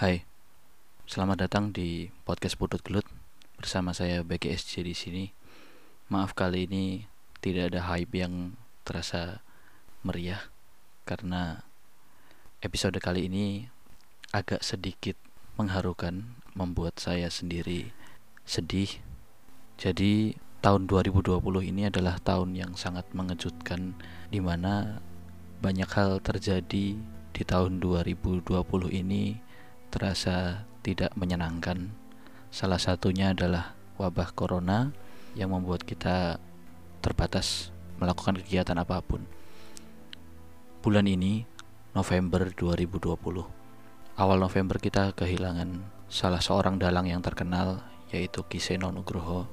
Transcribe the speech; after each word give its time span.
Hai, 0.00 0.24
selamat 1.04 1.44
datang 1.44 1.76
di 1.76 2.08
podcast 2.24 2.56
Putut 2.56 2.80
Gelut 2.80 3.04
bersama 3.60 3.92
saya 3.92 4.24
BGSJ 4.24 4.80
di 4.80 4.96
sini. 4.96 5.24
Maaf 6.08 6.32
kali 6.32 6.64
ini 6.64 7.04
tidak 7.44 7.68
ada 7.68 7.84
hype 7.84 8.08
yang 8.16 8.56
terasa 8.80 9.44
meriah 10.00 10.40
karena 11.04 11.68
episode 12.64 12.96
kali 12.96 13.28
ini 13.28 13.68
agak 14.32 14.64
sedikit 14.64 15.20
mengharukan, 15.60 16.32
membuat 16.56 16.96
saya 16.96 17.28
sendiri 17.28 17.92
sedih. 18.48 19.04
Jadi 19.76 20.32
tahun 20.64 20.88
2020 20.88 21.44
ini 21.76 21.92
adalah 21.92 22.16
tahun 22.24 22.56
yang 22.56 22.72
sangat 22.72 23.04
mengejutkan 23.12 24.00
di 24.32 24.40
mana 24.40 25.04
banyak 25.60 25.92
hal 25.92 26.24
terjadi 26.24 26.96
di 27.36 27.42
tahun 27.44 27.84
2020 27.84 28.48
ini 28.96 29.49
terasa 29.90 30.64
tidak 30.86 31.12
menyenangkan. 31.18 31.90
Salah 32.54 32.78
satunya 32.78 33.34
adalah 33.34 33.74
wabah 33.98 34.32
corona 34.32 34.94
yang 35.34 35.50
membuat 35.50 35.82
kita 35.82 36.38
terbatas 37.02 37.74
melakukan 37.98 38.38
kegiatan 38.40 38.78
apa 38.78 39.02
pun. 39.02 39.26
Bulan 40.80 41.04
ini, 41.04 41.44
November 41.92 42.48
2020. 42.54 43.44
Awal 44.16 44.38
November 44.40 44.76
kita 44.78 45.12
kehilangan 45.12 45.84
salah 46.10 46.40
seorang 46.40 46.78
dalang 46.80 47.06
yang 47.06 47.22
terkenal 47.22 47.84
yaitu 48.10 48.42
Kiseno 48.46 48.90
Nugroho 48.90 49.46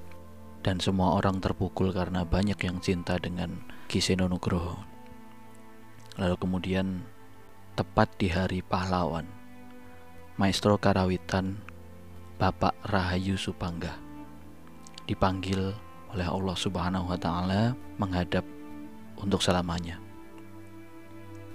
dan 0.66 0.82
semua 0.82 1.14
orang 1.14 1.38
terpukul 1.38 1.94
karena 1.94 2.26
banyak 2.26 2.58
yang 2.66 2.82
cinta 2.82 3.22
dengan 3.22 3.62
Kiseno 3.86 4.26
Nugroho. 4.26 4.82
Lalu 6.18 6.36
kemudian 6.42 7.06
tepat 7.78 8.10
di 8.18 8.34
hari 8.34 8.66
pahlawan 8.66 9.37
Maestro 10.38 10.78
Karawitan 10.78 11.58
Bapak 12.38 12.78
Rahayu 12.86 13.42
Supangga 13.42 13.98
dipanggil 15.10 15.74
oleh 16.14 16.28
Allah 16.30 16.54
Subhanahu 16.54 17.10
wa 17.10 17.18
taala 17.18 17.74
menghadap 17.98 18.46
untuk 19.18 19.42
selamanya. 19.42 19.98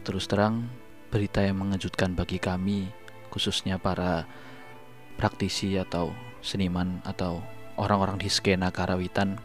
Terus 0.03 0.27
terang, 0.27 0.67
berita 1.15 1.47
yang 1.47 1.63
mengejutkan 1.63 2.19
bagi 2.19 2.43
kami 2.43 2.91
khususnya 3.31 3.79
para 3.79 4.27
praktisi 5.15 5.79
atau 5.79 6.11
seniman 6.43 6.99
atau 7.07 7.39
orang-orang 7.79 8.19
di 8.19 8.27
skena 8.27 8.75
karawitan 8.75 9.39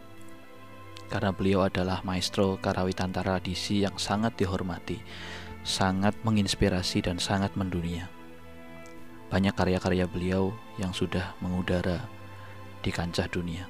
karena 1.14 1.30
beliau 1.30 1.62
adalah 1.62 2.02
maestro 2.02 2.58
karawitan 2.58 3.14
tradisi 3.14 3.86
yang 3.86 3.94
sangat 4.02 4.34
dihormati, 4.34 4.98
sangat 5.62 6.18
menginspirasi 6.26 7.06
dan 7.06 7.22
sangat 7.22 7.54
mendunia 7.54 8.17
banyak 9.28 9.52
karya-karya 9.52 10.08
beliau 10.08 10.56
yang 10.80 10.96
sudah 10.96 11.36
mengudara 11.44 12.08
di 12.80 12.88
kancah 12.88 13.28
dunia. 13.28 13.68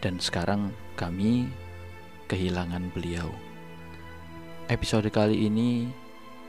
Dan 0.00 0.22
sekarang 0.22 0.70
kami 0.94 1.50
kehilangan 2.30 2.94
beliau. 2.94 3.28
Episode 4.70 5.10
kali 5.10 5.50
ini 5.50 5.90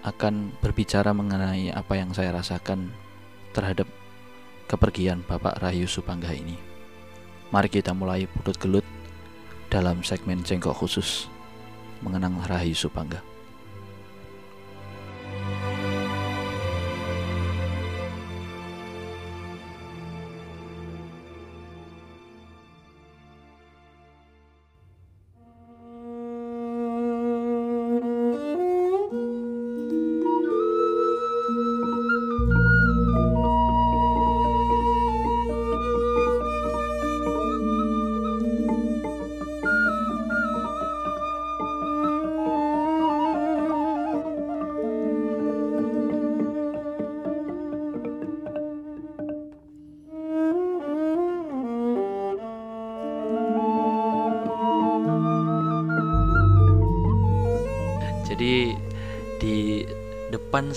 akan 0.05 0.53
berbicara 0.61 1.09
mengenai 1.13 1.73
apa 1.73 1.97
yang 1.97 2.13
saya 2.13 2.37
rasakan 2.37 2.93
terhadap 3.53 3.89
kepergian 4.69 5.25
Bapak 5.25 5.57
Rahayu 5.57 5.89
Supangga 5.89 6.31
ini. 6.31 6.55
Mari 7.51 7.67
kita 7.67 7.91
mulai 7.91 8.29
putut 8.29 8.55
gelut 8.61 8.85
dalam 9.67 10.05
segmen 10.05 10.45
jengkok 10.45 10.77
khusus 10.77 11.27
mengenang 11.99 12.39
Rahayu 12.45 12.77
Supangga. 12.77 13.30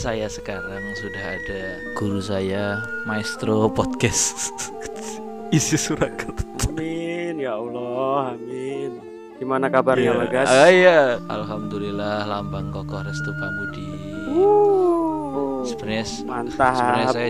Saya 0.05 0.29
sekarang 0.29 0.85
sudah 1.01 1.25
ada 1.41 1.81
guru 1.97 2.21
saya, 2.21 2.85
maestro 3.09 3.73
podcast 3.73 4.53
isi 5.57 5.81
surakarta. 5.81 6.45
Amin 6.69 7.41
ya 7.41 7.57
Allah, 7.57 8.37
amin. 8.37 9.01
Gimana 9.41 9.73
kabarnya 9.73 10.13
Bagas? 10.13 10.53
Ah, 10.53 10.69
iya. 10.69 11.17
Alhamdulillah 11.25 12.29
lambang 12.29 12.69
kokoh 12.69 13.01
restu 13.01 13.33
pamudi. 13.33 13.89
Uh, 14.29 15.65
Sebenarnya 15.65 16.05
mantap. 16.29 16.77
sebenarnya 16.77 17.09
saya 17.09 17.29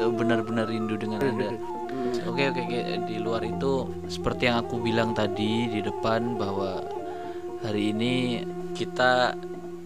eh, 0.00 0.08
benar-benar 0.08 0.64
rindu 0.72 0.96
dengan 0.96 1.20
Anda. 1.20 1.52
Hmm, 1.92 2.24
Oke 2.24 2.48
oke 2.56 2.60
oke 2.64 2.80
di 3.04 3.16
luar 3.20 3.44
itu 3.44 3.84
seperti 4.08 4.48
yang 4.48 4.64
aku 4.64 4.80
bilang 4.80 5.12
tadi 5.12 5.68
di 5.68 5.84
depan 5.84 6.40
bahwa 6.40 6.80
hari 7.60 7.92
ini 7.92 8.40
kita 8.72 9.36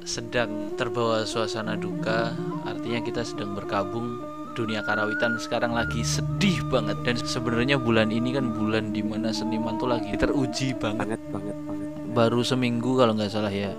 sedang 0.09 0.73
terbawa 0.73 1.29
suasana 1.29 1.77
duka 1.77 2.33
artinya 2.65 3.05
kita 3.05 3.21
sedang 3.21 3.53
berkabung 3.53 4.25
dunia 4.57 4.81
karawitan 4.81 5.37
sekarang 5.37 5.77
lagi 5.77 6.01
sedih 6.01 6.65
banget 6.67 6.97
dan 7.05 7.21
sebenarnya 7.21 7.77
bulan 7.77 8.09
ini 8.09 8.33
kan 8.33 8.51
bulan 8.51 8.91
di 8.91 9.05
mana 9.05 9.29
seniman 9.31 9.77
tuh 9.77 9.93
lagi 9.93 10.17
teruji 10.17 10.73
banget 10.75 11.21
banget 11.21 11.23
banget 11.31 11.57
banget. 11.69 11.89
baru 12.11 12.41
seminggu 12.41 12.97
kalau 12.97 13.13
nggak 13.15 13.29
salah 13.29 13.53
ya 13.53 13.71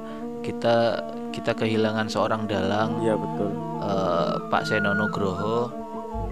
kita 0.46 1.02
kita 1.34 1.52
kehilangan 1.52 2.08
seorang 2.08 2.46
dalang 2.46 3.02
Iya 3.02 3.18
betul. 3.18 3.50
eh, 3.82 4.34
Pak 4.48 4.64
Seno 4.70 4.94
Nugroho 4.94 5.68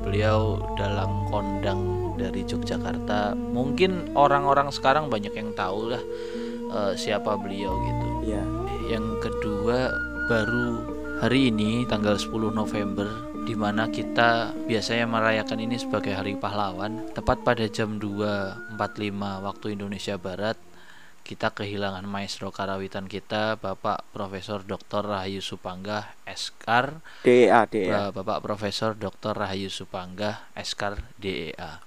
beliau 0.06 0.62
dalang 0.78 1.26
kondang 1.28 2.14
dari 2.16 2.46
Yogyakarta 2.46 3.34
mungkin 3.36 4.14
orang-orang 4.14 4.70
sekarang 4.70 5.10
banyak 5.10 5.34
yang 5.34 5.52
tahu 5.58 5.90
lah 5.92 6.02
eh, 6.72 6.94
siapa 6.94 7.34
beliau 7.36 7.74
gitu 7.82 8.08
Iya. 8.32 8.44
Yang 8.88 9.20
kedua 9.20 9.92
baru 10.28 10.84
hari 11.20 11.52
ini 11.52 11.84
tanggal 11.86 12.16
10 12.16 12.32
November 12.52 13.08
di 13.44 13.56
mana 13.56 13.88
kita 13.88 14.52
biasanya 14.68 15.08
merayakan 15.08 15.60
ini 15.62 15.80
sebagai 15.80 16.12
hari 16.12 16.36
pahlawan 16.36 17.12
tepat 17.12 17.44
pada 17.44 17.64
jam 17.68 17.96
2.45 17.98 18.76
waktu 19.18 19.66
Indonesia 19.72 20.16
Barat 20.18 20.60
kita 21.24 21.52
kehilangan 21.52 22.08
maestro 22.08 22.56
karawitan 22.56 23.04
kita 23.06 23.60
Bapak 23.60 24.08
Profesor 24.12 24.64
Dr. 24.64 25.04
Rahayu 25.04 25.44
Supangga 25.44 26.16
Eskar 26.24 27.04
DEA 27.24 27.68
DEA. 27.68 27.92
Ba- 28.12 28.24
Bapak 28.24 28.40
Profesor 28.40 28.96
Dr. 28.96 29.36
Rahayu 29.36 29.68
Supangga 29.68 30.48
Eskar 30.56 31.04
DEA. 31.20 31.84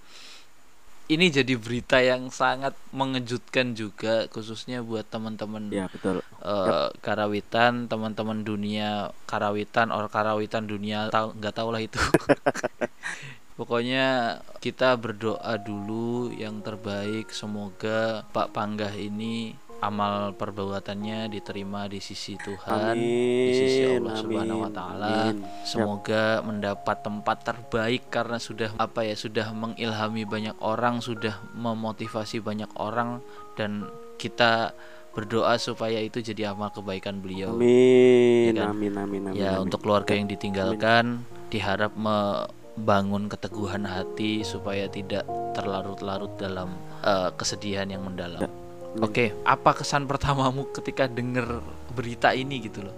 Ini 1.10 1.26
jadi 1.26 1.58
berita 1.58 1.98
yang 1.98 2.30
sangat 2.30 2.78
mengejutkan 2.94 3.74
juga 3.74 4.30
khususnya 4.30 4.78
buat 4.78 5.02
teman-teman 5.10 5.66
Iya 5.74 5.90
betul. 5.90 6.22
eh, 6.22 6.88
karawitan, 7.02 7.90
teman-teman 7.90 8.46
dunia 8.46 9.10
karawitan, 9.26 9.90
or 9.90 10.06
karawitan 10.06 10.70
dunia 10.70 11.10
tahu 11.10 11.34
nggak 11.34 11.54
tahu 11.58 11.68
lah 11.74 11.82
itu. 11.82 11.98
Pokoknya 13.58 14.38
kita 14.62 14.94
berdoa 14.96 15.58
dulu 15.58 16.30
yang 16.32 16.62
terbaik 16.62 17.34
semoga 17.34 18.24
Pak 18.30 18.54
Panggah 18.54 18.94
ini 18.94 19.58
amal 19.80 20.36
perbuatannya 20.36 21.32
diterima 21.32 21.88
di 21.88 21.98
sisi 21.98 22.36
Tuhan, 22.36 22.94
di 23.00 23.52
sisi 23.56 23.80
Amin, 23.88 24.04
Allah 24.04 24.14
Subhanahu 24.20 24.58
wa 24.60 24.68
amin, 24.68 24.76
taala. 24.76 25.08
amin. 25.32 25.36
Semoga 25.64 26.24
mendapat 26.44 26.96
tempat 27.00 27.36
terbaik 27.42 28.02
karena 28.12 28.36
sudah 28.36 28.76
apa 28.76 29.08
ya 29.08 29.16
sudah 29.16 29.50
mengilhami 29.56 30.28
banyak 30.28 30.56
orang, 30.60 31.00
sudah 31.00 31.40
memotivasi 31.56 32.44
banyak 32.44 32.68
orang 32.76 33.24
dan 33.56 33.88
kita 34.20 34.76
berdoa 35.10 35.58
supaya 35.58 35.98
itu 35.98 36.22
jadi 36.22 36.52
amal 36.54 36.70
kebaikan 36.70 37.18
beliau. 37.18 37.56
Amin, 37.56 38.52
Ya 38.54 38.62
kan? 38.62 38.76
amin, 38.76 38.94
amin, 38.94 39.22
amin. 39.26 39.34
Ya 39.34 39.56
amin. 39.58 39.66
untuk 39.66 39.82
keluarga 39.82 40.14
yang 40.14 40.28
ditinggalkan 40.28 41.24
diharap 41.50 41.90
membangun 41.98 43.26
keteguhan 43.26 43.88
hati 43.88 44.44
supaya 44.46 44.86
tidak 44.86 45.26
terlarut-larut 45.56 46.36
dalam 46.38 46.70
eh, 47.02 47.32
kesedihan 47.34 47.88
yang 47.90 48.06
mendalam. 48.06 48.46
Amin. 48.90 49.06
Oke, 49.06 49.26
apa 49.46 49.70
kesan 49.76 50.10
pertamamu 50.10 50.66
ketika 50.74 51.06
dengar 51.06 51.62
berita 51.94 52.34
ini 52.34 52.58
gitu 52.66 52.86
loh? 52.86 52.96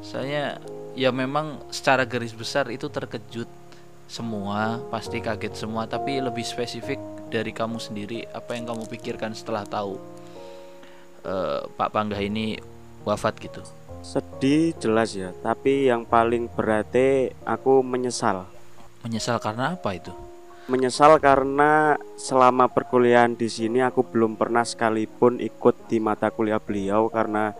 Saya 0.00 0.56
ya 0.94 1.10
memang 1.10 1.60
secara 1.74 2.06
garis 2.06 2.32
besar 2.32 2.70
itu 2.70 2.86
terkejut 2.86 3.50
semua 4.06 4.78
pasti 4.94 5.18
kaget 5.18 5.58
semua 5.58 5.90
tapi 5.90 6.22
lebih 6.22 6.46
spesifik 6.46 7.02
dari 7.32 7.50
kamu 7.50 7.82
sendiri 7.82 8.22
apa 8.30 8.54
yang 8.54 8.70
kamu 8.70 8.86
pikirkan 8.86 9.34
setelah 9.34 9.66
tahu 9.66 9.98
uh, 11.26 11.66
Pak 11.74 11.90
Panggah 11.90 12.22
ini 12.22 12.60
wafat 13.02 13.42
gitu 13.42 13.64
sedih 14.06 14.76
jelas 14.78 15.16
ya 15.16 15.34
tapi 15.42 15.90
yang 15.90 16.06
paling 16.06 16.46
berarti 16.46 17.34
aku 17.42 17.82
menyesal 17.82 18.46
menyesal 19.02 19.42
karena 19.42 19.74
apa 19.74 19.98
itu 19.98 20.14
menyesal 20.64 21.20
karena 21.20 22.00
selama 22.16 22.72
perkuliahan 22.72 23.36
di 23.36 23.52
sini 23.52 23.84
aku 23.84 24.00
belum 24.00 24.40
pernah 24.40 24.64
sekalipun 24.64 25.36
ikut 25.40 25.88
di 25.92 26.00
mata 26.00 26.32
kuliah 26.32 26.60
beliau 26.60 27.12
karena 27.12 27.52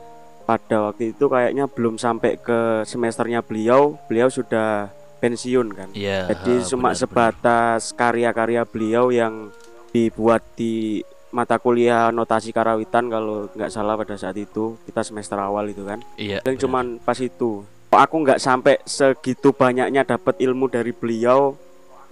pada 0.44 0.88
waktu 0.88 1.16
itu 1.16 1.28
kayaknya 1.28 1.68
belum 1.68 1.96
sampai 1.96 2.36
ke 2.40 2.84
semesternya 2.84 3.40
beliau 3.40 3.96
beliau 4.08 4.28
sudah 4.28 4.92
pensiun 5.20 5.72
kan. 5.72 5.88
Ya, 5.96 6.28
jadi 6.28 6.64
cuma 6.68 6.92
benar, 6.92 7.00
sebatas 7.00 7.96
karya-karya 7.96 8.68
beliau 8.68 9.08
yang 9.08 9.48
dibuat 9.92 10.44
di 10.52 11.00
mata 11.32 11.56
kuliah 11.56 12.12
notasi 12.12 12.52
karawitan 12.52 13.08
kalau 13.08 13.48
nggak 13.56 13.72
salah 13.72 13.96
pada 13.96 14.14
saat 14.20 14.36
itu 14.36 14.76
kita 14.84 15.00
semester 15.00 15.40
awal 15.40 15.64
itu 15.68 15.84
kan. 15.84 16.04
Iya 16.20 16.44
dan 16.44 16.60
cuman 16.60 17.00
pas 17.00 17.16
itu. 17.20 17.64
Aku 17.94 18.26
nggak 18.26 18.42
sampai 18.42 18.82
segitu 18.82 19.54
banyaknya 19.54 20.02
dapat 20.02 20.34
ilmu 20.42 20.66
dari 20.66 20.90
beliau 20.90 21.54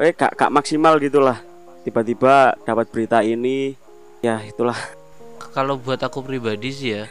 eh 0.02 0.10
gak, 0.10 0.34
gak 0.34 0.50
maksimal 0.50 0.99
gitulah. 0.99 1.38
Tiba-tiba 1.87 2.58
dapat 2.66 2.90
berita 2.90 3.22
ini 3.22 3.78
ya 4.19 4.43
itulah. 4.43 4.76
Kalau 5.54 5.78
buat 5.78 6.02
aku 6.02 6.26
pribadi 6.26 6.70
sih 6.75 6.90
ya 6.99 7.04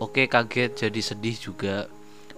oke 0.00 0.24
kaget 0.28 0.88
jadi 0.88 1.00
sedih 1.04 1.36
juga. 1.36 1.76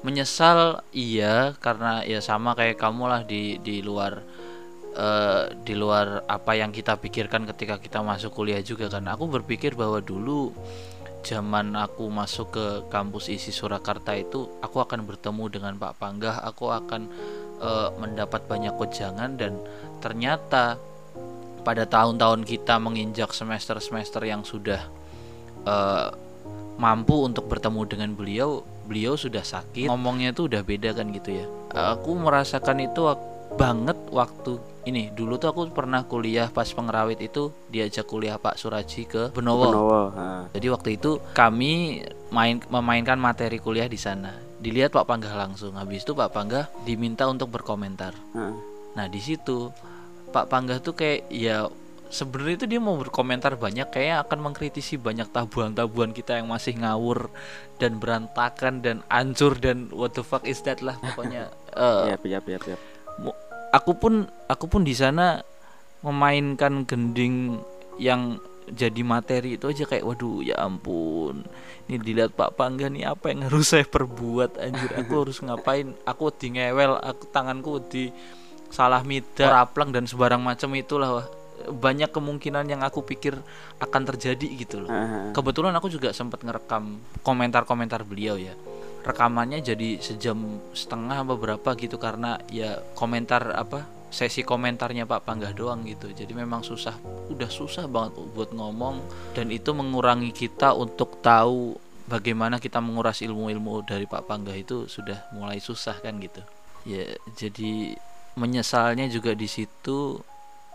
Menyesal 0.03 0.83
iya 0.91 1.55
karena 1.63 2.03
ya 2.03 2.19
sama 2.19 2.59
kayak 2.59 2.77
kamu 2.77 3.05
lah 3.07 3.23
di 3.23 3.57
di 3.63 3.81
luar 3.81 4.21
uh, 4.99 5.51
di 5.63 5.75
luar 5.79 6.27
apa 6.27 6.59
yang 6.59 6.75
kita 6.75 6.99
pikirkan 6.99 7.47
ketika 7.55 7.79
kita 7.79 8.03
masuk 8.03 8.35
kuliah 8.35 8.61
juga 8.63 8.91
kan. 8.91 9.07
Aku 9.11 9.31
berpikir 9.31 9.79
bahwa 9.79 10.03
dulu 10.03 10.51
zaman 11.25 11.73
aku 11.73 12.13
masuk 12.13 12.53
ke 12.53 12.67
kampus 12.93 13.33
isi 13.33 13.49
Surakarta 13.49 14.13
itu 14.13 14.45
aku 14.61 14.85
akan 14.85 15.09
bertemu 15.09 15.45
dengan 15.49 15.73
Pak 15.81 15.97
Panggah 15.97 16.45
aku 16.45 16.69
akan 16.69 17.09
uh, 17.65 17.89
mendapat 17.97 18.45
banyak 18.45 18.77
wejangan 18.77 19.41
dan 19.41 19.57
ternyata 20.05 20.77
pada 21.65 21.89
tahun-tahun 21.89 22.45
kita 22.45 22.77
menginjak 22.77 23.33
semester-semester 23.33 24.21
yang 24.29 24.45
sudah 24.45 24.85
uh, 25.65 26.13
mampu 26.77 27.25
untuk 27.25 27.49
bertemu 27.49 27.81
dengan 27.89 28.11
beliau 28.13 28.61
beliau 28.85 29.17
sudah 29.17 29.41
sakit 29.41 29.89
ngomongnya 29.89 30.37
itu 30.37 30.45
udah 30.45 30.61
beda 30.61 30.93
kan 30.93 31.09
gitu 31.09 31.41
ya 31.41 31.47
aku 31.73 32.13
merasakan 32.21 32.85
itu 32.85 33.09
banget 33.57 33.97
waktu 34.13 34.61
ini 34.85 35.09
dulu 35.17 35.41
tuh 35.41 35.49
aku 35.51 35.63
pernah 35.73 36.05
kuliah 36.05 36.53
pas 36.53 36.69
pengerawit 36.69 37.17
itu 37.25 37.49
diajak 37.73 38.05
kuliah 38.05 38.37
Pak 38.37 38.61
Suraji 38.61 39.09
ke 39.09 39.23
Benowo. 39.33 39.73
Benowo 39.73 40.03
Jadi 40.53 40.67
waktu 40.69 40.89
itu 41.01 41.21
kami 41.33 42.05
main 42.29 42.61
memainkan 42.69 43.17
materi 43.17 43.57
kuliah 43.57 43.89
di 43.89 43.97
sana. 43.97 44.37
Dilihat 44.65 44.97
Pak 44.97 45.05
Panggah 45.05 45.37
langsung. 45.37 45.77
Habis 45.77 46.09
itu 46.09 46.17
Pak 46.17 46.33
Panggah 46.33 46.73
diminta 46.89 47.29
untuk 47.29 47.53
berkomentar. 47.53 48.17
Ha. 48.33 48.45
Nah 48.97 49.07
di 49.13 49.21
situ 49.21 49.69
Pak 50.33 50.49
Panggah 50.49 50.81
tuh 50.81 50.97
kayak 50.97 51.29
ya 51.29 51.69
sebenarnya 52.15 52.65
itu 52.65 52.67
dia 52.71 52.81
mau 52.81 52.95
berkomentar 52.95 53.59
banyak 53.59 53.91
kayak 53.91 54.25
akan 54.29 54.51
mengkritisi 54.51 54.95
banyak 54.97 55.27
tabuhan-tabuhan 55.35 56.15
kita 56.15 56.39
yang 56.39 56.47
masih 56.47 56.79
ngawur 56.79 57.27
dan 57.83 57.99
berantakan 57.99 58.81
dan 58.81 59.03
ancur 59.11 59.59
dan 59.59 59.91
what 59.91 60.15
the 60.15 60.23
fuck 60.23 60.47
is 60.47 60.63
that 60.63 60.79
lah 60.79 60.95
pokoknya 61.03 61.51
uh, 61.75 62.07
yep, 62.07 62.23
yep, 62.23 62.47
yep, 62.47 62.63
yep. 62.71 62.81
aku 63.75 63.99
pun 63.99 64.31
aku 64.47 64.71
pun 64.71 64.87
di 64.87 64.95
sana 64.95 65.43
memainkan 66.07 66.87
gending 66.87 67.59
yang 67.99 68.39
jadi 68.71 69.01
materi 69.05 69.61
itu 69.61 69.69
aja 69.69 69.85
kayak 69.85 70.05
waduh 70.05 70.41
ya 70.41 70.57
ampun 70.61 71.45
ini 71.89 72.01
dilihat 72.01 72.33
Pak 72.33 72.57
Pangga 72.57 72.89
nih 72.89 73.05
apa 73.05 73.29
yang 73.29 73.45
harus 73.49 73.77
saya 73.77 73.85
perbuat 73.85 74.57
anjir 74.57 74.91
aku 74.97 75.13
harus 75.29 75.39
ngapain 75.45 75.93
aku 76.09 76.33
di 76.33 76.57
ngewel 76.57 76.97
aku 76.97 77.29
tanganku 77.29 77.81
di 77.85 78.09
salah 78.73 79.05
mida 79.05 79.53
raplang 79.53 79.93
dan 79.93 80.09
sebarang 80.09 80.41
macam 80.41 80.73
itulah 80.75 81.21
wah 81.21 81.27
banyak 81.65 82.11
kemungkinan 82.11 82.67
yang 82.67 82.83
aku 82.83 83.07
pikir 83.07 83.39
akan 83.79 84.03
terjadi 84.05 84.47
gitu 84.59 84.83
loh. 84.85 84.91
Kebetulan 85.31 85.73
aku 85.79 85.87
juga 85.87 86.11
sempat 86.11 86.43
ngerekam 86.43 86.99
komentar-komentar 87.23 88.03
beliau 88.03 88.35
ya. 88.37 88.53
Rekamannya 89.07 89.63
jadi 89.63 90.03
sejam 90.03 90.61
setengah 90.75 91.23
apa 91.23 91.35
berapa 91.39 91.69
gitu 91.79 91.97
karena 92.01 92.41
ya 92.51 92.83
komentar 92.99 93.55
apa 93.55 93.87
sesi 94.15 94.47
komentarnya 94.47 95.11
Pak 95.11 95.27
Panggah 95.27 95.51
doang 95.51 95.83
gitu. 95.83 96.07
Jadi 96.15 96.31
memang 96.31 96.63
susah, 96.63 96.95
udah 97.35 97.51
susah 97.51 97.91
banget 97.91 98.15
buat 98.31 98.55
ngomong 98.55 99.03
dan 99.35 99.51
itu 99.51 99.75
mengurangi 99.75 100.31
kita 100.31 100.71
untuk 100.71 101.19
tahu 101.19 101.75
bagaimana 102.07 102.63
kita 102.63 102.79
menguras 102.79 103.19
ilmu-ilmu 103.27 103.83
dari 103.83 104.07
Pak 104.07 104.31
Panggah 104.31 104.55
itu 104.55 104.87
sudah 104.87 105.27
mulai 105.35 105.59
susah 105.59 105.99
kan 105.99 106.15
gitu. 106.23 106.39
Ya, 106.87 107.11
jadi 107.35 107.99
menyesalnya 108.39 109.11
juga 109.11 109.35
di 109.35 109.51
situ 109.51 110.23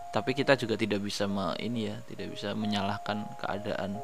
tapi 0.09 0.33
kita 0.33 0.57
juga 0.57 0.73
tidak 0.73 1.05
bisa 1.05 1.29
me, 1.29 1.53
ini 1.61 1.85
ya 1.85 2.01
tidak 2.09 2.33
bisa 2.33 2.57
menyalahkan 2.57 3.29
keadaan 3.37 4.01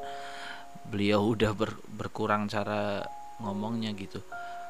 beliau 0.86 1.34
udah 1.34 1.52
ber, 1.58 1.74
berkurang 1.98 2.46
cara 2.46 3.02
ngomongnya 3.42 3.90
gitu 3.98 4.22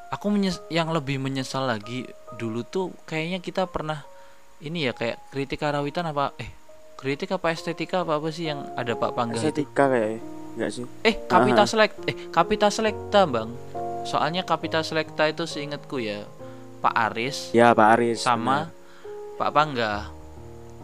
aku 0.08 0.32
menyes 0.32 0.62
yang 0.72 0.88
lebih 0.94 1.20
menyesal 1.20 1.68
lagi 1.68 2.08
dulu 2.40 2.64
tuh 2.64 2.94
kayaknya 3.04 3.42
kita 3.42 3.68
pernah 3.68 4.06
ini 4.64 4.88
ya 4.88 4.92
kayak 4.96 5.20
kritik 5.28 5.60
karawitan 5.60 6.08
apa 6.08 6.32
eh 6.40 6.48
kritik 6.96 7.28
apa 7.36 7.52
estetika 7.52 8.02
apa 8.02 8.16
apa 8.16 8.28
sih 8.32 8.48
yang 8.48 8.64
ada 8.72 8.96
Pak 8.96 9.12
Pangga 9.12 9.36
estetika 9.36 9.92
kayak 9.92 10.24
enggak 10.56 10.70
sih? 10.72 10.84
Eh 11.04 11.14
kapita 11.28 11.68
select 11.68 11.96
eh 12.08 12.16
kapita 12.32 12.72
selekta 12.72 13.28
bang. 13.28 13.52
Soalnya 14.08 14.46
kapita 14.48 14.80
selekta 14.80 15.28
itu 15.28 15.44
seingatku 15.44 16.00
ya 16.00 16.24
Pak 16.80 16.94
Aris 17.12 17.52
ya 17.52 17.76
Pak 17.76 17.88
Aris 18.00 18.24
sama 18.24 18.72
bener. 18.72 19.36
Pak 19.36 19.50
Pangga. 19.52 19.92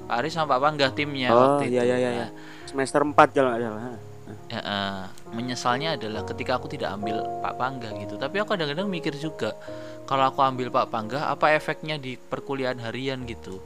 Pak 0.05 0.17
Aris 0.21 0.33
sama 0.37 0.47
Pak 0.53 0.61
Pangga 0.61 0.87
timnya 0.93 1.33
oh 1.33 1.65
iya 1.65 1.89
iya 1.89 1.97
iya 1.97 2.11
ya. 2.13 2.29
semester 2.69 3.01
4 3.01 3.17
kalau 3.33 3.49
nggak 3.49 3.63
salah 3.65 4.12
ya, 4.49 4.61
uh, 4.61 5.05
menyesalnya 5.33 5.97
adalah 5.97 6.23
ketika 6.27 6.59
aku 6.59 6.71
tidak 6.71 6.95
ambil 6.95 7.23
Pak 7.43 7.55
Pangga 7.59 7.91
gitu. 7.99 8.15
Tapi 8.19 8.43
aku 8.43 8.55
kadang-kadang 8.55 8.89
mikir 8.89 9.15
juga 9.17 9.57
kalau 10.05 10.29
aku 10.29 10.41
ambil 10.43 10.69
Pak 10.69 10.87
Pangga 10.91 11.31
apa 11.31 11.55
efeknya 11.55 11.97
di 11.97 12.17
perkuliahan 12.17 12.81
harian 12.83 13.25
gitu? 13.27 13.63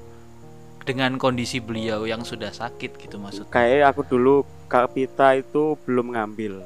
Dengan 0.87 1.19
kondisi 1.19 1.59
beliau 1.59 2.07
yang 2.07 2.23
sudah 2.23 2.55
sakit 2.55 3.03
gitu 3.03 3.19
maksudnya. 3.19 3.51
Kayak 3.51 3.91
aku 3.91 4.07
dulu 4.07 4.35
kapita 4.71 5.35
itu 5.35 5.75
belum 5.83 6.15
ngambil. 6.15 6.63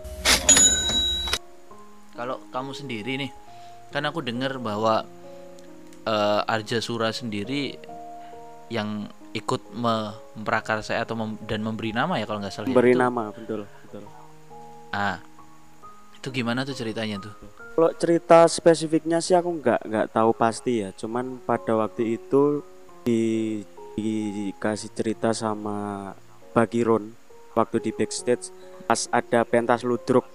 Kalau 2.13 2.37
kamu 2.53 2.77
sendiri 2.77 3.17
nih 3.17 3.33
kan 3.89 4.05
aku 4.05 4.21
dengar 4.21 4.61
bahwa 4.61 5.09
uh, 6.05 6.41
Arja 6.45 6.85
Sura 6.85 7.11
sendiri 7.17 7.81
yang 8.71 9.09
ikut 9.31 9.63
memprakarsai 9.75 10.99
atau 10.99 11.15
mem 11.15 11.39
dan 11.47 11.63
memberi 11.63 11.95
nama 11.95 12.19
ya 12.19 12.27
kalau 12.27 12.43
nggak 12.43 12.55
salah 12.55 12.67
memberi 12.67 12.95
itu. 12.95 12.99
nama 12.99 13.31
betul 13.31 13.63
ah 14.91 15.19
itu 16.21 16.29
gimana 16.29 16.69
tuh 16.69 16.77
ceritanya 16.77 17.17
tuh? 17.17 17.33
Kalau 17.73 17.91
cerita 17.97 18.45
spesifiknya 18.45 19.25
sih 19.25 19.33
aku 19.33 19.57
nggak 19.57 19.89
nggak 19.89 20.07
tahu 20.13 20.37
pasti 20.37 20.85
ya. 20.85 20.93
Cuman 20.93 21.41
pada 21.41 21.73
waktu 21.81 22.21
itu 22.21 22.61
di 23.09 23.65
dikasih 23.97 24.93
cerita 24.93 25.33
sama 25.33 26.13
Bagiron 26.53 27.17
waktu 27.57 27.81
di 27.81 27.91
backstage 27.97 28.53
pas 28.85 29.09
ada 29.09 29.41
pentas 29.49 29.81
ludruk. 29.81 30.29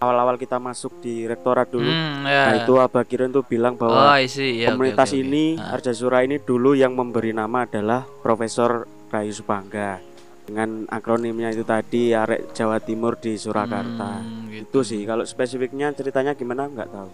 Awal-awal 0.00 0.40
kita 0.40 0.56
masuk 0.56 1.00
di 1.04 1.28
rektorat 1.28 1.68
dulu. 1.68 1.88
Hmm, 1.88 2.24
yeah. 2.24 2.52
Nah 2.52 2.54
itu 2.64 2.72
Abah 2.80 3.04
Kirin 3.04 3.32
tuh 3.32 3.44
bilang 3.44 3.76
bahwa 3.76 4.12
oh, 4.12 4.16
yeah, 4.16 4.72
komunitas 4.72 5.12
okay, 5.12 5.20
okay, 5.20 5.28
ini 5.28 5.44
okay. 5.60 5.72
Arja 5.76 5.92
Sura 5.92 6.24
ini 6.24 6.40
dulu 6.40 6.72
yang 6.72 6.96
memberi 6.96 7.36
nama 7.36 7.68
adalah 7.68 8.08
Profesor 8.24 8.88
Rayu 9.12 9.32
Subangga 9.32 10.09
dengan 10.50 10.90
akronimnya 10.90 11.54
itu 11.54 11.62
tadi 11.62 12.10
Arek 12.10 12.50
Jawa 12.50 12.82
Timur 12.82 13.14
di 13.14 13.38
Surakarta. 13.38 14.18
Hmm, 14.18 14.50
gitu. 14.50 14.66
Itu 14.66 14.80
sih 14.82 15.06
kalau 15.06 15.22
spesifiknya 15.22 15.94
ceritanya 15.94 16.34
gimana 16.34 16.66
nggak 16.66 16.90
tahu. 16.90 17.10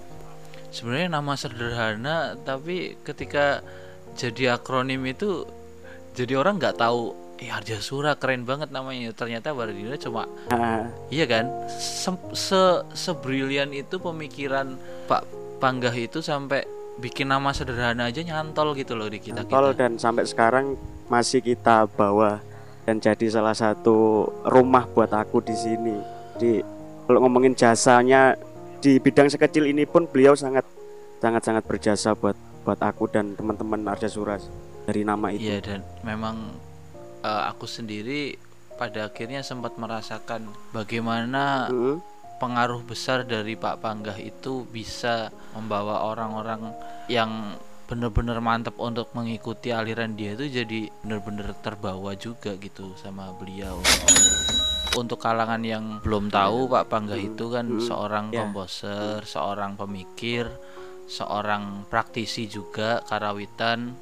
Sebenarnya 0.72 1.08
nama 1.12 1.36
sederhana 1.36 2.16
tapi 2.40 2.96
ketika 3.04 3.60
jadi 4.16 4.56
akronim 4.56 5.04
itu 5.04 5.44
jadi 6.16 6.40
orang 6.40 6.56
nggak 6.56 6.80
tahu 6.80 7.12
eh 7.36 7.52
Arja 7.52 7.76
Sura 7.84 8.16
keren 8.16 8.48
banget 8.48 8.72
namanya 8.72 9.12
ternyata 9.12 9.52
Baradina 9.52 10.00
cuma 10.00 10.24
uh. 10.48 10.88
iya 11.12 11.28
kan 11.28 11.52
se 11.68 12.08
se 12.32 12.62
sebrilian 12.96 13.76
itu 13.76 14.00
pemikiran 14.00 14.80
Pak 15.04 15.28
Panggah 15.60 15.92
itu 15.92 16.24
sampai 16.24 16.64
bikin 16.96 17.28
nama 17.28 17.52
sederhana 17.52 18.08
aja 18.08 18.24
nyantol 18.24 18.72
gitu 18.72 18.96
loh 18.96 19.12
di 19.12 19.20
kita 19.20 19.44
nyantol 19.44 19.76
dan 19.76 20.00
sampai 20.00 20.24
sekarang 20.24 20.80
masih 21.12 21.44
kita 21.44 21.84
bawa 21.92 22.40
dan 22.86 23.02
jadi 23.02 23.26
salah 23.28 23.52
satu 23.52 24.24
rumah 24.46 24.86
buat 24.86 25.10
aku 25.10 25.42
di 25.42 25.52
sini 25.58 25.96
jadi 26.38 26.62
kalau 27.06 27.22
ngomongin 27.26 27.54
jasanya 27.54 28.38
di 28.82 29.02
bidang 29.02 29.26
sekecil 29.26 29.66
ini 29.66 29.88
pun 29.88 30.06
beliau 30.06 30.38
sangat 30.38 30.62
sangat-sangat 31.18 31.64
berjasa 31.64 32.12
buat 32.14 32.36
buat 32.66 32.82
aku 32.82 33.06
dan 33.08 33.38
teman-teman 33.38 33.82
Arja 33.86 34.10
Suras 34.10 34.50
dari 34.84 35.06
nama 35.06 35.30
itu. 35.30 35.46
Iya 35.46 35.58
dan 35.62 35.80
memang 36.02 36.54
uh, 37.22 37.42
aku 37.50 37.64
sendiri 37.64 38.36
pada 38.76 39.08
akhirnya 39.08 39.40
sempat 39.40 39.78
merasakan 39.80 40.52
bagaimana 40.74 41.72
Mm-mm. 41.72 42.02
pengaruh 42.42 42.84
besar 42.84 43.24
dari 43.24 43.56
Pak 43.56 43.80
Panggah 43.80 44.18
itu 44.20 44.68
bisa 44.68 45.32
membawa 45.56 46.04
orang-orang 46.04 46.74
yang 47.08 47.56
benar-benar 47.86 48.42
mantap 48.42 48.74
untuk 48.82 49.14
mengikuti 49.14 49.70
aliran 49.70 50.18
dia 50.18 50.34
itu 50.34 50.50
jadi 50.50 50.90
benar-benar 51.06 51.54
terbawa 51.62 52.18
juga 52.18 52.58
gitu 52.58 52.98
sama 52.98 53.30
beliau. 53.38 53.78
Untuk 54.98 55.22
kalangan 55.22 55.62
yang 55.62 56.02
belum 56.02 56.32
tahu 56.32 56.66
Pak 56.66 56.90
Panggah 56.90 57.20
Hmm. 57.20 57.28
itu 57.30 57.44
kan 57.52 57.66
seorang 57.78 58.34
Ya. 58.34 58.42
komposer, 58.42 59.22
seorang 59.22 59.78
pemikir, 59.78 60.50
seorang 61.06 61.86
praktisi 61.86 62.50
juga 62.50 63.04
karawitan 63.06 63.94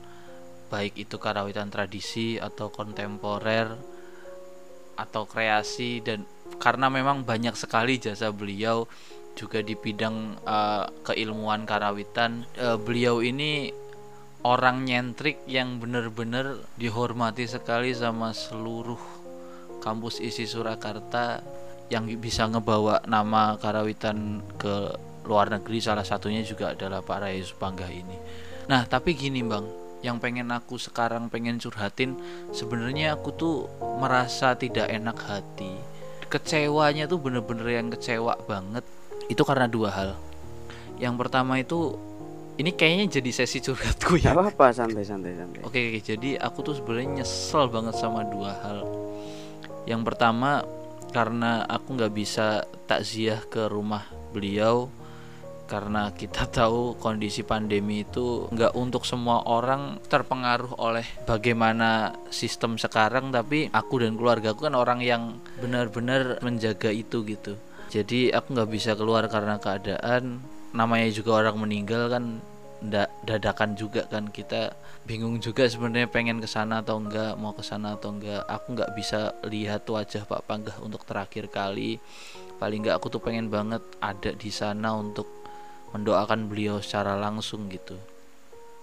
baik 0.72 1.06
itu 1.06 1.20
karawitan 1.20 1.68
tradisi 1.68 2.40
atau 2.40 2.72
kontemporer 2.72 3.68
atau 4.96 5.22
kreasi 5.26 6.00
dan 6.00 6.24
karena 6.62 6.86
memang 6.88 7.26
banyak 7.26 7.54
sekali 7.54 7.98
jasa 7.98 8.30
beliau 8.30 8.86
juga 9.34 9.60
di 9.60 9.74
bidang 9.74 10.40
eh, 10.42 10.84
keilmuan 11.06 11.66
karawitan 11.66 12.46
Eh, 12.54 12.78
beliau 12.78 13.18
ini 13.20 13.70
orang 14.46 14.84
nyentrik 14.84 15.42
yang 15.50 15.80
benar-benar 15.82 16.60
dihormati 16.78 17.48
sekali 17.48 17.90
sama 17.96 18.30
seluruh 18.30 19.00
kampus 19.80 20.20
isi 20.20 20.48
Surakarta 20.48 21.40
yang 21.92 22.08
bisa 22.16 22.48
ngebawa 22.48 23.04
nama 23.04 23.60
karawitan 23.60 24.40
ke 24.56 24.96
luar 25.28 25.52
negeri. 25.52 25.80
Salah 25.80 26.04
satunya 26.04 26.44
juga 26.44 26.72
adalah 26.72 27.00
Pak 27.04 27.18
Rayus 27.20 27.52
Panggah 27.56 27.90
ini. 27.90 28.16
Nah 28.68 28.84
tapi 28.88 29.12
gini 29.12 29.44
bang 29.44 29.64
yang 30.04 30.20
pengen 30.20 30.52
aku 30.52 30.76
sekarang 30.76 31.32
pengen 31.32 31.56
curhatin 31.56 32.16
sebenarnya 32.52 33.16
aku 33.16 33.32
tuh 33.32 33.56
merasa 34.00 34.52
tidak 34.56 34.88
enak 34.92 35.16
hati. 35.24 35.72
Kecewanya 36.28 37.08
tuh 37.08 37.20
bener-bener 37.20 37.80
yang 37.80 37.88
kecewa 37.88 38.36
banget 38.44 38.84
itu 39.28 39.43
karena 39.43 39.66
dua 39.71 39.90
hal 39.90 40.11
yang 40.99 41.19
pertama 41.19 41.59
itu 41.59 41.97
ini 42.54 42.71
kayaknya 42.71 43.19
jadi 43.19 43.31
sesi 43.35 43.59
curhatku 43.59 44.14
Gak 44.23 44.31
ya 44.31 44.31
apa-apa 44.31 44.71
santai 44.71 45.02
santai 45.02 45.35
santai. 45.35 45.59
Oke, 45.66 45.90
oke, 45.90 46.00
jadi 46.07 46.38
aku 46.38 46.62
tuh 46.62 46.78
sebenarnya 46.78 47.23
nyesel 47.23 47.66
banget 47.66 47.99
sama 47.99 48.23
dua 48.23 48.54
hal. 48.62 48.87
Yang 49.90 50.02
pertama 50.07 50.62
karena 51.11 51.66
aku 51.66 51.99
nggak 51.99 52.14
bisa 52.14 52.62
takziah 52.87 53.43
ke 53.50 53.66
rumah 53.66 54.07
beliau 54.31 54.87
karena 55.64 56.12
kita 56.12 56.45
tahu 56.59 56.99
kondisi 56.99 57.43
pandemi 57.43 58.04
itu 58.04 58.47
nggak 58.52 58.75
untuk 58.76 59.02
semua 59.02 59.43
orang 59.47 59.99
terpengaruh 60.07 60.76
oleh 60.78 61.07
bagaimana 61.25 62.14
sistem 62.28 62.76
sekarang 62.76 63.33
tapi 63.33 63.71
aku 63.73 64.04
dan 64.04 64.14
keluarga 64.19 64.52
aku 64.52 64.69
kan 64.69 64.76
orang 64.76 65.00
yang 65.00 65.38
benar-benar 65.59 66.43
menjaga 66.45 66.93
itu 66.93 67.25
gitu 67.25 67.57
jadi 67.94 68.34
aku 68.34 68.58
nggak 68.58 68.70
bisa 68.74 68.98
keluar 68.98 69.30
karena 69.30 69.62
keadaan. 69.62 70.42
Namanya 70.74 71.06
juga 71.14 71.38
orang 71.38 71.62
meninggal 71.62 72.10
kan 72.10 72.42
ndak 72.82 73.06
dadakan 73.22 73.78
juga 73.78 74.02
kan. 74.10 74.34
Kita 74.34 74.74
bingung 75.06 75.38
juga 75.38 75.70
sebenarnya 75.70 76.10
pengen 76.10 76.42
ke 76.42 76.50
sana 76.50 76.82
atau 76.82 76.98
enggak 76.98 77.38
mau 77.38 77.54
ke 77.54 77.62
sana 77.62 77.94
atau 77.94 78.10
enggak 78.10 78.42
aku 78.50 78.74
nggak 78.74 78.98
bisa 78.98 79.38
lihat 79.46 79.86
wajah 79.86 80.26
Pak 80.26 80.42
Panggah 80.42 80.74
untuk 80.82 81.06
terakhir 81.06 81.46
kali. 81.46 82.02
Paling 82.58 82.82
enggak 82.82 82.98
aku 82.98 83.14
tuh 83.14 83.22
pengen 83.22 83.46
banget 83.46 83.86
ada 84.02 84.34
di 84.34 84.50
sana 84.50 84.98
untuk 84.98 85.30
mendoakan 85.94 86.50
beliau 86.50 86.82
secara 86.82 87.14
langsung 87.14 87.70
gitu. 87.70 87.94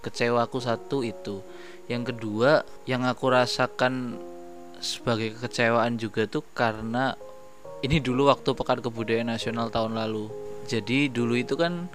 Kecewaku 0.00 0.56
satu 0.56 1.04
itu. 1.04 1.44
Yang 1.84 2.16
kedua 2.16 2.64
yang 2.88 3.04
aku 3.04 3.28
rasakan 3.28 4.16
sebagai 4.80 5.36
kekecewaan 5.36 6.00
juga 6.00 6.24
tuh 6.24 6.40
karena 6.56 7.12
ini 7.82 7.98
dulu 7.98 8.30
waktu 8.30 8.54
Pekan 8.54 8.80
Kebudayaan 8.80 9.28
Nasional 9.30 9.68
tahun 9.68 9.98
lalu 9.98 10.30
jadi 10.70 11.10
dulu 11.10 11.34
itu 11.34 11.58
kan 11.58 11.90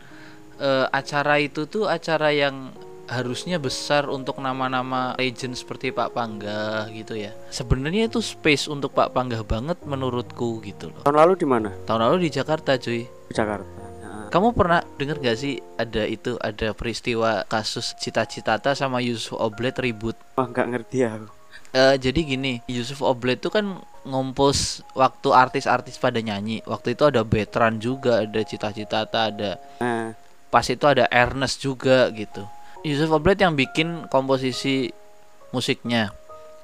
eh, 0.59 0.85
acara 0.91 1.39
itu 1.39 1.65
tuh 1.65 1.87
acara 1.87 2.29
yang 2.35 2.75
harusnya 3.07 3.55
besar 3.55 4.11
untuk 4.11 4.43
nama-nama 4.43 5.15
legend 5.15 5.55
seperti 5.55 5.95
Pak 5.95 6.11
Panggah 6.11 6.91
gitu 6.91 7.15
ya. 7.15 7.31
Sebenarnya 7.47 8.11
itu 8.11 8.19
space 8.19 8.67
untuk 8.67 8.91
Pak 8.91 9.15
Panggah 9.15 9.47
banget 9.47 9.79
menurutku 9.87 10.59
gitu 10.59 10.91
loh. 10.91 11.07
Tahun 11.07 11.15
lalu 11.15 11.39
di 11.39 11.47
mana? 11.47 11.71
Tahun 11.87 12.03
lalu 12.03 12.27
di 12.27 12.29
Jakarta 12.35 12.75
cuy. 12.75 13.07
Di 13.07 13.33
Jakarta. 13.33 13.87
Kamu 14.27 14.51
pernah 14.51 14.83
denger 14.99 15.23
gak 15.23 15.39
sih 15.39 15.55
ada 15.79 16.03
itu 16.03 16.35
ada 16.43 16.75
peristiwa 16.75 17.47
kasus 17.47 17.95
Cita-Citata 17.95 18.75
sama 18.75 18.99
Yusuf 18.99 19.39
Oblet 19.39 19.79
ribut? 19.79 20.19
Wah 20.35 20.51
nggak 20.51 20.67
ngerti 20.67 21.07
aku. 21.07 21.31
Eh, 21.71 21.95
jadi 21.95 22.19
gini, 22.27 22.59
Yusuf 22.67 22.99
Oblet 22.99 23.39
tuh 23.39 23.55
kan 23.55 23.79
ngompos 24.07 24.81
waktu 24.95 25.29
artis-artis 25.35 25.99
pada 25.99 26.23
nyanyi. 26.23 26.63
Waktu 26.63 26.95
itu 26.95 27.03
ada 27.11 27.21
Betran 27.27 27.77
juga, 27.83 28.23
ada 28.23 28.41
Cita-Citata, 28.41 29.19
ada 29.29 29.51
Nah, 29.83 30.15
pas 30.47 30.63
itu 30.63 30.83
ada 30.87 31.05
Ernest 31.11 31.59
juga 31.59 32.07
gitu. 32.15 32.47
Yusuf 32.87 33.11
Oblet 33.11 33.37
yang 33.37 33.53
bikin 33.53 34.07
komposisi 34.07 34.89
musiknya. 35.51 36.15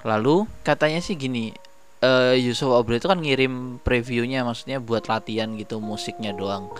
Lalu 0.07 0.47
katanya 0.63 1.03
sih 1.03 1.19
gini, 1.19 1.51
eh, 1.99 2.35
Yusuf 2.39 2.71
Oblet 2.71 3.03
itu 3.03 3.11
kan 3.11 3.19
ngirim 3.19 3.83
previewnya, 3.83 4.47
maksudnya 4.47 4.79
buat 4.79 5.05
latihan 5.11 5.51
gitu 5.59 5.83
musiknya 5.83 6.31
doang. 6.31 6.71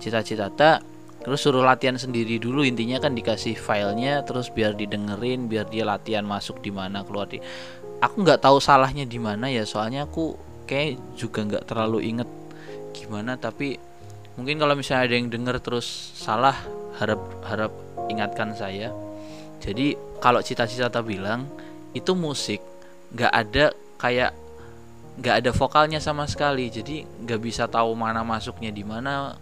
Cita-cita 0.00 0.80
terus 1.26 1.42
suruh 1.42 1.66
latihan 1.66 1.98
sendiri 1.98 2.38
dulu 2.38 2.62
intinya 2.62 3.02
kan 3.02 3.10
dikasih 3.10 3.58
filenya 3.58 4.22
terus 4.22 4.46
biar 4.46 4.78
didengerin 4.78 5.50
biar 5.50 5.66
dia 5.66 5.82
latihan 5.82 6.22
masuk 6.22 6.62
di 6.62 6.70
mana 6.70 7.02
keluar 7.02 7.26
di 7.26 7.42
aku 8.00 8.16
nggak 8.22 8.42
tahu 8.44 8.60
salahnya 8.60 9.08
di 9.08 9.16
mana 9.16 9.48
ya 9.48 9.64
soalnya 9.64 10.04
aku 10.04 10.36
kayak 10.68 10.98
juga 11.16 11.46
nggak 11.46 11.64
terlalu 11.64 12.12
inget 12.12 12.28
gimana 12.92 13.38
tapi 13.38 13.78
mungkin 14.36 14.60
kalau 14.60 14.76
misalnya 14.76 15.08
ada 15.08 15.14
yang 15.16 15.28
denger 15.32 15.56
terus 15.62 15.86
salah 16.16 16.56
harap 17.00 17.20
harap 17.46 17.72
ingatkan 18.12 18.52
saya 18.52 18.92
jadi 19.62 19.96
kalau 20.20 20.44
cita-cita 20.44 21.00
bilang 21.00 21.48
itu 21.96 22.12
musik 22.12 22.60
nggak 23.16 23.32
ada 23.32 23.72
kayak 23.96 24.32
nggak 25.16 25.34
ada 25.40 25.50
vokalnya 25.56 25.96
sama 25.96 26.28
sekali 26.28 26.68
jadi 26.68 27.08
nggak 27.24 27.40
bisa 27.40 27.64
tahu 27.64 27.96
mana 27.96 28.20
masuknya 28.20 28.68
di 28.68 28.84
mana 28.84 29.40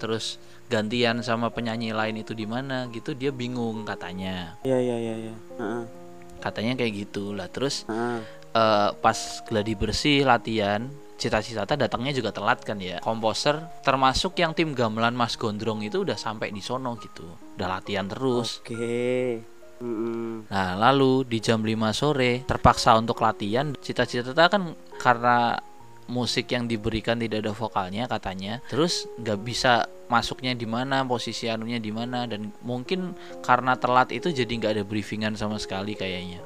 terus 0.00 0.40
gantian 0.72 1.20
sama 1.20 1.52
penyanyi 1.52 1.92
lain 1.92 2.24
itu 2.24 2.32
di 2.32 2.48
mana 2.48 2.88
gitu 2.88 3.12
dia 3.12 3.28
bingung 3.28 3.84
katanya 3.84 4.56
iya 4.64 4.80
iya 4.80 4.96
iya 4.96 5.14
iya. 5.28 5.34
Heeh. 5.60 6.03
Katanya 6.44 6.76
kayak 6.76 7.08
gitu 7.08 7.32
lah 7.32 7.48
terus 7.48 7.88
Heeh. 7.88 8.20
eh, 8.52 8.90
pas 9.00 9.18
gladi 9.48 9.72
bersih 9.72 10.28
latihan 10.28 10.84
cita-cita 11.16 11.64
datangnya 11.64 12.12
juga 12.12 12.34
telat 12.34 12.60
kan 12.60 12.76
ya 12.76 13.00
komposer 13.00 13.56
termasuk 13.80 14.36
yang 14.36 14.52
tim 14.52 14.76
gamelan 14.76 15.16
Mas 15.16 15.40
Gondrong 15.40 15.80
itu 15.80 16.04
udah 16.04 16.18
sampai 16.20 16.52
di 16.52 16.60
sono 16.60 17.00
gitu 17.00 17.24
udah 17.56 17.80
latihan 17.80 18.04
terus 18.04 18.60
Oke. 18.60 19.40
Mm-mm. 19.80 20.50
nah 20.52 20.76
lalu 20.78 21.26
di 21.26 21.38
jam 21.42 21.62
5 21.62 21.72
sore 21.96 22.46
terpaksa 22.46 22.94
untuk 22.94 23.18
latihan 23.24 23.74
cita-cita 23.78 24.34
kan 24.50 24.74
karena 25.00 25.58
musik 26.04 26.52
yang 26.52 26.68
diberikan 26.68 27.16
tidak 27.16 27.44
ada 27.44 27.52
vokalnya 27.52 28.04
katanya. 28.04 28.60
Terus 28.68 29.08
nggak 29.16 29.38
bisa 29.40 29.88
masuknya 30.06 30.52
di 30.52 30.68
mana 30.68 31.00
posisi 31.02 31.48
anunya 31.48 31.80
di 31.80 31.88
mana 31.88 32.28
dan 32.28 32.52
mungkin 32.60 33.16
karena 33.40 33.74
telat 33.74 34.12
itu 34.12 34.28
jadi 34.28 34.48
nggak 34.52 34.72
ada 34.80 34.84
briefingan 34.84 35.32
sama 35.34 35.56
sekali 35.56 35.96
kayaknya. 35.96 36.44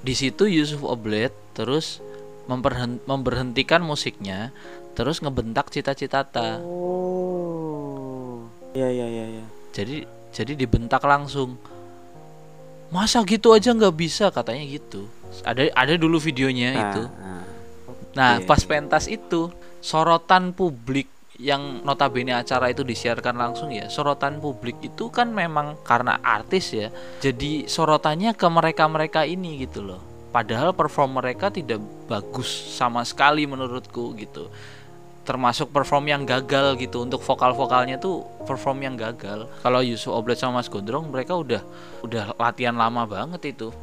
Di 0.00 0.12
situ 0.12 0.48
Yusuf 0.48 0.84
Oblet 0.84 1.32
terus 1.52 2.00
memperhen- 2.44 3.00
memberhentikan 3.04 3.80
musiknya 3.80 4.52
terus 4.92 5.20
ngebentak 5.20 5.72
cita-citata. 5.72 6.60
Oh. 6.60 8.44
Iya 8.70 8.86
iya 8.86 9.06
iya 9.08 9.24
iya. 9.38 9.44
jadi 9.74 9.96
jadi 10.30 10.52
dibentak 10.54 11.02
langsung. 11.02 11.58
Masa 12.90 13.22
gitu 13.22 13.54
aja 13.54 13.70
nggak 13.70 13.94
bisa? 13.94 14.30
Katanya 14.34 14.66
gitu. 14.66 15.06
Ada 15.46 15.70
ada 15.74 15.94
dulu 15.94 16.18
videonya 16.18 16.70
Nah, 16.74 16.82
itu. 16.82 17.02
nah. 17.06 17.42
Nah 18.16 18.42
Oke. 18.42 18.46
pas 18.48 18.62
pentas 18.66 19.06
itu 19.06 19.52
sorotan 19.80 20.52
publik 20.52 21.08
yang 21.40 21.80
notabene 21.88 22.36
acara 22.36 22.68
itu 22.68 22.84
disiarkan 22.84 23.32
langsung 23.32 23.72
ya 23.72 23.88
sorotan 23.88 24.44
publik 24.44 24.76
itu 24.84 25.08
kan 25.08 25.32
memang 25.32 25.80
karena 25.88 26.20
artis 26.20 26.76
ya 26.76 26.92
jadi 27.24 27.64
sorotannya 27.64 28.36
ke 28.36 28.46
mereka 28.48 28.84
mereka 28.86 29.24
ini 29.24 29.64
gitu 29.64 29.80
loh. 29.80 30.00
Padahal 30.30 30.70
perform 30.70 31.18
mereka 31.18 31.50
tidak 31.50 31.82
bagus 32.06 32.46
sama 32.46 33.02
sekali 33.02 33.50
menurutku 33.50 34.14
gitu. 34.14 34.46
Termasuk 35.26 35.74
perform 35.74 36.06
yang 36.06 36.22
gagal 36.22 36.78
gitu 36.78 37.02
untuk 37.02 37.18
vokal-vokalnya 37.26 37.98
tuh 37.98 38.22
perform 38.46 38.78
yang 38.86 38.94
gagal. 38.94 39.50
Kalau 39.58 39.82
Yusuf 39.82 40.14
Oblet 40.14 40.38
sama 40.38 40.62
Mas 40.62 40.70
Gondrong 40.70 41.10
mereka 41.10 41.34
udah 41.34 41.66
udah 42.06 42.38
latihan 42.38 42.78
lama 42.78 43.02
banget 43.10 43.58
itu 43.58 43.74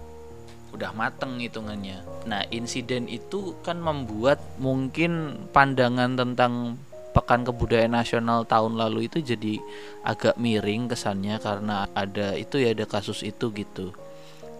udah 0.77 0.93
mateng 0.93 1.41
hitungannya 1.41 2.05
nah 2.29 2.45
insiden 2.53 3.09
itu 3.09 3.57
kan 3.65 3.81
membuat 3.81 4.37
mungkin 4.61 5.43
pandangan 5.49 6.13
tentang 6.13 6.77
Pekan 7.17 7.41
Kebudayaan 7.49 7.97
Nasional 7.97 8.45
tahun 8.45 8.77
lalu 8.77 9.09
itu 9.09 9.25
jadi 9.25 9.57
agak 10.05 10.37
miring 10.37 10.85
kesannya 10.85 11.41
karena 11.41 11.89
ada 11.97 12.37
itu 12.37 12.61
ya 12.61 12.77
ada 12.77 12.85
kasus 12.85 13.25
itu 13.25 13.49
gitu. 13.57 13.89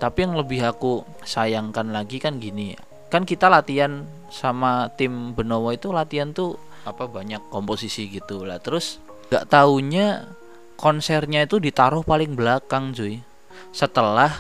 Tapi 0.02 0.26
yang 0.26 0.34
lebih 0.34 0.66
aku 0.66 1.06
sayangkan 1.22 1.94
lagi 1.94 2.18
kan 2.18 2.42
gini, 2.42 2.74
kan 3.14 3.30
kita 3.30 3.46
latihan 3.46 4.10
sama 4.34 4.90
tim 4.98 5.38
Benowo 5.38 5.70
itu 5.70 5.94
latihan 5.94 6.34
tuh 6.34 6.58
apa 6.82 7.06
banyak 7.06 7.46
komposisi 7.54 8.10
gitu 8.10 8.42
lah. 8.42 8.58
Terus 8.58 8.98
gak 9.30 9.54
taunya 9.54 10.26
konsernya 10.82 11.46
itu 11.46 11.62
ditaruh 11.62 12.02
paling 12.02 12.34
belakang 12.34 12.90
cuy. 12.90 13.22
Setelah 13.70 14.34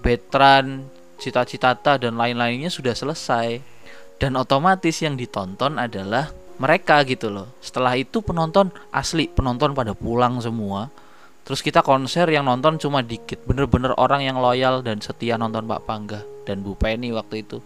Betran, 0.00 0.88
Cita-Citata 1.20 2.00
dan 2.00 2.16
lain-lainnya 2.16 2.72
sudah 2.72 2.96
selesai. 2.96 3.60
Dan 4.16 4.36
otomatis 4.36 4.96
yang 5.00 5.16
ditonton 5.16 5.76
adalah 5.76 6.32
mereka 6.60 7.00
gitu 7.04 7.28
loh. 7.28 7.48
Setelah 7.60 7.96
itu 7.96 8.20
penonton 8.20 8.72
asli, 8.92 9.28
penonton 9.28 9.72
pada 9.72 9.92
pulang 9.92 10.40
semua. 10.40 10.88
Terus 11.44 11.64
kita 11.64 11.80
konser 11.80 12.28
yang 12.28 12.48
nonton 12.48 12.76
cuma 12.76 13.00
dikit, 13.00 13.40
bener-bener 13.48 13.96
orang 13.96 14.24
yang 14.24 14.40
loyal 14.40 14.84
dan 14.84 15.00
setia 15.00 15.40
nonton 15.40 15.64
Pak 15.64 15.82
Pangga 15.88 16.20
dan 16.44 16.60
Bu 16.60 16.76
Penny 16.76 17.12
waktu 17.16 17.44
itu 17.44 17.64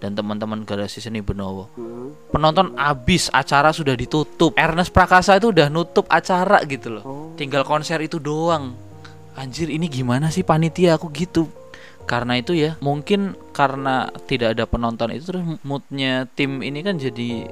dan 0.00 0.16
teman-teman 0.16 0.64
garasi 0.64 0.98
seni 0.98 1.20
Benowo. 1.20 1.68
Hmm. 1.76 2.16
Penonton 2.32 2.72
abis 2.74 3.28
acara 3.30 3.70
sudah 3.70 3.92
ditutup. 3.92 4.56
Ernest 4.56 4.96
Prakasa 4.96 5.36
itu 5.36 5.52
udah 5.52 5.68
nutup 5.68 6.08
acara 6.08 6.64
gitu 6.64 6.88
loh. 6.98 7.04
Oh. 7.04 7.28
Tinggal 7.36 7.62
konser 7.68 8.00
itu 8.00 8.16
doang. 8.16 8.72
Anjir 9.36 9.68
ini 9.68 9.86
gimana 9.86 10.32
sih 10.32 10.42
panitia 10.42 10.96
aku 10.96 11.12
gitu. 11.12 11.46
Karena 12.10 12.42
itu 12.42 12.58
ya 12.58 12.74
mungkin 12.82 13.38
karena 13.54 14.10
tidak 14.26 14.58
ada 14.58 14.66
penonton 14.66 15.14
itu 15.14 15.30
terus 15.30 15.46
moodnya 15.62 16.26
tim 16.34 16.58
ini 16.58 16.82
kan 16.82 16.98
jadi 16.98 17.46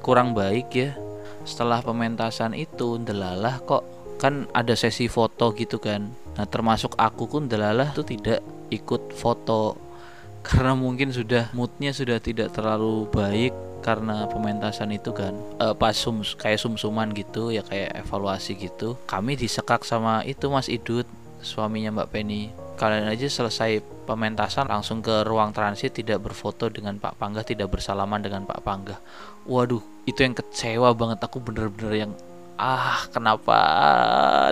kurang 0.00 0.32
baik 0.32 0.72
ya. 0.72 0.96
Setelah 1.44 1.84
pementasan 1.84 2.56
itu 2.56 2.96
delalah 2.96 3.60
kok. 3.60 3.84
Kan 4.16 4.48
ada 4.56 4.72
sesi 4.72 5.04
foto 5.04 5.52
gitu 5.52 5.76
kan. 5.76 6.08
Nah 6.40 6.48
termasuk 6.48 6.96
aku 6.96 7.28
pun 7.28 7.44
delalah 7.44 7.92
tuh 7.92 8.08
tidak 8.08 8.40
ikut 8.72 9.12
foto. 9.12 9.76
Karena 10.48 10.72
mungkin 10.72 11.12
sudah 11.12 11.52
moodnya 11.52 11.92
sudah 11.92 12.16
tidak 12.24 12.56
terlalu 12.56 13.04
baik 13.12 13.52
karena 13.84 14.24
pementasan 14.28 14.92
itu 14.96 15.12
kan. 15.12 15.36
Eh, 15.60 15.76
pas 15.76 15.92
sum 15.92 16.24
kayak 16.24 16.56
sum-suman 16.56 17.12
gitu 17.12 17.52
ya 17.52 17.60
kayak 17.60 18.00
evaluasi 18.00 18.56
gitu. 18.56 18.96
Kami 19.04 19.36
disekak 19.36 19.84
sama 19.84 20.24
itu 20.24 20.48
Mas 20.48 20.72
Idut 20.72 21.04
suaminya 21.44 21.92
Mbak 21.92 22.08
Penny 22.12 22.52
kalian 22.80 23.12
aja 23.12 23.28
selesai 23.28 23.84
pementasan 24.08 24.64
langsung 24.64 25.04
ke 25.04 25.28
ruang 25.28 25.52
transit 25.52 25.92
tidak 25.92 26.24
berfoto 26.24 26.72
dengan 26.72 26.96
Pak 26.96 27.20
Pangga 27.20 27.44
tidak 27.44 27.68
bersalaman 27.68 28.24
dengan 28.24 28.48
Pak 28.48 28.60
Pangga 28.64 28.96
waduh 29.44 29.84
itu 30.08 30.20
yang 30.20 30.34
kecewa 30.36 30.92
banget. 30.92 31.18
Aku 31.22 31.38
bener-bener 31.40 32.06
yang 32.06 32.12
ah 32.60 33.06
kenapa? 33.14 33.56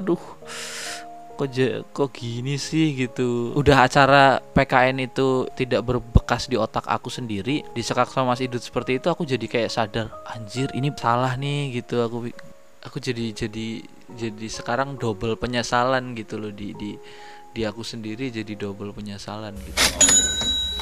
Aduh 0.01 0.21
kok 1.39 1.55
kok 1.95 2.11
gini 2.15 2.59
sih? 2.59 2.95
Gitu. 2.99 3.55
Udah 3.55 3.87
acara 3.87 4.43
PKN 4.55 5.07
itu 5.07 5.47
tidak 5.55 5.87
berbekas 5.87 6.51
di 6.51 6.59
otak 6.59 6.87
aku 6.87 7.11
sendiri 7.13 7.63
disekak 7.75 8.11
sama 8.11 8.35
Mas 8.35 8.43
Idut 8.43 8.63
seperti 8.63 8.99
itu 8.99 9.07
aku 9.07 9.23
jadi 9.23 9.47
kayak 9.47 9.71
sadar 9.71 10.07
anjir 10.27 10.71
ini 10.75 10.91
salah 10.95 11.39
nih 11.39 11.83
gitu. 11.83 12.03
Aku 12.03 12.27
aku 12.83 12.97
jadi 12.99 13.35
jadi 13.35 13.83
jadi 14.09 14.49
sekarang 14.49 14.97
double 14.97 15.37
penyesalan 15.37 16.17
gitu 16.17 16.41
loh 16.41 16.51
di 16.51 16.73
di 16.75 16.97
di 17.53 17.65
aku 17.65 17.83
sendiri 17.83 18.29
jadi 18.29 18.53
double 18.55 18.93
penyesalan 18.93 19.55
gitu 19.57 19.81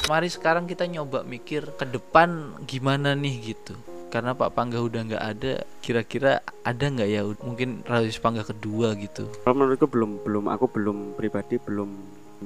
mari 0.07 0.31
sekarang 0.31 0.65
kita 0.65 0.87
nyoba 0.87 1.23
mikir 1.23 1.75
ke 1.75 1.83
depan 1.83 2.55
gimana 2.63 3.11
nih 3.11 3.55
gitu 3.55 3.75
karena 4.07 4.31
Pak 4.31 4.55
Pangga 4.55 4.79
udah 4.79 5.03
nggak 5.03 5.23
ada 5.35 5.53
kira-kira 5.83 6.39
ada 6.63 6.85
nggak 6.87 7.09
ya 7.11 7.27
mungkin 7.43 7.83
Rasis 7.83 8.23
Pangga 8.23 8.47
kedua 8.47 8.95
gitu 8.95 9.27
Kalau 9.43 9.55
menurutku 9.55 9.91
belum 9.91 10.23
belum 10.23 10.47
aku 10.47 10.71
belum 10.71 10.97
pribadi 11.19 11.59
belum 11.59 11.91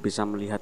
bisa 0.01 0.25
melihat 0.25 0.57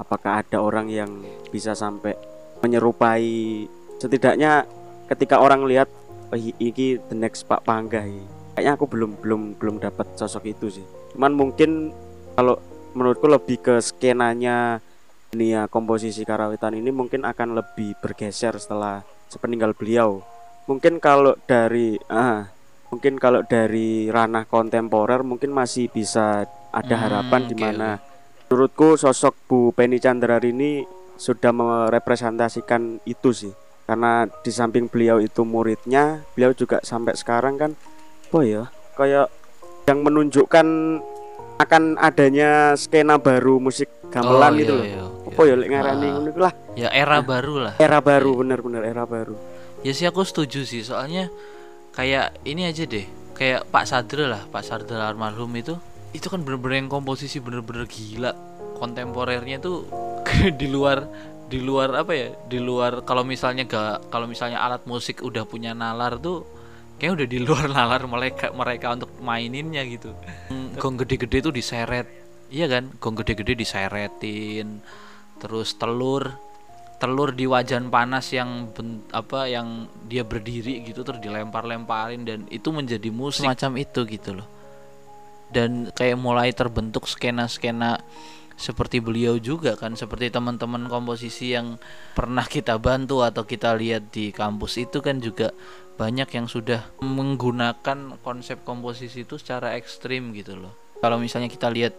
apakah 0.00 0.40
ada 0.40 0.64
orang 0.64 0.88
yang 0.88 1.12
bisa 1.52 1.76
sampai 1.76 2.16
menyerupai 2.64 3.68
setidaknya 4.00 4.64
ketika 5.12 5.36
orang 5.44 5.68
lihat 5.68 5.92
oh, 6.32 6.38
i- 6.40 6.56
iki 6.56 6.96
the 7.12 7.16
next 7.16 7.44
Pak 7.44 7.68
Pangga 7.68 8.00
ini. 8.00 8.24
Kayaknya 8.56 8.72
aku 8.80 8.84
belum 8.88 9.10
belum 9.20 9.40
belum 9.60 9.76
dapat 9.76 10.16
sosok 10.16 10.48
itu 10.48 10.80
sih. 10.80 10.86
Cuman 11.12 11.36
mungkin 11.36 11.92
kalau 12.32 12.56
menurutku 12.94 13.26
lebih 13.30 13.62
ke 13.62 13.74
skenanya 13.78 14.82
dunia 15.30 15.70
komposisi 15.70 16.26
karawitan 16.26 16.74
ini 16.74 16.90
mungkin 16.90 17.22
akan 17.22 17.54
lebih 17.54 17.94
bergeser 18.02 18.58
setelah 18.58 19.06
sepeninggal 19.30 19.78
beliau. 19.78 20.22
Mungkin 20.66 20.98
kalau 20.98 21.38
dari 21.46 21.98
ah 22.10 22.50
mungkin 22.90 23.22
kalau 23.22 23.46
dari 23.46 24.10
ranah 24.10 24.44
kontemporer 24.50 25.22
mungkin 25.22 25.54
masih 25.54 25.86
bisa 25.86 26.50
ada 26.74 26.96
Hmm, 26.98 27.02
harapan 27.06 27.42
di 27.46 27.54
oke, 27.54 27.62
mana 27.62 27.90
menurutku 28.50 28.98
sosok 28.98 29.34
Bu 29.46 29.70
Penny 29.70 30.02
Chandra 30.02 30.42
ini 30.42 30.82
sudah 31.14 31.54
merepresentasikan 31.54 32.98
itu 33.06 33.30
sih 33.30 33.54
karena 33.86 34.26
di 34.26 34.50
samping 34.50 34.90
beliau 34.90 35.22
itu 35.22 35.46
muridnya 35.46 36.22
beliau 36.34 36.54
juga 36.54 36.82
sampai 36.82 37.14
sekarang 37.14 37.58
kan 37.58 37.70
apa 38.30 38.40
ya 38.46 38.62
kayak 38.98 39.30
yang 39.86 40.06
menunjukkan 40.06 40.66
akan 41.60 42.00
adanya 42.00 42.72
skena 42.74 43.20
baru 43.20 43.60
musik 43.60 43.92
gamelan 44.08 44.56
Oh, 44.56 44.58
gitu 44.58 44.74
iya, 44.80 44.80
loh. 44.80 44.86
iya, 44.88 45.04
apa 45.28 45.40
ya 45.44 45.54
lek 45.60 45.68
ngarani 45.68 46.06
Ah. 46.06 46.12
ngono 46.16 46.28
iku 46.32 46.40
lah. 46.40 46.54
ya 46.72 46.88
era 46.88 47.18
baru 47.20 47.54
lah. 47.60 47.74
era 47.76 47.98
baru 48.00 48.30
bener-bener 48.40 48.82
era 48.82 49.04
baru. 49.04 49.36
Ya 49.80 49.92
sih 49.92 50.04
aku 50.04 50.24
setuju 50.24 50.64
sih. 50.64 50.80
Soalnya 50.80 51.28
kayak 51.92 52.40
ini 52.44 52.64
aja 52.64 52.84
deh. 52.84 53.04
Kayak 53.32 53.64
Pak 53.68 53.84
Sadra 53.88 54.24
lah 54.28 54.42
Pak 54.48 54.60
Sadra 54.60 55.08
almarhum 55.08 55.48
itu 55.56 55.76
itu 56.12 56.26
kan 56.26 56.40
bener-bener 56.40 56.84
yang 56.84 56.90
komposisi 56.90 57.40
bener-bener 57.40 57.84
gila. 57.84 58.32
Kontemporernya 58.76 59.60
tuh 59.60 59.84
di 60.60 60.66
luar 60.68 61.04
di 61.48 61.60
luar 61.60 61.92
apa 61.94 62.12
ya? 62.12 62.28
Di 62.48 62.56
luar 62.56 63.04
kalau 63.04 63.20
misalnya 63.22 63.64
gak 63.64 64.08
kalau 64.08 64.24
misalnya 64.24 64.60
alat 64.60 64.84
musik 64.84 65.20
udah 65.20 65.44
punya 65.44 65.72
nalar 65.72 66.16
tuh 66.16 66.44
kayak 67.00 67.12
udah 67.16 67.26
di 67.26 67.38
luar 67.40 67.66
nalar 67.74 68.04
mereka 68.04 68.52
mereka 68.52 68.92
untuk 68.92 69.10
maininnya 69.24 69.80
gitu. 69.88 70.12
Gong 70.76 71.00
gede-gede 71.00 71.48
tuh 71.48 71.54
diseret. 71.56 72.06
Iya 72.52 72.68
kan? 72.68 72.92
Gong 73.00 73.16
gede-gede 73.24 73.56
diseretin 73.56 74.84
terus 75.40 75.72
telur 75.80 76.36
telur 77.00 77.32
di 77.32 77.48
wajan 77.48 77.88
panas 77.88 78.28
yang 78.28 78.76
ben- 78.76 79.00
apa 79.08 79.48
yang 79.48 79.88
dia 80.04 80.20
berdiri 80.20 80.84
gitu 80.84 81.00
terus 81.00 81.16
dilempar-lemparin 81.24 82.28
dan 82.28 82.44
itu 82.52 82.68
menjadi 82.68 83.08
musik. 83.08 83.48
Macam 83.48 83.80
itu 83.80 84.04
gitu 84.04 84.36
loh. 84.36 84.48
Dan 85.48 85.88
kayak 85.96 86.20
mulai 86.20 86.52
terbentuk 86.52 87.08
skena-skena 87.08 88.04
seperti 88.60 89.00
beliau 89.00 89.40
juga 89.40 89.72
kan 89.72 89.96
seperti 89.96 90.28
teman-teman 90.28 90.84
komposisi 90.92 91.56
yang 91.56 91.80
pernah 92.12 92.44
kita 92.44 92.76
bantu 92.76 93.24
atau 93.24 93.48
kita 93.48 93.72
lihat 93.72 94.12
di 94.12 94.36
kampus 94.36 94.76
itu 94.76 95.00
kan 95.00 95.16
juga 95.16 95.56
banyak 96.00 96.32
yang 96.32 96.48
sudah 96.48 96.88
menggunakan 97.04 98.16
konsep 98.24 98.64
komposisi 98.64 99.28
itu 99.28 99.36
secara 99.36 99.76
ekstrim 99.76 100.32
gitu 100.32 100.56
loh. 100.56 100.72
Kalau 101.04 101.20
misalnya 101.20 101.52
kita 101.52 101.68
lihat 101.68 101.92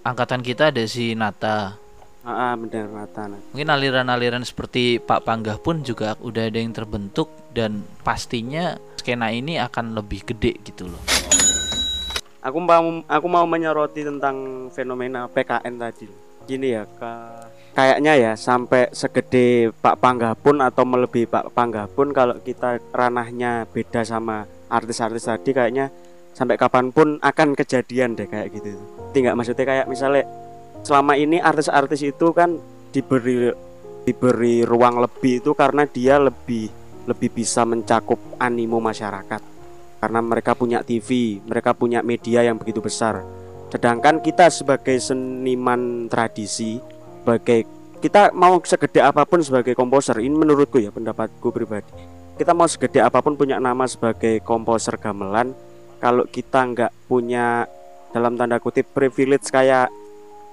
angkatan 0.00 0.40
kita 0.40 0.72
ada 0.72 0.80
si 0.88 1.12
Nata. 1.12 1.76
Ah, 2.24 2.32
ah 2.32 2.52
bener 2.56 2.88
Nata. 2.88 3.28
Mungkin 3.52 3.68
aliran-aliran 3.68 4.40
seperti 4.40 4.96
Pak 4.96 5.28
Panggah 5.28 5.60
pun 5.60 5.84
juga 5.84 6.16
udah 6.24 6.48
ada 6.48 6.56
yang 6.56 6.72
terbentuk 6.72 7.28
dan 7.52 7.84
pastinya 8.00 8.80
skena 8.96 9.28
ini 9.28 9.60
akan 9.60 9.92
lebih 9.92 10.24
gede 10.32 10.56
gitu 10.64 10.88
loh. 10.88 11.02
Aku 12.40 12.56
mau 12.56 13.04
aku 13.04 13.26
mau 13.28 13.44
menyoroti 13.44 14.00
tentang 14.00 14.68
fenomena 14.72 15.28
PKN 15.28 15.76
tadi. 15.76 16.08
Gini 16.48 16.72
ya 16.72 16.88
ka- 16.88 17.52
kayaknya 17.76 18.12
ya 18.16 18.32
sampai 18.40 18.88
segede 18.96 19.68
Pak 19.84 20.00
Pangga 20.00 20.32
pun 20.32 20.64
atau 20.64 20.88
melebihi 20.88 21.28
Pak 21.28 21.52
Pangga 21.52 21.84
pun 21.84 22.08
kalau 22.16 22.40
kita 22.40 22.80
ranahnya 22.88 23.68
beda 23.68 24.00
sama 24.00 24.48
artis-artis 24.72 25.28
tadi 25.28 25.52
kayaknya 25.52 25.92
sampai 26.32 26.56
kapan 26.56 26.88
pun 26.88 27.20
akan 27.20 27.52
kejadian 27.52 28.16
deh 28.16 28.24
kayak 28.24 28.48
gitu. 28.56 28.80
Tinggal 29.12 29.36
maksudnya 29.36 29.68
kayak 29.68 29.86
misalnya 29.92 30.24
selama 30.88 31.20
ini 31.20 31.36
artis-artis 31.36 32.00
itu 32.00 32.32
kan 32.32 32.56
diberi 32.96 33.52
diberi 34.08 34.64
ruang 34.64 35.04
lebih 35.04 35.44
itu 35.44 35.52
karena 35.52 35.84
dia 35.84 36.16
lebih 36.16 36.72
lebih 37.04 37.28
bisa 37.28 37.68
mencakup 37.68 38.40
animo 38.40 38.80
masyarakat. 38.80 39.42
Karena 40.00 40.20
mereka 40.24 40.56
punya 40.56 40.80
TV, 40.80 41.40
mereka 41.44 41.76
punya 41.76 42.00
media 42.00 42.40
yang 42.40 42.56
begitu 42.56 42.80
besar. 42.80 43.20
Sedangkan 43.68 44.22
kita 44.22 44.46
sebagai 44.52 44.96
seniman 45.00 46.06
tradisi, 46.06 46.78
sebagai 47.26 47.66
kita 47.98 48.30
mau 48.30 48.62
segede 48.62 49.02
apa 49.02 49.26
pun 49.26 49.42
sebagai 49.42 49.74
komposer, 49.74 50.22
ini 50.22 50.30
menurutku 50.30 50.78
ya 50.78 50.94
pendapatku 50.94 51.50
pribadi. 51.50 51.90
Kita 52.38 52.54
mau 52.54 52.70
segede 52.70 53.02
apa 53.02 53.18
pun 53.18 53.34
punya 53.34 53.58
nama 53.58 53.82
sebagai 53.90 54.38
komposer 54.46 54.94
gamelan, 54.94 55.50
kalau 55.98 56.22
kita 56.22 56.62
nggak 56.70 56.92
punya 57.10 57.66
dalam 58.14 58.38
tanda 58.38 58.62
kutip 58.62 58.86
privilege 58.94 59.50
kayak 59.50 59.90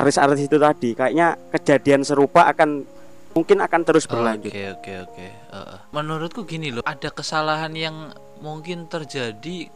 artis-artis 0.02 0.50
itu 0.50 0.58
tadi, 0.58 0.98
kayaknya 0.98 1.38
kejadian 1.54 2.02
serupa 2.02 2.50
akan 2.50 2.90
mungkin 3.38 3.62
akan 3.62 3.82
terus 3.86 4.10
berlanjut 4.10 4.50
Oke 4.50 4.74
oke 4.74 4.94
oke. 5.10 5.28
Heeh. 5.30 5.78
menurutku 5.94 6.50
gini 6.50 6.74
loh, 6.74 6.82
ada 6.90 7.14
kesalahan 7.14 7.78
yang 7.78 8.18
mungkin 8.42 8.90
terjadi 8.90 9.70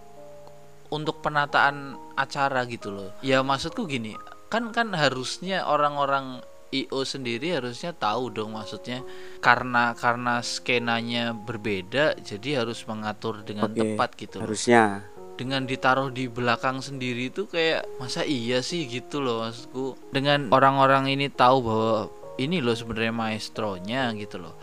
untuk 0.89 1.21
penataan 1.21 1.93
acara 2.17 2.65
gitu 2.65 2.89
loh. 2.89 3.13
Ya 3.21 3.45
maksudku 3.45 3.85
gini, 3.85 4.17
kan 4.49 4.73
kan 4.73 4.97
harusnya 4.97 5.61
orang-orang 5.61 6.41
IO 6.71 7.01
sendiri 7.07 7.55
harusnya 7.55 7.95
tahu 7.95 8.33
dong 8.33 8.55
maksudnya. 8.55 9.01
Karena 9.39 9.95
karena 9.95 10.43
skenanya 10.43 11.31
berbeda 11.35 12.19
jadi 12.19 12.63
harus 12.63 12.83
mengatur 12.85 13.41
dengan 13.43 13.71
Oke, 13.71 13.79
tepat 13.83 14.09
gitu 14.19 14.37
harusnya. 14.43 15.07
Dengan 15.37 15.69
ditaruh 15.69 16.09
di 16.09 16.25
belakang 16.25 16.81
sendiri 16.81 17.29
itu 17.29 17.45
kayak 17.45 17.85
masa 18.01 18.25
iya 18.25 18.65
sih? 18.65 18.89
gitu 18.89 19.21
loh 19.21 19.45
maksudku. 19.45 19.97
Dengan 20.09 20.49
orang-orang 20.49 21.13
ini 21.13 21.29
tahu 21.29 21.57
bahwa 21.61 22.09
ini 22.41 22.61
loh 22.61 22.73
sebenarnya 22.73 23.13
maestronya 23.13 24.13
gitu 24.17 24.41
loh. 24.41 24.57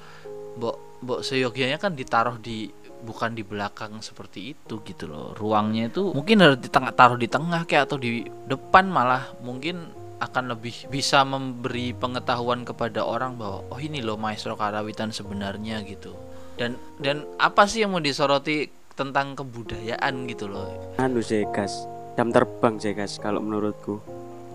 Mbok 0.58 0.76
mbok 1.04 1.20
seyogianya 1.22 1.78
kan 1.78 1.94
ditaruh 1.94 2.40
di 2.40 2.70
bukan 3.04 3.36
di 3.36 3.44
belakang 3.44 4.00
seperti 4.00 4.56
itu 4.56 4.80
gitu 4.82 5.04
loh. 5.06 5.36
Ruangnya 5.36 5.92
itu 5.92 6.10
mungkin 6.16 6.40
harus 6.40 6.58
di 6.58 6.72
tengah 6.72 6.92
taruh 6.96 7.20
di 7.20 7.28
tengah 7.28 7.68
kayak 7.68 7.86
atau 7.86 8.00
di 8.00 8.24
depan 8.48 8.88
malah 8.88 9.30
mungkin 9.44 10.03
akan 10.22 10.54
lebih 10.54 10.86
bisa 10.90 11.26
memberi 11.26 11.90
pengetahuan 11.96 12.62
kepada 12.62 13.02
orang 13.02 13.34
bahwa 13.34 13.66
oh 13.70 13.80
ini 13.82 13.98
loh 13.98 14.14
maestro 14.14 14.54
karawitan 14.54 15.10
sebenarnya 15.10 15.82
gitu. 15.82 16.14
Dan 16.54 16.78
dan 17.02 17.26
apa 17.42 17.66
sih 17.66 17.82
yang 17.82 17.94
mau 17.96 18.02
disoroti 18.02 18.70
tentang 18.94 19.34
kebudayaan 19.34 20.30
gitu 20.30 20.46
loh? 20.46 20.94
Anu 21.02 21.18
sih 21.18 21.42
gas. 21.50 21.86
Jam 22.14 22.30
terbang 22.30 22.78
sih 22.78 22.94
gas 22.94 23.18
kalau 23.18 23.42
menurutku. 23.42 23.98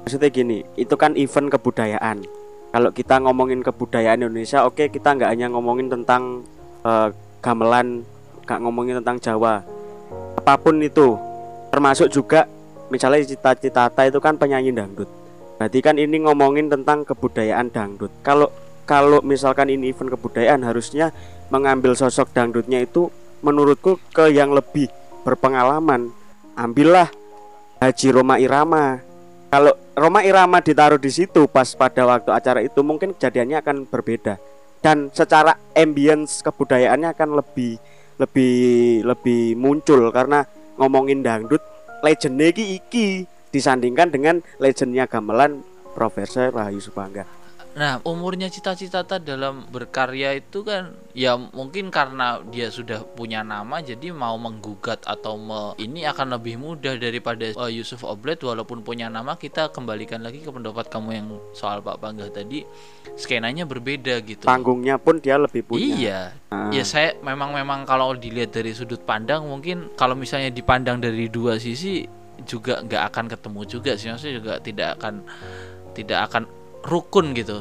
Maksudnya 0.08 0.32
gini 0.32 0.64
itu 0.80 0.96
kan 0.96 1.20
event 1.20 1.52
kebudayaan. 1.52 2.24
Kalau 2.70 2.90
kita 2.96 3.20
ngomongin 3.20 3.60
kebudayaan 3.60 4.24
Indonesia 4.24 4.64
oke 4.64 4.88
kita 4.88 5.18
nggak 5.18 5.30
hanya 5.36 5.52
ngomongin 5.52 5.92
tentang 5.92 6.48
eh, 6.88 7.12
gamelan 7.44 8.08
nggak 8.48 8.60
ngomongin 8.64 9.04
tentang 9.04 9.20
Jawa. 9.20 9.60
Apa 10.40 10.56
pun 10.56 10.80
itu 10.80 11.20
termasuk 11.70 12.08
juga 12.08 12.48
misalnya 12.88 13.22
cita-cita 13.28 13.92
itu 14.08 14.18
kan 14.18 14.40
penyanyi 14.40 14.74
dangdut 14.74 15.19
berarti 15.60 15.84
kan 15.84 16.00
ini 16.00 16.24
ngomongin 16.24 16.72
tentang 16.72 17.04
kebudayaan 17.04 17.68
dangdut. 17.68 18.10
Kalau 18.24 18.48
kalau 18.88 19.20
misalkan 19.20 19.68
ini 19.68 19.92
event 19.92 20.16
kebudayaan 20.16 20.64
harusnya 20.64 21.12
mengambil 21.52 21.94
sosok 22.00 22.32
dangdutnya 22.32 22.80
itu 22.80 23.12
menurutku 23.44 24.00
ke 24.16 24.32
yang 24.32 24.56
lebih 24.56 24.88
berpengalaman. 25.28 26.16
Ambillah 26.56 27.12
Haji 27.84 28.08
Roma 28.16 28.40
Irama. 28.40 29.04
Kalau 29.52 29.76
Roma 30.00 30.24
Irama 30.24 30.64
ditaruh 30.64 30.98
di 30.98 31.12
situ 31.12 31.44
pas 31.52 31.76
pada 31.76 32.08
waktu 32.08 32.32
acara 32.32 32.64
itu 32.64 32.80
mungkin 32.80 33.12
kejadiannya 33.14 33.60
akan 33.60 33.78
berbeda. 33.84 34.40
Dan 34.80 35.12
secara 35.12 35.60
ambience 35.76 36.40
kebudayaannya 36.40 37.12
akan 37.12 37.30
lebih 37.36 37.76
lebih 38.16 38.56
lebih 39.04 39.56
muncul 39.60 40.08
karena 40.12 40.48
ngomongin 40.80 41.20
dangdut 41.24 41.60
legendnya 42.04 42.52
iki 42.52 42.80
iki 42.80 43.08
disandingkan 43.50 44.14
dengan 44.14 44.42
legendnya 44.62 45.10
gamelan 45.10 45.66
Profesor 45.94 46.54
Rahayu 46.54 46.80
Subangga 46.80 47.40
Nah, 47.80 48.04
umurnya 48.04 48.52
cita-cita 48.52 49.06
dalam 49.24 49.64
berkarya 49.72 50.36
itu 50.36 50.68
kan 50.68 50.92
ya 51.16 51.38
mungkin 51.38 51.94
karena 51.94 52.44
dia 52.50 52.74
sudah 52.74 53.06
punya 53.06 53.46
nama 53.46 53.80
jadi 53.80 54.10
mau 54.12 54.36
menggugat 54.42 55.06
atau 55.08 55.40
me, 55.40 55.78
ini 55.80 56.04
akan 56.04 56.36
lebih 56.36 56.60
mudah 56.60 57.00
daripada 57.00 57.56
uh, 57.56 57.72
Yusuf 57.72 58.02
Oblet 58.04 58.42
walaupun 58.44 58.84
punya 58.84 59.06
nama 59.08 59.40
kita 59.40 59.72
kembalikan 59.72 60.20
lagi 60.20 60.44
ke 60.44 60.52
pendapat 60.52 60.92
kamu 60.92 61.10
yang 61.14 61.28
soal 61.56 61.80
Pak 61.80 62.04
Bangga 62.04 62.28
tadi 62.34 62.68
skenanya 63.16 63.64
berbeda 63.70 64.18
gitu. 64.28 64.44
panggungnya 64.44 65.00
pun 65.00 65.24
dia 65.24 65.40
lebih 65.40 65.64
punya 65.64 65.88
Iya. 65.96 66.20
Ah. 66.52 66.74
Ya 66.76 66.84
saya 66.84 67.16
memang 67.24 67.56
memang 67.56 67.88
kalau 67.88 68.12
dilihat 68.12 68.50
dari 68.50 68.76
sudut 68.76 69.00
pandang 69.08 69.48
mungkin 69.48 69.94
kalau 69.96 70.20
misalnya 70.20 70.52
dipandang 70.52 71.00
dari 71.00 71.32
dua 71.32 71.56
sisi 71.62 72.19
juga 72.46 72.84
nggak 72.84 73.04
akan 73.14 73.26
ketemu 73.32 73.62
juga 73.68 73.92
sih 73.96 74.08
maksudnya 74.12 74.36
juga 74.40 74.54
tidak 74.60 74.90
akan 75.00 75.16
tidak 75.96 76.20
akan 76.32 76.44
rukun 76.86 77.36
gitu 77.36 77.60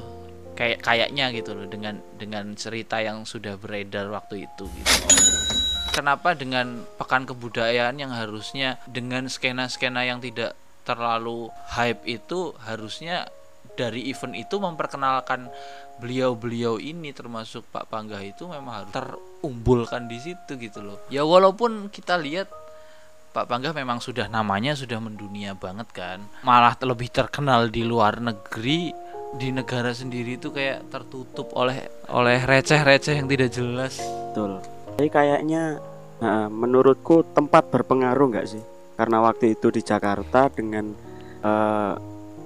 kayak 0.59 0.83
kayaknya 0.83 1.31
gitu 1.31 1.55
loh 1.55 1.71
dengan 1.71 2.03
dengan 2.19 2.51
cerita 2.59 2.99
yang 2.99 3.23
sudah 3.23 3.55
beredar 3.55 4.11
waktu 4.11 4.51
itu 4.51 4.67
gitu. 4.67 4.95
Kenapa 5.95 6.35
dengan 6.35 6.83
pekan 6.99 7.27
kebudayaan 7.27 7.99
yang 7.99 8.11
harusnya 8.11 8.79
dengan 8.87 9.27
skena-skena 9.27 10.07
yang 10.07 10.23
tidak 10.23 10.55
terlalu 10.83 11.51
hype 11.75 12.03
itu 12.07 12.55
harusnya 12.63 13.31
dari 13.79 14.11
event 14.11 14.35
itu 14.35 14.59
memperkenalkan 14.59 15.47
beliau-beliau 16.03 16.83
ini 16.83 17.15
termasuk 17.15 17.67
Pak 17.71 17.91
Pangga 17.91 18.19
itu 18.23 18.47
memang 18.51 18.83
harus 18.83 18.91
terumbulkan 18.95 20.11
di 20.11 20.19
situ 20.19 20.59
gitu 20.59 20.83
loh. 20.83 20.99
Ya 21.11 21.23
walaupun 21.23 21.91
kita 21.91 22.19
lihat 22.19 22.51
Pak 23.33 23.45
Pangga 23.47 23.71
memang 23.77 24.01
sudah 24.01 24.27
namanya 24.27 24.73
sudah 24.73 24.99
mendunia 24.99 25.53
banget 25.55 25.89
kan. 25.93 26.19
Malah 26.43 26.75
lebih 26.83 27.13
terkenal 27.13 27.69
di 27.69 27.85
luar 27.85 28.19
negeri 28.19 28.93
di 29.37 29.53
negara 29.53 29.93
sendiri 29.93 30.41
itu 30.41 30.49
kayak 30.49 30.89
tertutup 30.89 31.53
oleh 31.53 31.93
oleh 32.09 32.41
receh-receh 32.41 33.21
yang 33.21 33.29
tidak 33.29 33.51
jelas. 33.53 34.01
betul 34.01 34.79
tapi 34.99 35.15
kayaknya 35.15 35.79
nah, 36.19 36.51
menurutku 36.51 37.23
tempat 37.31 37.71
berpengaruh 37.71 38.35
nggak 38.35 38.51
sih 38.51 38.65
karena 38.99 39.23
waktu 39.23 39.55
itu 39.55 39.71
di 39.71 39.79
Jakarta 39.87 40.51
dengan 40.51 40.91
eh, 41.45 41.95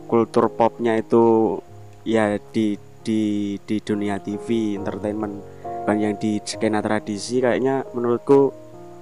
kultur 0.05 0.53
popnya 0.53 1.01
itu 1.01 1.57
ya 2.05 2.37
di 2.53 2.77
di 3.01 3.57
di 3.57 3.77
dunia 3.81 4.21
TV 4.21 4.77
entertainment 4.77 5.41
bukan 5.65 5.97
yang 5.97 6.15
di 6.21 6.45
skena 6.45 6.85
tradisi 6.85 7.41
kayaknya 7.41 7.89
menurutku 7.97 8.53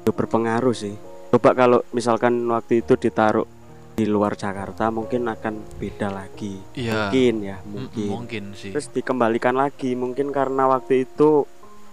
itu 0.07 0.11
berpengaruh 0.15 0.77
sih 0.79 0.95
coba 1.31 1.51
kalau 1.55 1.79
misalkan 1.91 2.43
waktu 2.47 2.83
itu 2.83 2.95
ditaruh 2.95 3.47
di 3.95 4.03
luar 4.05 4.33
Jakarta 4.33 4.89
mungkin 4.89 5.29
akan 5.29 5.77
beda 5.77 6.09
lagi 6.09 6.57
Iya. 6.75 7.07
mungkin 7.07 7.35
ya 7.41 7.57
mungkin 7.63 8.09
Mungkin 8.09 8.45
sih. 8.53 8.73
terus 8.73 8.89
dikembalikan 8.89 9.55
lagi 9.55 9.93
mungkin 9.95 10.33
karena 10.33 10.67
waktu 10.67 11.05
itu 11.05 11.45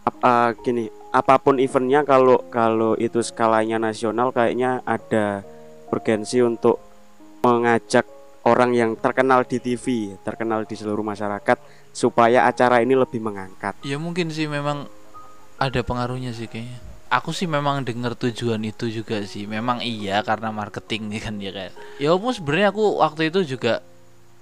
uh, 0.07 0.49
gini 0.57 0.87
apa 1.09 1.37
pun 1.37 1.57
eventnya 1.57 2.01
kalau 2.01 2.47
kalau 2.47 2.95
itu 2.95 3.19
skalanya 3.19 3.77
nasional 3.77 4.31
kayaknya 4.31 4.79
ada 4.83 5.43
urgensi 5.87 6.39
untuk 6.39 6.79
mengajak 7.41 8.07
orang 8.43 8.71
yang 8.71 8.91
terkenal 8.95 9.43
di 9.43 9.59
TV 9.59 10.15
terkenal 10.23 10.63
di 10.63 10.73
seluruh 10.73 11.03
masyarakat 11.03 11.57
supaya 11.91 12.45
acara 12.45 12.79
ini 12.79 12.95
lebih 12.95 13.19
mengangkat 13.19 13.75
Ya 13.83 13.99
mungkin 13.99 14.31
sih 14.31 14.47
memang 14.47 14.87
ada 15.57 15.81
pengaruhnya 15.81 16.31
sih 16.31 16.45
kayaknya. 16.45 16.86
Aku 17.07 17.31
sih 17.31 17.47
memang 17.47 17.87
dengar 17.87 18.13
tujuan 18.19 18.59
itu 18.67 18.91
juga 18.91 19.23
sih. 19.23 19.47
Memang 19.47 19.79
iya 19.79 20.19
karena 20.25 20.51
marketing 20.51 21.07
nih 21.11 21.21
kan 21.25 21.35
ya 21.39 21.51
kayak. 21.55 21.73
Ya 22.03 22.07
walaupun 22.11 22.33
sebenarnya 22.35 22.67
aku 22.75 22.85
waktu 22.99 23.21
itu 23.31 23.39
juga 23.57 23.79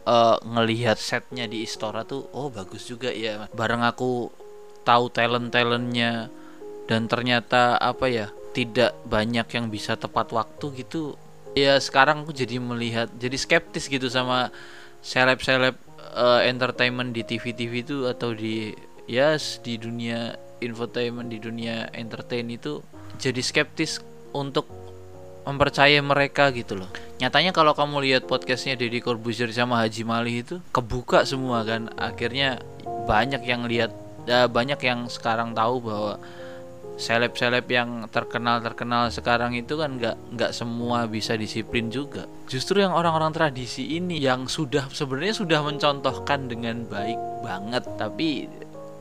eh, 0.07 0.37
ngelihat 0.41 0.97
setnya 0.97 1.45
di 1.45 1.61
Istora 1.65 2.01
tuh, 2.05 2.25
oh 2.33 2.49
bagus 2.49 2.89
juga 2.89 3.13
ya. 3.13 3.45
Bareng 3.53 3.85
aku 3.85 4.29
tahu 4.85 5.09
talent 5.13 5.49
talentnya 5.53 6.29
dan 6.89 7.09
ternyata 7.09 7.77
apa 7.81 8.05
ya 8.09 8.27
tidak 8.53 8.93
banyak 9.05 9.45
yang 9.53 9.67
bisa 9.69 9.93
tepat 9.97 10.33
waktu 10.33 10.85
gitu. 10.85 11.17
Ya 11.55 11.77
sekarang 11.79 12.25
aku 12.27 12.33
jadi 12.35 12.59
melihat, 12.59 13.07
jadi 13.15 13.37
skeptis 13.39 13.87
gitu 13.87 14.09
sama 14.11 14.49
seleb-seleb 15.05 15.75
eh, 16.17 16.41
entertainment 16.49 17.13
di 17.13 17.21
TV-TV 17.21 17.73
itu 17.85 17.97
atau 18.09 18.33
di 18.33 18.73
ya 19.05 19.37
s- 19.37 19.61
di 19.61 19.77
dunia 19.77 20.33
infotainment 20.65 21.29
di 21.29 21.37
dunia 21.37 21.87
entertain 21.93 22.49
itu 22.49 22.81
jadi 23.21 23.39
skeptis 23.39 24.03
untuk 24.35 24.67
mempercayai 25.45 26.01
mereka 26.01 26.49
gitu 26.51 26.75
loh. 26.75 26.89
Nyatanya 27.21 27.53
kalau 27.53 27.77
kamu 27.77 28.03
lihat 28.03 28.23
podcastnya 28.25 28.75
Deddy 28.75 28.99
Corbuzier 28.99 29.47
sama 29.53 29.79
Haji 29.85 30.03
Malih 30.03 30.35
itu 30.41 30.55
kebuka 30.73 31.23
semua 31.23 31.63
kan. 31.63 31.93
Akhirnya 31.95 32.59
banyak 33.05 33.45
yang 33.45 33.69
lihat, 33.69 33.93
ya, 34.25 34.49
banyak 34.49 34.81
yang 34.81 35.05
sekarang 35.07 35.53
tahu 35.53 35.79
bahwa 35.85 36.17
seleb-seleb 36.95 37.67
yang 37.67 38.07
terkenal 38.07 38.63
terkenal 38.63 39.11
sekarang 39.11 39.51
itu 39.51 39.75
kan 39.75 39.99
nggak 39.99 40.15
nggak 40.35 40.51
semua 40.55 41.05
bisa 41.05 41.35
disiplin 41.35 41.91
juga. 41.91 42.25
Justru 42.47 42.81
yang 42.81 42.95
orang-orang 42.95 43.35
tradisi 43.35 43.99
ini 43.99 44.17
yang 44.17 44.47
sudah 44.47 44.87
sebenarnya 44.89 45.35
sudah 45.35 45.59
mencontohkan 45.61 46.47
dengan 46.47 46.87
baik 46.87 47.19
banget, 47.43 47.83
tapi 47.99 48.47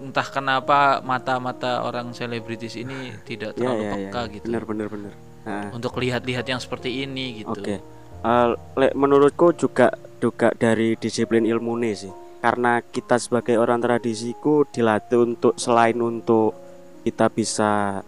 entah 0.02 0.26
kenapa 0.26 0.98
mata-mata 1.04 1.86
orang 1.86 2.10
selebritis 2.10 2.74
ini 2.74 3.14
tidak 3.22 3.54
ya 3.54 3.58
terlalu 3.62 3.82
ya 3.82 3.86
ya 3.86 3.92
peka 3.94 4.22
gitu 4.34 4.46
bener 4.50 4.64
bener 4.66 4.88
bener 4.90 5.14
Nah, 5.44 5.68
untuk 5.76 6.00
lihat-lihat 6.00 6.48
yang 6.48 6.56
seperti 6.56 7.04
ini 7.04 7.44
gitu. 7.44 7.52
Oke. 7.52 7.76
Eh, 8.24 8.48
le- 8.80 8.96
menurutku 8.96 9.52
juga 9.52 9.92
juga 10.16 10.48
dari 10.56 10.96
disiplin 10.96 11.44
ilmu 11.44 11.76
nih 11.84 11.92
sih. 11.92 12.12
Karena 12.40 12.80
kita 12.80 13.20
sebagai 13.20 13.60
orang 13.60 13.84
tradisiku 13.84 14.64
dilatih 14.72 15.20
untuk 15.20 15.52
selain 15.60 16.00
untuk 16.00 16.56
kita 17.04 17.28
bisa 17.28 18.00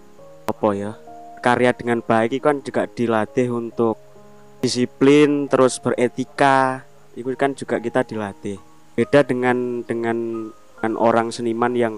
apa 0.49 0.68
ya 0.72 0.96
karya 1.44 1.77
dengan 1.77 2.01
baik 2.01 2.40
itu 2.40 2.44
kan 2.44 2.57
juga 2.64 2.88
dilatih 2.88 3.53
untuk 3.53 4.01
disiplin 4.64 5.46
terus 5.53 5.77
beretika 5.77 6.81
itu 7.12 7.29
kan 7.37 7.53
juga 7.53 7.77
kita 7.77 8.03
dilatih 8.09 8.57
beda 8.96 9.20
dengan 9.20 9.85
dengan 9.85 10.49
dengan 10.77 11.01
orang 11.01 11.33
seniman 11.33 11.73
yang 11.73 11.95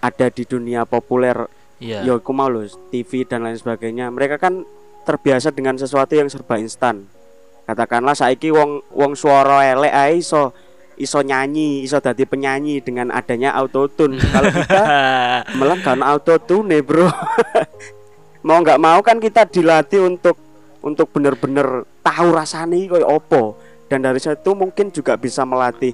ada 0.00 0.30
di 0.32 0.46
dunia 0.46 0.86
populer. 0.88 1.36
Iya. 1.80 2.04
ya 2.04 2.12
aku 2.20 2.36
mau 2.36 2.52
loh 2.52 2.68
TV 2.92 3.24
dan 3.24 3.44
lain 3.44 3.56
sebagainya. 3.56 4.12
Mereka 4.12 4.36
kan 4.36 4.64
terbiasa 5.04 5.52
dengan 5.52 5.80
sesuatu 5.80 6.12
yang 6.12 6.28
serba 6.28 6.60
instan. 6.60 7.08
Katakanlah 7.64 8.12
saiki 8.12 8.52
wong 8.52 8.84
wong 8.92 9.12
suara 9.16 9.64
elek 9.64 9.92
ae 9.94 10.20
iso 10.20 10.52
iso 11.00 11.24
nyanyi 11.24 11.80
iso 11.80 11.96
dadi 12.02 12.28
penyanyi 12.28 12.84
dengan 12.84 13.08
adanya 13.08 13.56
autotune. 13.56 14.20
Kalau 14.32 14.52
kita 14.52 14.84
malah 15.56 15.78
kan 15.80 16.00
autotune 16.04 16.84
bro. 16.84 17.08
Mau 18.46 18.56
nggak 18.64 18.80
mau 18.80 19.04
kan 19.04 19.20
kita 19.20 19.44
dilatih 19.44 20.00
untuk 20.00 20.32
untuk 20.80 21.12
bener-bener 21.12 21.84
tahu 22.00 22.32
rasanya 22.32 22.88
koyo 22.88 23.04
opo 23.04 23.60
dan 23.92 24.00
dari 24.00 24.16
situ 24.16 24.56
mungkin 24.56 24.88
juga 24.88 25.20
bisa 25.20 25.44
melatih 25.44 25.92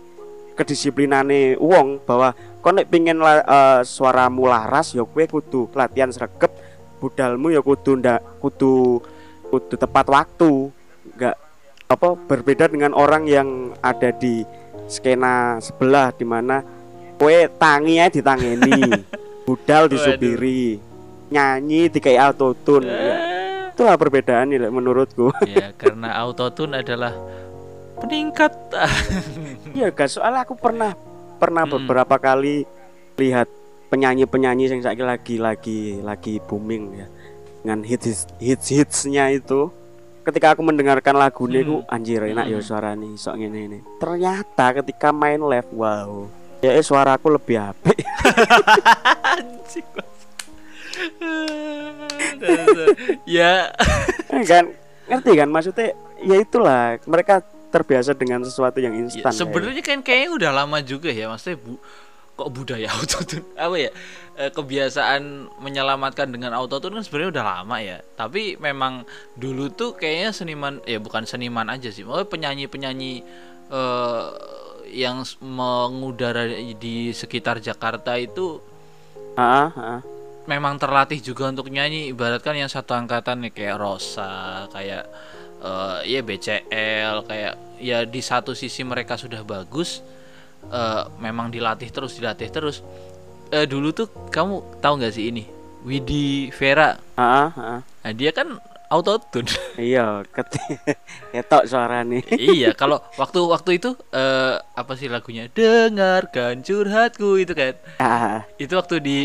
kedisiplinane 0.57 1.61
uang 1.61 2.03
bahwa 2.09 2.33
kau 2.65 2.73
nek 2.73 2.89
pingin 2.89 3.21
la, 3.21 3.45
eh, 3.45 3.81
suaramu 3.85 4.49
laras 4.49 4.97
ya 4.97 5.05
kue 5.05 5.29
kudu 5.29 5.71
latihan 5.77 6.11
sregep 6.11 6.51
budalmu 6.99 7.53
ya 7.53 7.61
kudu 7.61 8.01
ndak 8.01 8.25
kudu 8.41 9.05
kudu 9.53 9.75
tepat 9.77 10.07
waktu. 10.09 10.73
Nggak 11.15 11.37
apa 11.87 12.09
berbeda 12.19 12.67
dengan 12.67 12.97
orang 12.97 13.29
yang 13.31 13.77
ada 13.79 14.11
di 14.11 14.43
skena 14.91 15.63
sebelah 15.63 16.11
di 16.11 16.27
mana 16.27 16.65
kue 17.15 17.47
tangi 17.61 18.03
aja 18.03 18.11
ditangeni 18.11 18.83
budal 19.47 19.87
disupiri 19.87 20.83
nyanyi 21.31 21.91
dikai 21.91 22.19
autotune. 22.19 22.91
Ya, 22.91 23.17
itulah 23.71 23.95
perbedaan 23.95 24.51
ini 24.51 24.67
menurutku. 24.67 25.31
Ya 25.47 25.71
karena 25.75 26.19
autotune 26.19 26.83
adalah 26.83 27.15
peningkat 28.07 28.55
Iya 29.77 29.91
guys, 29.93 30.17
soalnya 30.17 30.47
aku 30.47 30.55
pernah 30.57 30.95
pernah 31.37 31.69
Mm-mm. 31.69 31.85
beberapa 31.85 32.17
kali 32.17 32.65
lihat 33.21 33.51
penyanyi-penyanyi 33.93 34.73
yang 34.73 34.81
saya 34.81 34.97
lagi 35.05 35.37
lagi 35.37 36.01
lagi 36.01 36.41
booming 36.41 36.97
ya 36.97 37.07
dengan 37.61 37.83
hits 37.85 38.31
hits 38.39 38.73
hitsnya 38.73 39.35
itu. 39.35 39.69
Ketika 40.23 40.59
aku 40.59 40.63
mendengarkan 40.67 41.15
lagu 41.15 41.47
ini, 41.47 41.63
aku 41.63 41.77
anjir 41.87 42.19
enak 42.19 42.51
ya 42.51 42.59
Mm-mm. 42.59 42.67
suara 42.67 42.99
nih, 42.99 43.15
sok 43.15 43.37
ini 43.39 43.59
ini. 43.71 43.79
Ternyata 44.03 44.75
ketika 44.83 45.15
main 45.15 45.39
live, 45.39 45.71
wow, 45.71 46.27
ya 46.65 46.75
eh, 46.75 46.83
suaraku 46.83 47.37
lebih 47.37 47.63
apik. 47.63 48.01
Mas. 49.95 50.11
ya 53.39 53.71
kan 54.47 54.73
ngerti 55.07 55.31
kan 55.37 55.49
maksudnya? 55.53 55.95
Ya 56.25 56.37
itulah 56.43 56.97
mereka 57.07 57.45
terbiasa 57.69 58.13
dengan 58.13 58.41
sesuatu 58.41 58.79
yang 58.79 58.95
Ya, 58.95 59.01
instan. 59.03 59.23
kayak. 59.27 59.37
sebenarnya 59.37 59.83
kan 59.83 59.99
kayaknya 60.01 60.31
udah 60.33 60.51
lama 60.55 60.79
juga 60.81 61.11
ya 61.11 61.27
maksudnya 61.27 61.59
bu 61.59 61.77
kok 62.37 62.53
budaya 62.53 62.93
autotune 62.97 63.49
apa 63.57 63.77
ya 63.77 63.91
eh, 64.37 64.51
kebiasaan 64.53 65.23
menyelamatkan 65.59 66.29
dengan 66.29 66.53
autotune 66.53 66.95
kan 66.95 67.05
sebenarnya 67.05 67.31
udah 67.33 67.45
lama 67.45 67.77
ya 67.81 67.99
tapi 68.13 68.61
memang 68.61 69.09
dulu 69.35 69.73
tuh 69.73 69.97
kayaknya 69.97 70.31
seniman 70.31 70.75
ya 70.85 71.01
bukan 71.01 71.25
seniman 71.25 71.67
aja 71.69 71.89
sih 71.89 72.05
maksudnya 72.05 72.29
penyanyi 72.29 72.65
penyanyi 72.69 73.13
eh, 73.73 74.25
yang 74.87 75.25
mengudara 75.43 76.47
di 76.77 77.11
sekitar 77.11 77.59
Jakarta 77.59 78.15
itu 78.15 78.63
ah, 79.35 79.73
ah. 79.75 80.01
memang 80.47 80.79
terlatih 80.79 81.19
juga 81.19 81.51
untuk 81.51 81.67
nyanyi 81.69 82.13
ibaratkan 82.13 82.55
yang 82.55 82.71
satu 82.71 82.95
angkatan 82.95 83.43
nih 83.43 83.53
kayak 83.53 83.81
Rosa 83.81 84.65
kayak 84.71 85.11
eh 85.67 86.17
ya 86.17 86.21
BCL 86.23 87.27
kayak 87.27 87.55
ya 87.83 88.07
di 88.07 88.23
satu 88.23 88.55
sisi 88.55 88.87
mereka 88.87 89.19
sudah 89.19 89.43
bagus 89.43 90.01
eh, 90.71 91.03
memang 91.19 91.51
dilatih 91.51 91.91
terus 91.91 92.15
dilatih 92.17 92.49
terus. 92.51 92.87
Eh 93.51 93.67
dulu 93.67 93.95
tuh 93.95 94.11
kamu 94.31 94.83
tahu 94.83 94.95
nggak 95.03 95.15
sih 95.15 95.31
ini? 95.31 95.45
Widi 95.87 96.51
Vera. 96.51 96.99
Ah, 97.15 97.51
ah. 97.55 97.81
nah 97.83 98.13
dia 98.15 98.35
kan 98.35 98.59
autotune. 98.91 99.51
Iya, 99.77 100.25
ketik 100.33 100.97
ketok 101.37 101.65
suara 101.71 102.01
nih. 102.01 102.25
iya 102.33 102.73
kalau 102.81 102.97
waktu 103.21 103.45
waktu 103.45 103.71
itu 103.77 103.93
eh 104.11 104.57
apa 104.59 104.93
sih 104.97 105.07
lagunya? 105.13 105.53
Dengarkan 105.53 106.65
curhatku 106.65 107.37
itu 107.39 107.53
kan. 107.53 107.75
Ah, 108.01 108.49
itu 108.57 108.73
waktu 108.73 108.97
di 108.99 109.19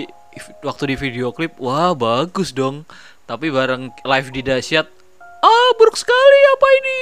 waktu 0.61 0.91
di 0.91 0.95
video 0.99 1.31
klip 1.31 1.55
wah 1.57 1.95
bagus 1.95 2.51
dong. 2.51 2.83
Tapi 3.25 3.47
bareng 3.47 3.95
live 4.03 4.29
di 4.35 4.41
dahsyat 4.43 4.91
ah 5.41 5.69
buruk 5.77 5.97
sekali 5.97 6.39
apa 6.53 6.67
ini 6.71 6.99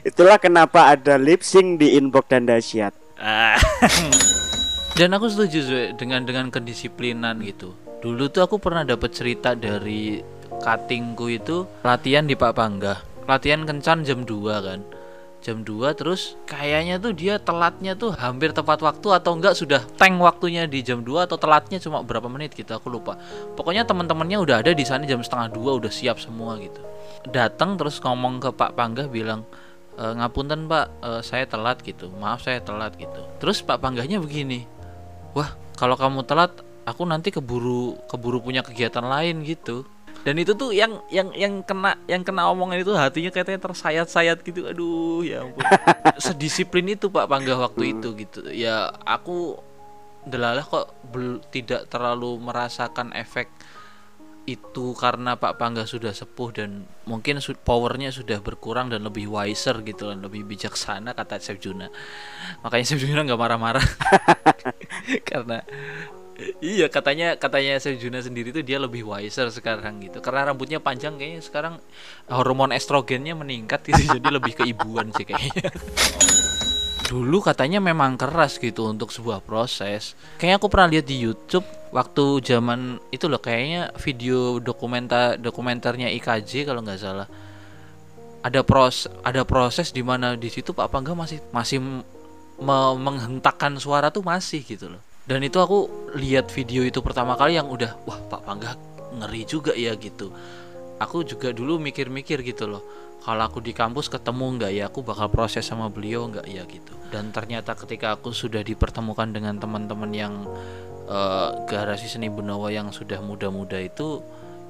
Itulah 0.08 0.36
kenapa 0.36 0.92
ada 0.92 1.16
lip 1.16 1.40
sync 1.40 1.80
di 1.80 1.96
inbox 1.96 2.28
dan 2.28 2.44
dahsyat. 2.44 2.92
Ah. 3.16 3.56
dan 5.00 5.16
aku 5.16 5.32
setuju 5.32 5.58
Zwe, 5.64 5.82
dengan 5.96 6.28
dengan 6.28 6.52
kedisiplinan 6.52 7.40
gitu 7.40 7.72
dulu 8.04 8.28
tuh 8.28 8.44
aku 8.44 8.60
pernah 8.60 8.84
dapat 8.84 9.12
cerita 9.16 9.56
dari 9.56 10.20
cuttingku 10.60 11.24
itu 11.32 11.64
latihan 11.80 12.28
di 12.28 12.36
Pak 12.36 12.52
Pangga 12.52 13.00
latihan 13.24 13.64
kencan 13.64 14.04
jam 14.04 14.28
2 14.28 14.66
kan 14.66 14.80
jam 15.40 15.64
2 15.64 15.96
terus 15.96 16.36
kayaknya 16.44 17.00
tuh 17.00 17.16
dia 17.16 17.40
telatnya 17.40 17.96
tuh 17.96 18.12
hampir 18.12 18.52
tepat 18.52 18.84
waktu 18.84 19.08
atau 19.16 19.36
enggak 19.36 19.56
sudah 19.56 19.80
tank 19.96 20.20
waktunya 20.20 20.68
di 20.68 20.84
jam 20.84 21.00
2 21.00 21.24
atau 21.24 21.40
telatnya 21.40 21.80
cuma 21.80 22.04
berapa 22.04 22.28
menit 22.28 22.52
gitu 22.52 22.70
aku 22.76 22.92
lupa. 22.92 23.16
Pokoknya 23.56 23.88
teman-temannya 23.88 24.38
udah 24.40 24.56
ada 24.60 24.76
di 24.76 24.84
sana 24.84 25.08
jam 25.08 25.24
setengah 25.24 25.48
dua 25.52 25.80
udah 25.80 25.88
siap 25.88 26.20
semua 26.20 26.60
gitu. 26.60 26.80
Datang 27.32 27.80
terus 27.80 27.98
ngomong 28.04 28.40
ke 28.40 28.52
Pak 28.52 28.76
Pangga 28.76 29.08
bilang 29.08 29.48
"E, 29.96 30.04
ngapunten 30.16 30.68
Pak 30.68 30.86
e, 31.00 31.10
saya 31.24 31.48
telat 31.48 31.80
gitu 31.80 32.12
maaf 32.20 32.44
saya 32.44 32.60
telat 32.60 32.96
gitu. 33.00 33.24
Terus 33.40 33.64
Pak 33.64 33.80
Panggahnya 33.80 34.20
begini 34.20 34.80
wah 35.34 35.54
kalau 35.78 35.94
kamu 35.94 36.26
telat 36.26 36.52
aku 36.84 37.06
nanti 37.06 37.30
keburu 37.30 37.96
keburu 38.10 38.42
punya 38.42 38.66
kegiatan 38.66 39.04
lain 39.04 39.46
gitu 39.46 39.86
dan 40.20 40.34
itu 40.36 40.52
tuh 40.52 40.70
yang 40.70 41.00
yang 41.08 41.32
yang 41.32 41.64
kena 41.64 41.96
yang 42.04 42.20
kena 42.20 42.52
omongan 42.52 42.84
itu 42.84 42.92
hatinya 42.92 43.32
katanya 43.32 43.60
tersayat-sayat 43.64 44.44
gitu. 44.44 44.68
Aduh 44.68 45.24
ya 45.24 45.48
ampun. 45.48 45.64
Sedisiplin 46.24 46.92
itu 46.92 47.08
Pak 47.08 47.24
Panggah 47.24 47.56
waktu 47.56 47.96
itu 47.96 48.12
gitu. 48.20 48.44
Ya 48.52 48.92
aku 49.08 49.56
delalah 50.28 50.60
kok 50.60 50.92
bel- 51.08 51.40
tidak 51.48 51.88
terlalu 51.88 52.36
merasakan 52.36 53.16
efek 53.16 53.48
itu 54.44 54.92
karena 54.98 55.36
Pak 55.38 55.56
Pangga 55.56 55.86
sudah 55.86 56.10
sepuh 56.12 56.50
dan 56.50 56.84
mungkin 57.06 57.38
su- 57.38 57.56
powernya 57.56 58.10
sudah 58.10 58.42
berkurang 58.42 58.90
dan 58.90 59.06
lebih 59.06 59.30
wiser 59.30 59.80
gitu 59.84 60.10
dan 60.10 60.20
lebih 60.20 60.44
bijaksana 60.44 61.16
kata 61.16 61.40
Chef 61.40 61.60
Juna. 61.60 61.88
Makanya 62.60 62.84
Chef 62.84 63.00
Juna 63.00 63.24
nggak 63.24 63.40
marah-marah. 63.40 63.84
Karena 65.28 65.62
iya 66.60 66.86
katanya 66.88 67.36
katanya 67.36 67.76
Chef 67.76 68.00
Juna 68.00 68.20
sendiri 68.24 68.50
tuh 68.50 68.64
dia 68.64 68.80
lebih 68.80 69.04
wiser 69.04 69.52
sekarang 69.52 70.00
gitu 70.00 70.24
karena 70.24 70.52
rambutnya 70.52 70.80
panjang 70.80 71.20
kayaknya 71.20 71.42
sekarang 71.44 71.74
hormon 72.28 72.72
estrogennya 72.72 73.36
meningkat 73.36 73.84
gitu 73.84 74.16
jadi 74.16 74.28
lebih 74.28 74.56
keibuan 74.56 75.12
sih 75.12 75.28
kayaknya 75.28 75.68
dulu 77.10 77.42
katanya 77.42 77.82
memang 77.82 78.14
keras 78.14 78.62
gitu 78.62 78.86
untuk 78.86 79.10
sebuah 79.10 79.42
proses. 79.42 80.14
Kayaknya 80.38 80.56
aku 80.62 80.68
pernah 80.70 80.88
lihat 80.94 81.10
di 81.10 81.18
YouTube 81.18 81.66
waktu 81.90 82.38
zaman 82.46 83.02
itu 83.10 83.26
loh 83.26 83.42
kayaknya 83.42 83.90
video 83.98 84.62
dokumenta 84.62 85.34
dokumenternya 85.34 86.06
IKJ 86.14 86.70
kalau 86.70 86.86
nggak 86.86 87.02
salah. 87.02 87.26
Ada 88.46 88.62
pros 88.62 89.10
ada 89.26 89.42
proses 89.42 89.90
di 89.90 90.06
mana 90.06 90.38
di 90.38 90.46
situ 90.54 90.70
Pak 90.70 90.86
Pangga 90.86 91.18
masih 91.18 91.42
masih 91.50 91.82
me- 91.82 92.96
menghentakkan 93.02 93.74
suara 93.82 94.14
tuh 94.14 94.22
masih 94.22 94.62
gitu 94.62 94.94
loh. 94.94 95.02
Dan 95.30 95.46
itu 95.46 95.62
aku 95.62 96.10
lihat 96.18 96.50
video 96.50 96.82
itu 96.82 96.98
pertama 97.06 97.38
kali 97.38 97.54
yang 97.54 97.70
udah 97.70 97.94
wah 98.02 98.18
Pak 98.18 98.42
Pangga 98.42 98.74
ngeri 99.14 99.46
juga 99.46 99.70
ya 99.78 99.94
gitu. 99.94 100.34
Aku 100.98 101.22
juga 101.22 101.54
dulu 101.54 101.78
mikir-mikir 101.78 102.42
gitu 102.42 102.66
loh 102.66 102.82
kalau 103.22 103.46
aku 103.46 103.62
di 103.62 103.70
kampus 103.70 104.10
ketemu 104.10 104.58
nggak 104.58 104.72
ya? 104.74 104.84
Aku 104.90 105.06
bakal 105.06 105.30
proses 105.30 105.62
sama 105.62 105.86
beliau 105.86 106.26
nggak 106.26 106.50
ya? 106.50 106.66
Gitu. 106.66 106.90
Dan 107.14 107.30
ternyata 107.30 107.78
ketika 107.78 108.18
aku 108.18 108.34
sudah 108.34 108.66
dipertemukan 108.66 109.30
dengan 109.30 109.54
teman-teman 109.54 110.10
yang 110.10 110.34
eh, 111.06 111.50
garasi 111.70 112.10
seni 112.10 112.26
Benawa 112.26 112.74
yang 112.74 112.90
sudah 112.90 113.22
muda-muda 113.22 113.78
itu 113.78 114.18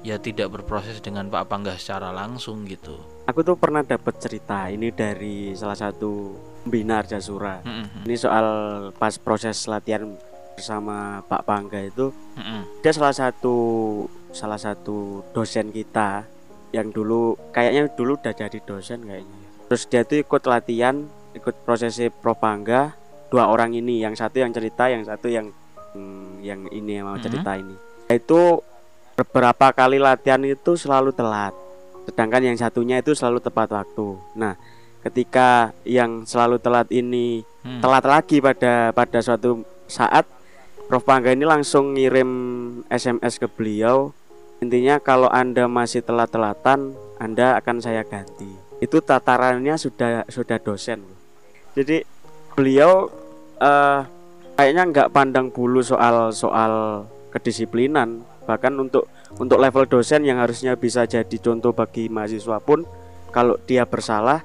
ya 0.05 0.21
tidak 0.21 0.53
berproses 0.61 1.01
dengan 1.01 1.25
Pak 1.25 1.49
Pangga 1.49 1.73
secara 1.73 2.13
langsung 2.13 2.69
gitu. 2.69 3.01
Aku 3.25 3.41
tuh 3.41 3.57
pernah 3.57 3.81
dapat 3.81 4.13
cerita 4.21 4.69
ini 4.69 4.93
dari 4.93 5.57
salah 5.57 5.77
satu 5.77 6.37
pembina 6.61 7.01
Arjasura. 7.01 7.65
Mm-mm, 7.65 8.05
Ini 8.05 8.15
soal 8.17 8.45
pas 8.93 9.17
proses 9.17 9.57
latihan 9.65 10.05
bersama 10.61 11.25
Pak 11.25 11.41
Pangga 11.41 11.81
itu 11.81 12.13
mm-mm, 12.37 12.85
dia 12.85 12.93
salah 12.93 13.17
satu 13.17 13.55
salah 14.29 14.61
satu 14.61 15.25
dosen 15.33 15.73
kita 15.73 16.29
yang 16.69 16.93
dulu 16.93 17.33
kayaknya 17.49 17.89
dulu 17.91 18.15
udah 18.15 18.31
jadi 18.31 18.61
dosen 18.61 19.01
kayaknya. 19.03 19.39
Terus 19.67 19.83
dia 19.89 20.05
tuh 20.05 20.21
ikut 20.21 20.43
latihan, 20.45 21.03
ikut 21.33 21.65
prosesi 21.65 22.07
propangga 22.07 22.93
dua 23.27 23.49
orang 23.49 23.73
ini, 23.73 23.99
yang 23.99 24.13
satu 24.13 24.39
yang 24.39 24.53
cerita, 24.53 24.87
yang 24.87 25.01
satu 25.03 25.27
yang 25.27 25.49
hmm, 25.91 26.39
yang 26.39 26.69
ini 26.69 27.01
yang 27.01 27.09
mau 27.09 27.17
Mhm. 27.17 27.25
cerita 27.25 27.57
ini. 27.57 27.75
Itu 28.07 28.61
beberapa 29.17 29.73
kali 29.73 29.97
latihan 29.97 30.39
itu 30.45 30.77
selalu 30.77 31.11
telat. 31.11 31.51
Sedangkan 32.05 32.43
yang 32.45 32.55
satunya 32.55 33.01
itu 33.01 33.11
selalu 33.11 33.39
tepat 33.39 33.67
waktu. 33.71 34.15
Nah, 34.35 34.55
ketika 35.01 35.71
yang 35.83 36.23
selalu 36.23 36.55
telat 36.55 36.87
ini 36.87 37.43
Hmm. 37.63 37.83
telat 37.83 38.03
lagi 38.03 38.39
pada 38.39 38.89
pada 38.91 39.19
suatu 39.19 39.61
saat 39.85 40.23
Prof. 40.91 41.07
Pangga 41.07 41.31
ini 41.31 41.47
langsung 41.47 41.95
ngirim 41.95 42.27
SMS 42.91 43.39
ke 43.39 43.47
beliau. 43.47 44.11
Intinya 44.59 44.99
kalau 44.99 45.31
anda 45.31 45.63
masih 45.63 46.03
telat-telatan 46.03 46.91
anda 47.15 47.55
akan 47.55 47.79
saya 47.79 48.03
ganti. 48.03 48.51
Itu 48.83 48.99
tatarannya 48.99 49.79
sudah 49.79 50.27
sudah 50.27 50.59
dosen. 50.59 50.99
Jadi 51.79 52.03
beliau 52.59 53.07
eh, 53.63 54.03
kayaknya 54.59 54.83
nggak 54.91 55.11
pandang 55.15 55.47
bulu 55.47 55.79
soal 55.79 56.35
soal 56.35 57.07
kedisiplinan. 57.31 58.27
Bahkan 58.43 58.75
untuk 58.75 59.07
untuk 59.39 59.63
level 59.63 59.87
dosen 59.87 60.27
yang 60.27 60.43
harusnya 60.43 60.75
bisa 60.75 61.07
jadi 61.07 61.37
contoh 61.39 61.71
bagi 61.71 62.11
mahasiswa 62.11 62.59
pun 62.59 62.83
kalau 63.31 63.55
dia 63.63 63.87
bersalah 63.87 64.43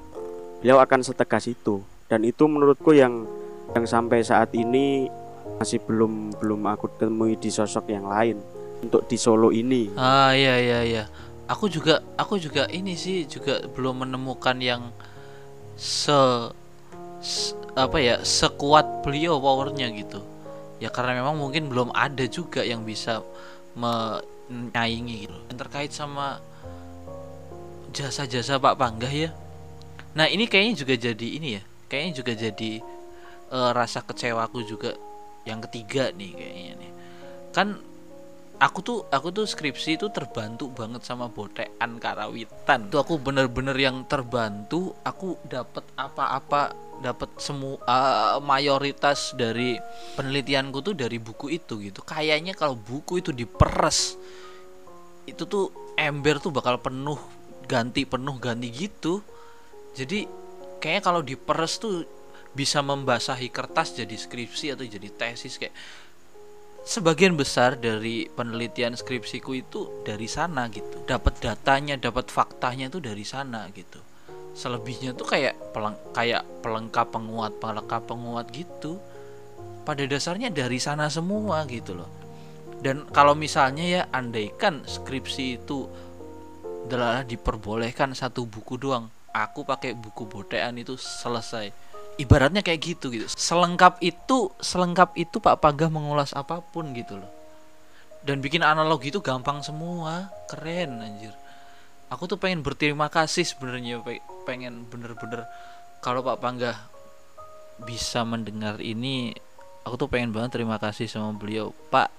beliau 0.63 0.79
akan 0.79 1.03
setegas 1.03 1.43
itu. 1.51 1.83
Dan 2.07 2.23
itu 2.23 2.47
menurutku 2.47 2.95
yang 2.95 3.27
yang 3.75 3.83
sampai 3.83 4.23
saat 4.23 4.55
ini 4.55 5.11
masih 5.57 5.81
belum 5.81 6.37
belum 6.37 6.61
aku 6.69 6.85
temui 7.01 7.33
di 7.33 7.49
sosok 7.49 7.89
yang 7.89 8.05
lain 8.05 8.37
untuk 8.85 9.09
di 9.09 9.17
Solo 9.17 9.49
ini 9.49 9.89
Ah 9.97 10.29
iya 10.37 10.55
iya 10.61 10.79
iya. 10.85 11.03
Aku 11.49 11.65
juga 11.71 12.03
aku 12.19 12.37
juga 12.37 12.69
ini 12.69 12.93
sih 12.93 13.25
juga 13.25 13.63
belum 13.73 14.05
menemukan 14.05 14.57
yang 14.61 14.91
se, 15.79 16.13
s- 17.23 17.55
apa 17.73 17.97
ya 17.97 18.15
sekuat 18.21 19.01
beliau 19.01 19.39
powernya 19.41 19.89
gitu. 19.95 20.21
Ya 20.77 20.93
karena 20.93 21.17
memang 21.23 21.39
mungkin 21.41 21.71
belum 21.71 21.89
ada 21.95 22.27
juga 22.29 22.61
yang 22.61 22.85
bisa 22.85 23.23
menyaingi 23.73 25.25
gitu. 25.25 25.37
Dan 25.49 25.55
terkait 25.57 25.89
sama 25.89 26.37
jasa-jasa 27.95 28.59
Pak 28.61 28.75
Panggah 28.77 29.09
ya. 29.09 29.29
Nah 30.13 30.27
ini 30.29 30.45
kayaknya 30.45 30.73
juga 30.85 30.93
jadi 30.99 31.27
ini 31.39 31.49
ya. 31.57 31.63
Kayaknya 31.87 32.13
juga 32.13 32.31
jadi 32.35 32.71
eh, 33.55 33.71
rasa 33.73 34.03
kecewaku 34.03 34.67
juga 34.67 34.93
yang 35.47 35.63
ketiga 35.63 36.11
nih 36.11 36.31
kayaknya 36.35 36.73
nih. 36.83 36.91
Kan 37.55 37.67
aku 38.59 38.79
tuh 38.81 38.99
aku 39.13 39.29
tuh 39.31 39.45
skripsi 39.45 40.01
itu 40.01 40.09
terbantu 40.09 40.67
banget 40.73 41.05
sama 41.07 41.31
botean 41.31 42.01
karawitan. 42.01 42.91
Tuh 42.91 42.99
aku 42.99 43.21
bener-bener 43.21 43.77
yang 43.77 44.03
terbantu 44.09 44.91
aku 45.07 45.39
dapat 45.47 45.85
apa-apa 45.95 46.75
dapat 46.97 47.29
semua 47.37 47.77
eh, 47.85 48.37
mayoritas 48.41 49.37
dari 49.37 49.77
penelitianku 50.17 50.81
tuh 50.81 50.93
dari 50.97 51.21
buku 51.21 51.53
itu 51.53 51.79
gitu. 51.79 52.01
Kayaknya 52.01 52.57
kalau 52.57 52.75
buku 52.75 53.21
itu 53.21 53.31
diperes 53.31 54.17
itu 55.27 55.43
tuh 55.43 55.93
ember 55.99 56.39
tuh 56.39 56.55
bakal 56.55 56.79
penuh 56.81 57.19
ganti 57.69 58.03
penuh 58.07 58.35
ganti 58.41 58.73
gitu. 58.73 59.21
Jadi 59.93 60.25
kayaknya 60.81 61.03
kalau 61.03 61.21
diperes 61.21 61.77
tuh 61.77 62.16
bisa 62.57 62.81
membasahi 62.81 63.53
kertas 63.53 63.93
jadi 63.93 64.17
skripsi 64.17 64.73
atau 64.73 64.81
jadi 64.81 65.13
tesis 65.13 65.61
kayak 65.61 65.77
sebagian 66.81 67.37
besar 67.37 67.77
dari 67.77 68.25
penelitian 68.25 68.97
skripsiku 68.97 69.53
itu 69.53 70.01
dari 70.01 70.25
sana 70.25 70.65
gitu. 70.73 71.05
Dapat 71.05 71.37
datanya 71.37 72.01
dapat 72.01 72.33
faktanya 72.33 72.89
itu 72.89 72.97
dari 72.97 73.21
sana 73.21 73.69
gitu. 73.77 74.01
Selebihnya 74.57 75.13
tuh 75.13 75.29
kayak 75.29 75.53
peleng 75.69 75.93
kayak 76.17 76.41
pelengkap 76.65 77.13
penguat 77.13 77.53
pelengkap 77.61 78.01
penguat 78.09 78.49
gitu. 78.49 78.97
Pada 79.85 80.01
dasarnya 80.09 80.49
dari 80.49 80.81
sana 80.81 81.13
semua 81.13 81.61
gitu 81.69 81.93
loh. 81.93 82.09
Dan 82.81 83.05
kalau 83.13 83.37
misalnya 83.37 83.85
ya 83.85 84.01
andaikan 84.09 84.81
skripsi 84.81 85.61
itu 85.61 85.85
adalah 86.89 87.21
diperbolehkan 87.27 88.15
satu 88.15 88.47
buku 88.47 88.79
doang 88.79 89.11
aku 89.37 89.61
pakai 89.61 89.93
buku 89.93 90.25
botean 90.25 90.81
itu 90.81 90.97
selesai 90.97 91.69
ibaratnya 92.17 92.65
kayak 92.65 92.81
gitu 92.81 93.13
gitu. 93.13 93.25
Selengkap 93.29 94.01
itu 94.01 94.51
selengkap 94.57 95.13
itu 95.15 95.37
Pak 95.37 95.61
Panggah 95.61 95.89
mengulas 95.89 96.33
apa 96.33 96.59
pun 96.59 96.91
gitu 96.97 97.17
loh. 97.17 97.31
Dan 98.25 98.43
bikin 98.43 98.65
analogi 98.65 99.13
itu 99.13 99.21
gampang 99.23 99.61
semua. 99.63 100.33
Keren 100.49 100.99
anjir. 100.99 101.33
Aku 102.09 102.25
tuh 102.25 102.41
pengen 102.41 102.65
berterima 102.65 103.07
kasih 103.07 103.45
sebenarnya 103.45 104.01
pe- 104.01 104.23
pengen 104.43 104.87
bener-bener 104.89 105.45
kalau 106.01 106.25
Pak 106.25 106.39
Panggah 106.41 106.77
bisa 107.77 108.25
mendengar 108.25 108.81
ini 108.81 109.37
aku 109.85 109.95
tuh 110.01 110.09
pengen 110.09 110.33
banget 110.33 110.59
terima 110.59 110.81
kasih 110.81 111.05
sama 111.05 111.37
beliau. 111.37 111.71
Pak 111.93 112.09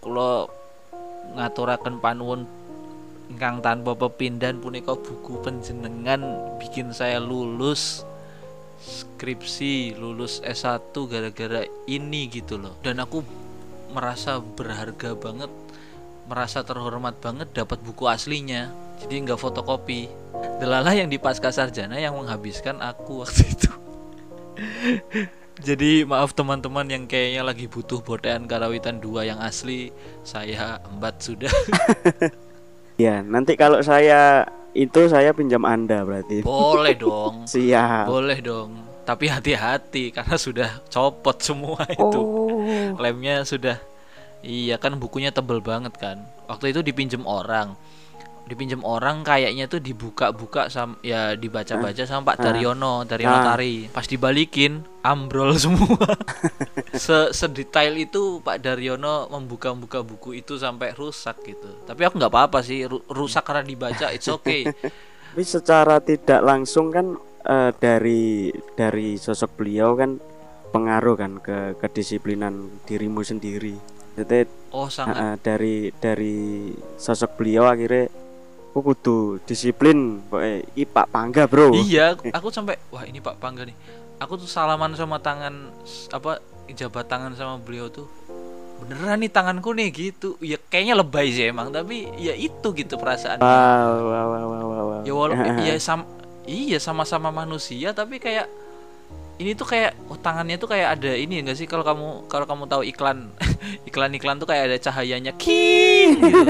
kalau 0.00 0.48
ngaturaken 1.36 2.00
panuwun 2.00 2.48
ingkang 3.30 3.62
tanpa 3.62 3.94
pepindan 3.94 4.58
punika 4.58 4.96
buku 4.98 5.38
penjenengan 5.40 6.20
bikin 6.58 6.90
saya 6.90 7.22
lulus 7.22 8.02
skripsi 8.90 9.94
lulus 9.94 10.42
S1 10.42 10.90
gara-gara 11.06 11.62
ini 11.86 12.26
gitu 12.26 12.58
loh. 12.58 12.74
Dan 12.82 12.98
aku 12.98 13.22
merasa 13.94 14.42
berharga 14.42 15.14
banget 15.14 15.50
merasa 16.26 16.62
terhormat 16.62 17.18
banget 17.22 17.50
dapat 17.54 17.78
buku 17.82 18.10
aslinya. 18.10 18.74
Jadi 18.98 19.14
nggak 19.30 19.38
fotokopi. 19.38 20.10
Delala 20.58 20.90
yang 20.92 21.06
di 21.06 21.22
pasca 21.22 21.54
sarjana 21.54 22.02
yang 22.02 22.18
menghabiskan 22.18 22.82
aku 22.82 23.22
waktu 23.22 23.46
itu. 23.46 23.70
Jadi 25.66 26.08
maaf 26.08 26.32
teman-teman 26.32 26.88
yang 26.88 27.04
kayaknya 27.04 27.44
lagi 27.44 27.68
butuh 27.68 28.00
botean 28.00 28.48
karawitan 28.48 28.96
2 28.96 29.28
yang 29.28 29.38
asli 29.38 29.92
saya 30.26 30.82
embat 30.90 31.22
sudah. 31.22 31.52
Ya 33.00 33.24
nanti 33.24 33.56
kalau 33.56 33.80
saya 33.80 34.44
itu 34.74 35.00
saya 35.10 35.34
pinjam 35.34 35.62
anda 35.66 36.02
berarti. 36.06 36.42
Boleh 36.46 36.94
dong. 37.04 37.46
Siap. 37.46 38.06
Boleh 38.06 38.38
dong. 38.38 38.70
Tapi 39.02 39.26
hati-hati 39.26 40.14
karena 40.14 40.36
sudah 40.38 40.70
copot 40.86 41.34
semua 41.42 41.82
itu. 41.94 42.20
Oh. 42.20 42.94
Lemnya 43.00 43.42
sudah 43.42 43.80
iya 44.40 44.78
kan 44.78 44.94
bukunya 44.96 45.34
tebel 45.34 45.58
banget 45.64 45.94
kan. 45.98 46.22
Waktu 46.46 46.74
itu 46.74 46.80
dipinjem 46.86 47.26
orang 47.26 47.74
dipinjem 48.50 48.82
orang 48.82 49.22
kayaknya 49.22 49.64
tuh 49.64 49.78
dibuka-buka 49.78 50.66
sam 50.66 50.98
ya 51.00 51.32
dibaca-baca 51.32 52.02
sama 52.02 52.34
Pak 52.34 52.42
Daryono 52.42 53.06
dari 53.06 53.22
Ah. 53.22 53.38
notari 53.38 53.86
pas 53.86 54.02
dibalikin 54.02 54.82
ambrol 55.00 55.54
semua. 55.54 56.10
Se 56.92 57.30
sedetail 57.30 57.94
itu 57.96 58.42
Pak 58.42 58.58
Daryono 58.58 59.30
membuka-buka 59.30 60.02
buku 60.02 60.36
itu 60.36 60.56
sampai 60.56 60.90
rusak 60.92 61.38
gitu. 61.44 61.70
Tapi 61.84 62.02
aku 62.02 62.18
nggak 62.18 62.28
apa-apa 62.28 62.58
sih 62.60 62.84
ru- 62.84 63.06
rusak 63.06 63.42
karena 63.42 63.62
dibaca 63.62 64.10
it's 64.10 64.26
okay. 64.26 64.66
Tapi 65.30 65.42
secara 65.42 66.02
tidak 66.02 66.42
langsung 66.42 66.90
kan 66.90 67.14
eh, 67.42 67.70
dari 67.72 68.50
dari 68.74 69.14
sosok 69.14 69.56
beliau 69.56 69.94
kan 69.94 70.18
pengaruh 70.68 71.14
kan 71.14 71.32
ke 71.38 71.78
kedisiplinan 71.78 72.54
dirimu 72.82 73.22
sendiri. 73.22 73.78
Jadi 74.12 74.42
oh 74.70 74.86
sangat. 74.86 75.14
eh, 75.16 75.36
dari 75.40 75.76
dari 75.94 76.36
sosok 76.96 77.38
beliau 77.38 77.64
akhirnya 77.64 78.10
aku 78.70 78.94
kudu 78.94 79.42
disiplin 79.50 80.22
pokoknya 80.30 80.62
i 80.78 80.86
Pak 80.86 81.10
Pangga 81.10 81.50
bro 81.50 81.74
Iya, 81.74 82.14
aku 82.30 82.54
sampai 82.54 82.78
wah 82.94 83.02
ini 83.02 83.18
Pak 83.18 83.42
Pangga 83.42 83.66
nih. 83.66 83.74
Aku 84.22 84.38
tuh 84.38 84.46
salaman 84.46 84.94
sama 84.94 85.18
tangan 85.18 85.74
apa 86.14 86.38
jabat 86.70 87.10
tangan 87.10 87.34
sama 87.34 87.58
beliau 87.58 87.90
tuh. 87.90 88.06
Beneran 88.78 89.18
nih 89.18 89.26
tanganku 89.26 89.74
nih 89.74 89.90
gitu. 89.90 90.38
Ya 90.38 90.54
kayaknya 90.54 91.02
lebay 91.02 91.34
sih 91.34 91.50
emang, 91.50 91.74
tapi 91.74 92.06
ya 92.14 92.30
itu 92.30 92.70
gitu 92.70 92.94
perasaan. 92.94 93.42
wow 93.42 93.90
wow 94.06 94.26
wow 94.30 94.46
wow, 94.46 94.46
wow, 94.46 94.84
wow. 94.86 95.00
Ya 95.02 95.12
walaupun 95.18 95.54
ya 95.66 95.74
sam 95.82 96.06
iya 96.46 96.78
sama-sama 96.78 97.34
manusia 97.34 97.90
tapi 97.90 98.22
kayak 98.22 98.46
ini 99.42 99.58
tuh 99.58 99.66
kayak 99.66 99.98
oh 100.06 100.20
tangannya 100.20 100.62
tuh 100.62 100.70
kayak 100.70 101.00
ada 101.00 101.10
ini 101.16 101.42
enggak 101.42 101.58
sih 101.58 101.66
kalau 101.66 101.82
kamu 101.82 102.30
kalau 102.30 102.46
kamu 102.46 102.70
tahu 102.70 102.82
iklan 102.86 103.34
iklan-iklan 103.88 104.38
tuh 104.38 104.46
kayak 104.46 104.70
ada 104.70 104.78
cahayanya 104.78 105.34
king 105.34 106.22
gitu. 106.22 106.46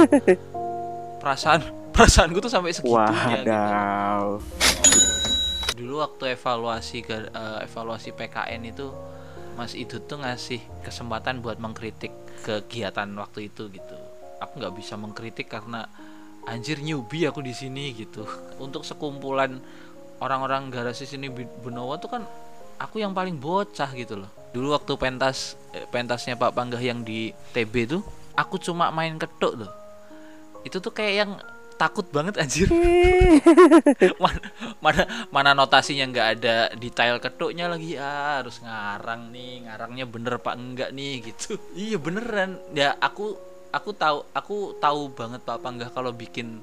Perasaan 1.25 1.80
perasaanku 1.95 2.39
tuh 2.39 2.53
sampai 2.53 2.75
segitunya 2.75 3.45
gitu. 3.45 3.51
Wadaw 3.51 4.27
dulu 5.81 6.05
waktu 6.05 6.37
evaluasi 6.37 7.01
eh, 7.09 7.65
evaluasi 7.65 8.13
PKN 8.13 8.63
itu 8.69 8.93
Mas 9.57 9.73
Idut 9.73 10.05
tuh 10.05 10.21
ngasih 10.21 10.61
kesempatan 10.85 11.41
buat 11.41 11.57
mengkritik 11.57 12.13
kegiatan 12.45 13.09
waktu 13.17 13.49
itu 13.49 13.73
gitu. 13.73 13.97
Aku 14.39 14.61
nggak 14.61 14.77
bisa 14.77 14.95
mengkritik 15.01 15.49
karena 15.49 15.89
anjir 16.47 16.79
newbie 16.85 17.27
aku 17.27 17.41
di 17.41 17.57
sini 17.57 17.97
gitu. 17.97 18.29
Untuk 18.61 18.85
sekumpulan 18.85 19.59
orang-orang 20.21 20.69
garasi 20.69 21.09
sini 21.09 21.33
Benowo 21.33 21.97
tuh 21.97 22.13
kan 22.13 22.23
aku 22.77 23.01
yang 23.01 23.17
paling 23.17 23.41
bocah 23.41 23.91
gitu 23.97 24.21
loh. 24.21 24.31
Dulu 24.53 24.77
waktu 24.77 24.93
pentas 25.01 25.57
eh, 25.73 25.89
pentasnya 25.89 26.37
Pak 26.37 26.53
Panggah 26.53 26.81
yang 26.81 27.03
di 27.03 27.33
TB 27.57 27.75
tuh 27.89 28.03
aku 28.37 28.61
cuma 28.61 28.93
main 28.93 29.17
ketuk 29.17 29.65
loh. 29.65 29.73
Itu 30.63 30.79
tuh 30.79 30.93
kayak 30.93 31.15
yang 31.27 31.33
takut 31.81 32.05
banget 32.13 32.37
anjir. 32.37 32.69
Mana 34.21 34.41
mana, 34.85 35.03
mana 35.33 35.51
notasinya 35.57 36.05
nggak 36.13 36.29
ada 36.37 36.57
detail 36.77 37.17
ketuknya 37.17 37.73
lagi. 37.73 37.97
Ah 37.97 38.45
harus 38.45 38.61
ngarang 38.61 39.33
nih 39.33 39.65
ngarangnya 39.65 40.05
bener 40.05 40.37
pak 40.45 40.55
enggak 40.61 40.93
nih 40.93 41.25
gitu. 41.33 41.57
Iya 41.73 41.97
beneran. 41.97 42.61
Ya 42.77 42.93
aku 43.01 43.33
aku 43.73 43.97
tahu 43.97 44.29
aku 44.37 44.77
tahu 44.77 45.09
banget 45.17 45.41
pak 45.41 45.57
panggah 45.65 45.89
kalau 45.89 46.13
bikin 46.13 46.61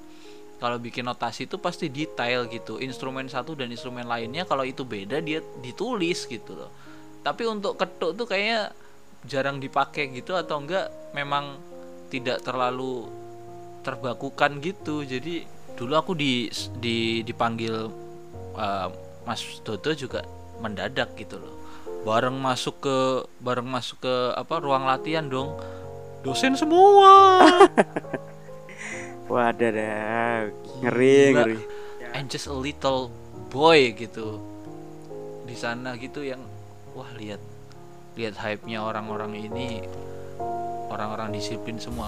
kalau 0.62 0.78
bikin 0.78 1.10
notasi 1.10 1.50
itu 1.50 1.58
pasti 1.58 1.90
detail 1.90 2.46
gitu. 2.46 2.78
Instrumen 2.78 3.26
satu 3.26 3.58
dan 3.58 3.74
instrumen 3.74 4.06
lainnya 4.06 4.46
kalau 4.46 4.62
itu 4.62 4.86
beda 4.86 5.18
dia 5.26 5.42
ditulis 5.66 6.30
gitu 6.30 6.54
loh. 6.54 6.70
Tapi 7.26 7.42
untuk 7.50 7.74
ketuk 7.74 8.14
tuh 8.14 8.30
kayaknya 8.30 8.70
jarang 9.26 9.58
dipakai 9.58 10.14
gitu 10.14 10.38
atau 10.38 10.62
enggak 10.62 10.94
memang 11.18 11.58
tidak 12.14 12.46
terlalu 12.46 13.27
terbakukan 13.88 14.60
gitu. 14.60 15.08
Jadi 15.08 15.48
dulu 15.80 15.96
aku 15.96 16.12
di, 16.12 16.52
di 16.84 17.24
dipanggil 17.24 17.88
uh, 18.60 18.88
Mas 19.24 19.64
Dodo 19.64 19.96
juga 19.96 20.28
mendadak 20.60 21.16
gitu 21.16 21.40
loh. 21.40 21.56
Bareng 22.04 22.36
masuk 22.36 22.84
ke 22.84 22.98
bareng 23.40 23.68
masuk 23.68 24.04
ke 24.04 24.16
apa 24.36 24.60
ruang 24.60 24.84
latihan 24.84 25.24
dong. 25.24 25.56
Dosen 26.28 26.60
semua. 26.60 27.40
Wadah 29.32 29.72
dah. 29.72 30.52
Ngeri 30.84 31.20
ngeri. 31.32 31.58
And 32.12 32.28
just 32.28 32.52
a 32.52 32.56
little 32.56 33.08
boy 33.48 33.96
gitu. 33.96 34.44
Di 35.48 35.56
sana 35.56 35.96
gitu 35.96 36.28
yang 36.28 36.44
wah 36.92 37.08
lihat 37.16 37.40
lihat 38.18 38.36
hype-nya 38.42 38.82
orang-orang 38.82 39.38
ini 39.38 39.86
orang-orang 40.90 41.36
disiplin 41.36 41.78
semua. 41.78 42.08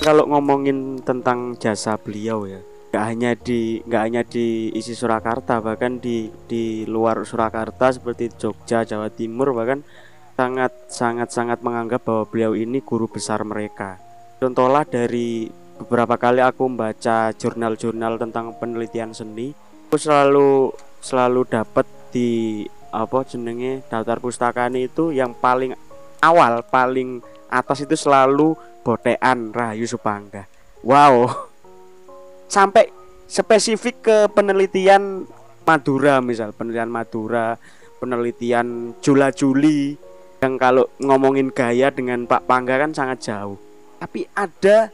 Kalau 0.00 0.24
ngomongin 0.28 1.00
tentang 1.04 1.56
jasa 1.60 1.96
beliau 2.00 2.48
ya 2.48 2.60
nggak 2.90 3.06
hanya 3.06 3.30
di 3.38 3.78
nggak 3.86 4.02
hanya 4.02 4.22
di 4.26 4.74
isi 4.74 4.98
Surakarta 4.98 5.62
bahkan 5.62 6.02
di 6.02 6.26
di 6.50 6.82
luar 6.90 7.22
Surakarta 7.22 7.94
seperti 7.94 8.34
Jogja 8.34 8.82
Jawa 8.82 9.06
Timur 9.14 9.54
bahkan 9.54 9.86
sangat 10.34 10.90
sangat 10.90 11.30
sangat 11.30 11.62
menganggap 11.62 12.02
bahwa 12.02 12.26
beliau 12.26 12.52
ini 12.58 12.82
guru 12.82 13.06
besar 13.06 13.46
mereka. 13.46 14.02
Contohlah 14.42 14.82
dari 14.82 15.46
beberapa 15.78 16.18
kali 16.18 16.42
aku 16.42 16.66
membaca 16.66 17.30
jurnal-jurnal 17.30 18.18
tentang 18.18 18.58
penelitian 18.58 19.14
seni 19.14 19.54
aku 19.86 19.94
selalu 19.94 20.74
selalu 20.98 21.46
dapat 21.46 21.86
di 22.10 22.62
apa 22.90 23.22
jenenge 23.22 23.86
daftar 23.86 24.18
pustakaan 24.18 24.74
itu 24.74 25.14
yang 25.14 25.30
paling 25.38 25.78
awal 26.26 26.66
paling 26.66 27.22
atas 27.50 27.82
itu 27.84 27.98
selalu 27.98 28.54
botean 28.86 29.52
Rahayu 29.52 29.84
Supangga 29.84 30.46
wow. 30.86 31.26
Sampai 32.50 32.90
spesifik 33.30 34.02
ke 34.02 34.16
penelitian 34.34 35.22
Madura 35.62 36.18
misal 36.18 36.50
penelitian 36.50 36.90
Madura 36.90 37.54
penelitian 38.02 38.98
Jula 38.98 39.30
Juli 39.30 39.94
yang 40.42 40.58
kalau 40.58 40.90
ngomongin 40.98 41.54
gaya 41.54 41.94
dengan 41.94 42.26
Pak 42.26 42.50
Pangga 42.50 42.80
kan 42.82 42.90
sangat 42.90 43.22
jauh. 43.22 43.54
Tapi 44.02 44.26
ada 44.34 44.90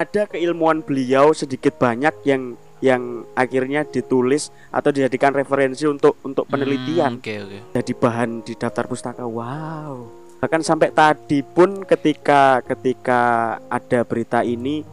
ada 0.00 0.22
keilmuan 0.30 0.80
beliau 0.80 1.36
sedikit 1.36 1.76
banyak 1.76 2.14
yang 2.24 2.56
yang 2.80 3.28
akhirnya 3.36 3.84
ditulis 3.84 4.48
atau 4.72 4.88
dijadikan 4.88 5.36
referensi 5.36 5.84
untuk 5.84 6.16
untuk 6.24 6.48
penelitian. 6.48 7.20
Hmm, 7.20 7.20
oke 7.20 7.34
oke. 7.44 7.58
Jadi 7.76 7.92
bahan 7.92 8.30
di 8.48 8.54
daftar 8.56 8.88
pustaka. 8.88 9.28
Wow 9.28 10.23
bahkan 10.44 10.60
sampai 10.60 10.92
tadi 10.92 11.40
pun 11.40 11.88
ketika 11.88 12.60
ketika 12.68 13.56
ada 13.64 14.04
berita 14.04 14.44
ini 14.44 14.84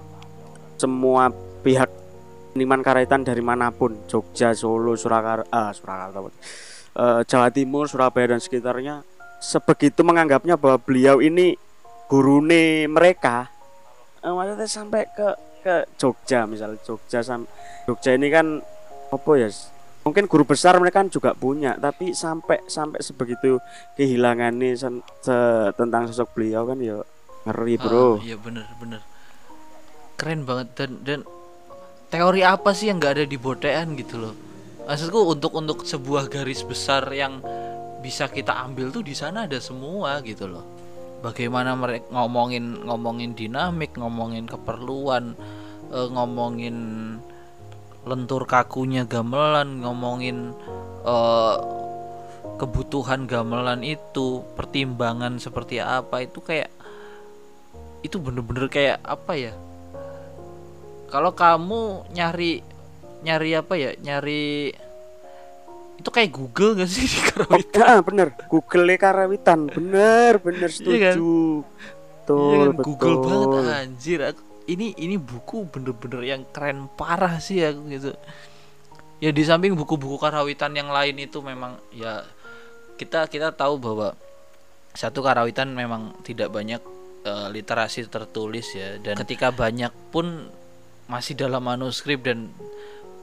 semua 0.79 1.27
pihak 1.59 1.91
seniman 2.55 2.79
karaitan 2.79 3.27
dari 3.27 3.43
mana 3.43 3.67
pun 3.67 3.99
Jogja 4.07 4.55
Solo 4.55 4.95
Surakarta 4.95 5.51
ah, 5.51 5.75
Surakarta 5.75 6.23
eh, 6.23 7.19
Jawa 7.27 7.51
Timur 7.51 7.91
Surabaya 7.91 8.31
dan 8.31 8.39
sekitarnya 8.39 9.03
sebegitu 9.43 10.07
menganggapnya 10.07 10.55
bahwa 10.55 10.79
beliau 10.79 11.19
ini 11.19 11.59
gurune 12.07 12.87
mereka 12.87 13.51
maksudnya 14.23 14.71
sampai 14.71 15.03
ke 15.11 15.35
ke 15.67 15.83
Jogja 15.99 16.47
misal 16.47 16.79
Jogja 16.79 17.19
Jogja 17.83 18.11
ini 18.15 18.31
kan 18.31 18.63
apa 19.11 19.31
ya 19.35 19.51
mungkin 20.01 20.25
guru 20.25 20.43
besar 20.49 20.77
mereka 20.81 21.05
kan 21.05 21.13
juga 21.13 21.37
punya 21.37 21.77
tapi 21.77 22.17
sampai 22.17 22.65
sampai 22.65 23.05
sebegitu 23.05 23.61
kehilangannya 23.93 24.73
sen- 24.73 25.05
se- 25.21 25.71
tentang 25.77 26.09
sosok 26.09 26.33
beliau 26.33 26.65
kan 26.65 26.81
ya 26.81 27.05
ngeri 27.45 27.75
bro. 27.77 28.17
Ah, 28.17 28.25
iya 28.25 28.37
bener 28.37 28.65
bener. 28.77 29.01
Keren 30.17 30.45
banget. 30.45 30.67
Dan 30.77 30.91
dan 31.01 31.19
teori 32.09 32.41
apa 32.45 32.73
sih 32.73 32.89
yang 32.89 33.01
nggak 33.01 33.13
ada 33.21 33.25
di 33.25 33.37
botean 33.37 33.97
gitu 33.97 34.17
loh? 34.21 34.33
Maksudku 34.85 35.21
untuk 35.29 35.53
untuk 35.57 35.85
sebuah 35.85 36.27
garis 36.29 36.65
besar 36.65 37.05
yang 37.13 37.41
bisa 38.01 38.25
kita 38.25 38.57
ambil 38.65 38.89
tuh 38.89 39.05
di 39.05 39.13
sana 39.13 39.45
ada 39.45 39.61
semua 39.61 40.21
gitu 40.25 40.49
loh. 40.49 40.65
Bagaimana 41.21 41.77
mereka 41.77 42.09
ngomongin 42.09 42.81
ngomongin 42.89 43.37
dinamik 43.37 43.93
ngomongin 43.93 44.49
keperluan 44.49 45.37
eh, 45.93 46.07
ngomongin 46.09 46.77
lentur 48.01 48.49
kakunya 48.49 49.05
gamelan 49.05 49.85
ngomongin 49.85 50.57
eh, 51.05 51.55
kebutuhan 52.57 53.25
gamelan 53.25 53.81
itu 53.81 54.45
pertimbangan 54.57 55.41
seperti 55.41 55.81
apa 55.81 56.21
itu 56.25 56.41
kayak 56.41 56.69
itu 58.01 58.17
bener-bener 58.17 58.65
kayak 58.69 58.97
apa 59.05 59.33
ya? 59.37 59.53
Kalau 61.11 61.33
kamu 61.35 62.09
nyari 62.13 62.61
nyari 63.21 63.49
apa 63.57 63.73
ya? 63.77 63.91
Nyari 64.01 64.73
itu 66.01 66.09
kayak 66.09 66.33
Google 66.33 66.81
gak 66.81 66.89
sih? 66.89 67.05
Di 67.13 67.21
Karawitan? 67.21 67.81
Ah 67.85 67.99
bener 68.01 68.33
Google 68.49 68.89
Karawitan. 68.97 69.69
Bener 69.69 70.41
bener 70.41 70.69
Iya 70.81 70.97
kan? 71.13 71.17
setuju. 71.17 71.61
Betul 72.21 72.41
Iya 72.49 72.57
kan? 72.57 72.71
betul 72.77 73.13
Google 73.13 73.17
banget. 73.21 73.73
anjir 73.85 74.19
aku, 74.21 74.41
ini 74.71 74.95
ini 74.95 75.19
buku 75.19 75.67
bener-bener 75.67 76.21
yang 76.23 76.41
keren 76.55 76.87
parah 76.95 77.37
sih 77.43 77.59
aku 77.59 77.81
gitu. 77.91 78.11
Ya 79.21 79.29
di 79.29 79.43
samping 79.45 79.77
buku-buku 79.77 80.17
karawitan 80.17 80.73
yang 80.73 80.89
lain 80.89 81.19
itu 81.19 81.43
memang 81.43 81.77
ya 81.93 82.25
kita 82.97 83.29
kita 83.29 83.53
tahu 83.53 83.77
bahwa 83.77 84.17
satu 84.95 85.21
karawitan 85.21 85.71
memang 85.75 86.15
tidak 86.23 86.49
banyak 86.49 86.81
eh, 87.27 87.47
literasi 87.51 88.07
tertulis 88.07 88.71
ya. 88.73 88.97
Dan 88.97 89.19
ketika 89.21 89.51
banyak 89.51 89.91
pun 90.09 90.49
masih 91.11 91.35
dalam 91.35 91.67
manuskrip 91.67 92.23
dan 92.23 92.49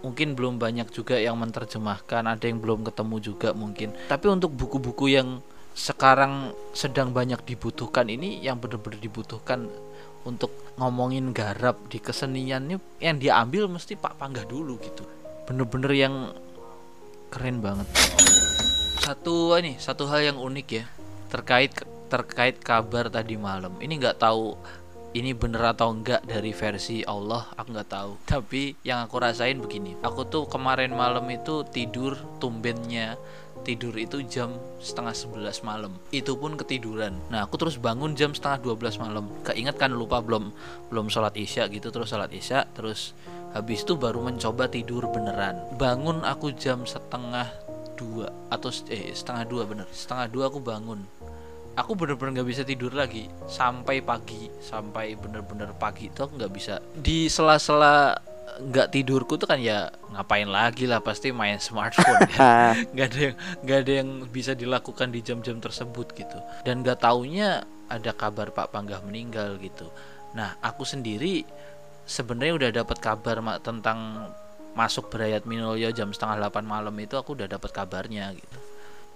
mungkin 0.04 0.38
belum 0.38 0.62
banyak 0.62 0.92
juga 0.94 1.18
yang 1.18 1.40
menerjemahkan 1.40 2.22
ada 2.22 2.44
yang 2.46 2.62
belum 2.62 2.86
ketemu 2.86 3.16
juga 3.18 3.50
mungkin. 3.56 3.96
Tapi 4.06 4.26
untuk 4.30 4.54
buku-buku 4.54 5.10
yang 5.10 5.42
sekarang 5.78 6.50
sedang 6.74 7.14
banyak 7.14 7.38
dibutuhkan 7.46 8.10
ini 8.10 8.42
yang 8.42 8.58
benar-benar 8.58 8.98
dibutuhkan 8.98 9.70
untuk 10.28 10.52
ngomongin 10.76 11.32
garap 11.32 11.80
di 11.88 11.96
keseniannya 11.96 12.76
yang 13.00 13.16
diambil 13.16 13.66
mesti 13.72 13.96
Pak 13.96 14.20
Panggah 14.20 14.44
dulu 14.44 14.76
gitu. 14.78 15.08
Bener-bener 15.48 15.92
yang 15.96 16.14
keren 17.32 17.64
banget. 17.64 17.88
Satu 19.00 19.56
ini 19.56 19.80
satu 19.80 20.04
hal 20.12 20.20
yang 20.28 20.38
unik 20.38 20.68
ya 20.68 20.84
terkait 21.32 21.72
terkait 22.12 22.60
kabar 22.60 23.08
tadi 23.08 23.40
malam. 23.40 23.72
Ini 23.80 23.96
nggak 23.96 24.20
tahu 24.20 24.52
ini 25.16 25.32
bener 25.32 25.72
atau 25.72 25.88
enggak 25.88 26.20
dari 26.28 26.52
versi 26.52 27.00
Allah 27.08 27.48
aku 27.56 27.68
nggak 27.72 27.88
tahu. 27.88 28.12
Tapi 28.28 28.76
yang 28.84 29.08
aku 29.08 29.16
rasain 29.16 29.56
begini 29.56 29.96
aku 30.04 30.28
tuh 30.28 30.44
kemarin 30.44 30.92
malam 30.92 31.24
itu 31.32 31.64
tidur 31.72 32.20
tumbennya 32.36 33.16
tidur 33.64 33.94
itu 33.98 34.22
jam 34.26 34.54
setengah 34.78 35.14
11 35.14 35.66
malam. 35.66 35.92
Itu 36.14 36.38
pun 36.38 36.54
ketiduran. 36.54 37.16
Nah 37.30 37.46
aku 37.46 37.58
terus 37.58 37.76
bangun 37.78 38.14
jam 38.14 38.32
setengah 38.32 38.74
12 38.76 39.02
malam. 39.02 39.28
Keinget 39.42 39.76
kan 39.76 39.94
lupa 39.94 40.22
belum 40.22 40.50
belum 40.92 41.06
sholat 41.10 41.34
isya 41.34 41.66
gitu. 41.72 41.88
Terus 41.90 42.10
sholat 42.10 42.30
isya 42.30 42.68
terus 42.72 43.16
habis 43.52 43.82
itu 43.82 43.98
baru 43.98 44.20
mencoba 44.22 44.68
tidur 44.68 45.08
beneran. 45.10 45.58
Bangun 45.76 46.22
aku 46.22 46.54
jam 46.54 46.84
setengah 46.84 47.48
dua 47.98 48.30
atau 48.52 48.70
eh 48.92 49.10
setengah 49.10 49.44
dua 49.48 49.62
bener. 49.66 49.86
Setengah 49.90 50.26
dua 50.30 50.52
aku 50.52 50.62
bangun. 50.62 51.02
Aku 51.78 51.94
bener-bener 51.94 52.42
nggak 52.42 52.48
bisa 52.50 52.62
tidur 52.66 52.90
lagi. 52.90 53.30
Sampai 53.46 54.02
pagi 54.02 54.50
sampai 54.58 55.14
bener-bener 55.14 55.70
pagi 55.78 56.10
itu 56.10 56.26
aku 56.26 56.34
nggak 56.34 56.52
bisa. 56.52 56.82
Di 56.98 57.30
sela-sela 57.30 58.27
nggak 58.58 58.88
tidurku 58.90 59.36
tuh 59.36 59.46
kan 59.46 59.60
ya 59.60 59.92
ngapain 60.12 60.48
lagi 60.48 60.88
lah 60.88 60.98
pasti 60.98 61.30
main 61.30 61.60
smartphone. 61.60 62.24
Ya 62.32 62.74
nggak 62.94 63.06
ada 63.12 63.20
yang 63.20 63.36
nggak 63.64 63.78
ada 63.84 63.92
yang 64.04 64.08
bisa 64.28 64.52
dilakukan 64.56 65.08
di 65.12 65.20
jam-jam 65.22 65.60
tersebut 65.62 66.12
gitu. 66.16 66.38
Dan 66.64 66.82
nggak 66.82 67.04
taunya 67.04 67.62
ada 67.88 68.12
kabar 68.12 68.52
Pak 68.52 68.74
Panggah 68.74 69.00
meninggal 69.04 69.56
gitu. 69.62 69.88
Nah 70.36 70.58
aku 70.60 70.84
sendiri 70.84 71.46
sebenarnya 72.08 72.54
udah 72.56 72.70
dapat 72.84 72.98
kabar 73.00 73.40
ma- 73.40 73.60
tentang 73.60 74.28
masuk 74.72 75.10
berayat 75.10 75.42
Minulyo 75.48 75.90
jam 75.90 76.14
setengah 76.14 76.48
8 76.48 76.62
malam 76.62 76.94
itu 77.00 77.18
aku 77.18 77.34
udah 77.34 77.48
dapat 77.50 77.70
kabarnya 77.72 78.32
gitu. 78.36 78.58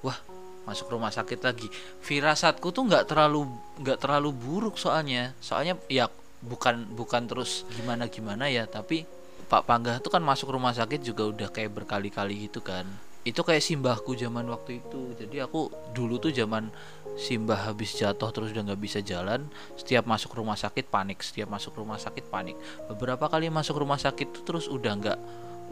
Wah 0.03 0.19
masuk 0.67 0.91
rumah 0.95 1.11
sakit 1.11 1.41
lagi. 1.43 1.67
Firasatku 2.03 2.71
tuh 2.71 2.87
nggak 2.87 3.11
terlalu 3.11 3.47
nggak 3.83 3.99
terlalu 4.03 4.31
buruk 4.35 4.77
soalnya. 4.79 5.35
Soalnya 5.39 5.79
ya 5.87 6.11
bukan 6.43 6.91
bukan 6.99 7.31
terus 7.31 7.63
gimana 7.71 8.11
gimana 8.11 8.51
ya 8.51 8.67
tapi 8.67 9.07
Pak 9.53 9.69
Panggah 9.69 10.01
tuh 10.01 10.09
kan 10.09 10.25
masuk 10.25 10.57
rumah 10.57 10.73
sakit 10.73 11.05
juga 11.05 11.29
udah 11.29 11.53
kayak 11.53 11.77
berkali-kali 11.77 12.49
gitu 12.49 12.65
kan. 12.65 12.89
Itu 13.21 13.45
kayak 13.45 13.61
simbahku 13.61 14.17
zaman 14.17 14.49
waktu 14.49 14.81
itu. 14.81 15.13
Jadi 15.21 15.45
aku 15.45 15.69
dulu 15.93 16.17
tuh 16.17 16.33
zaman 16.33 16.73
Simbah 17.13 17.69
habis 17.69 17.93
jatuh 17.93 18.33
terus 18.33 18.57
udah 18.57 18.73
nggak 18.73 18.81
bisa 18.81 19.05
jalan 19.05 19.45
setiap 19.77 20.09
masuk 20.09 20.33
rumah 20.33 20.57
sakit 20.57 20.89
panik 20.89 21.21
setiap 21.21 21.53
masuk 21.53 21.77
rumah 21.77 22.01
sakit 22.01 22.25
panik. 22.33 22.57
Beberapa 22.89 23.29
kali 23.29 23.53
masuk 23.53 23.85
rumah 23.85 24.01
sakit 24.01 24.33
tuh 24.33 24.43
terus 24.49 24.65
udah 24.65 24.93
nggak 24.97 25.19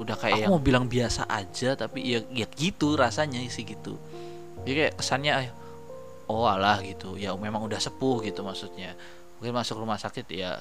udah 0.00 0.16
kayak 0.20 0.36
aku 0.36 0.44
yang... 0.44 0.52
mau 0.52 0.60
bilang 0.60 0.84
biasa 0.84 1.24
aja 1.32 1.76
tapi 1.80 2.04
ya 2.04 2.20
ya 2.28 2.44
gitu 2.44 2.92
rasanya 2.92 3.40
sih 3.48 3.64
gitu. 3.64 3.96
Jadi 4.68 4.72
kayak 4.84 4.94
kesannya 5.00 5.48
oh 6.28 6.44
alah 6.44 6.84
gitu. 6.84 7.16
Ya 7.16 7.32
memang 7.32 7.64
udah 7.64 7.80
sepuh 7.80 8.20
gitu 8.20 8.44
maksudnya. 8.44 8.92
Mungkin 9.40 9.56
masuk 9.56 9.80
rumah 9.80 9.96
sakit 9.96 10.28
ya 10.28 10.60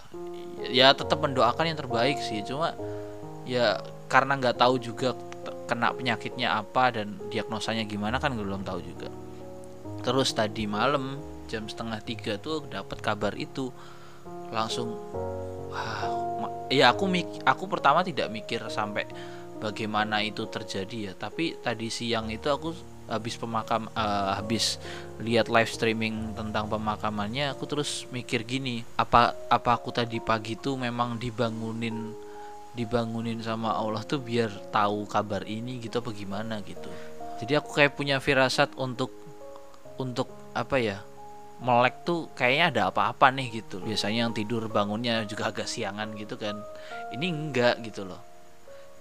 ya 0.72 0.96
tetap 0.96 1.20
mendoakan 1.20 1.76
yang 1.76 1.76
terbaik 1.76 2.24
sih. 2.24 2.40
Cuma 2.48 2.72
ya 3.50 3.82
karena 4.06 4.38
nggak 4.38 4.62
tahu 4.62 4.78
juga 4.78 5.18
kena 5.66 5.94
penyakitnya 5.94 6.54
apa 6.62 6.94
dan 6.94 7.18
diagnosanya 7.34 7.90
gimana 7.90 8.22
kan 8.22 8.38
belum 8.38 8.62
tahu 8.62 8.80
juga. 8.86 9.10
Terus 10.06 10.34
tadi 10.38 10.70
malam 10.70 11.18
jam 11.50 11.66
setengah 11.66 12.02
tiga 12.06 12.38
tuh 12.38 12.70
dapat 12.70 13.02
kabar 13.02 13.34
itu. 13.34 13.74
Langsung 14.54 14.94
wah, 15.74 16.06
ya 16.70 16.94
aku 16.94 17.10
aku 17.46 17.64
pertama 17.66 18.06
tidak 18.06 18.30
mikir 18.30 18.62
sampai 18.70 19.10
bagaimana 19.58 20.22
itu 20.22 20.46
terjadi 20.46 20.98
ya. 21.10 21.14
Tapi 21.18 21.58
tadi 21.62 21.90
siang 21.90 22.30
itu 22.30 22.50
aku 22.50 22.74
habis 23.10 23.34
pemakam 23.42 23.90
uh, 23.98 24.38
habis 24.38 24.78
lihat 25.18 25.50
live 25.50 25.70
streaming 25.70 26.38
tentang 26.38 26.70
pemakamannya 26.70 27.50
aku 27.50 27.66
terus 27.66 28.06
mikir 28.14 28.46
gini 28.46 28.86
apa 29.02 29.34
apa 29.50 29.82
aku 29.82 29.90
tadi 29.90 30.22
pagi 30.22 30.54
tuh 30.54 30.78
memang 30.78 31.18
dibangunin 31.18 32.14
dibangunin 32.78 33.42
sama 33.42 33.74
Allah 33.74 34.06
tuh 34.06 34.22
biar 34.22 34.50
tahu 34.70 35.10
kabar 35.10 35.42
ini 35.46 35.82
gitu 35.82 36.02
apa 36.02 36.14
gimana 36.14 36.62
gitu. 36.62 36.90
Jadi 37.40 37.58
aku 37.58 37.80
kayak 37.82 37.96
punya 37.98 38.20
firasat 38.20 38.76
untuk 38.78 39.10
untuk 40.00 40.30
apa 40.56 40.76
ya 40.80 40.98
melek 41.60 42.08
tuh 42.08 42.32
kayaknya 42.36 42.66
ada 42.72 42.82
apa-apa 42.88 43.36
nih 43.36 43.64
gitu 43.64 43.84
biasanya 43.84 44.28
yang 44.28 44.34
tidur 44.34 44.72
bangunnya 44.72 45.28
juga 45.28 45.52
agak 45.52 45.68
siangan 45.68 46.16
gitu 46.16 46.40
kan. 46.40 46.56
Ini 47.16 47.26
enggak 47.28 47.84
gitu 47.84 48.08
loh. 48.08 48.22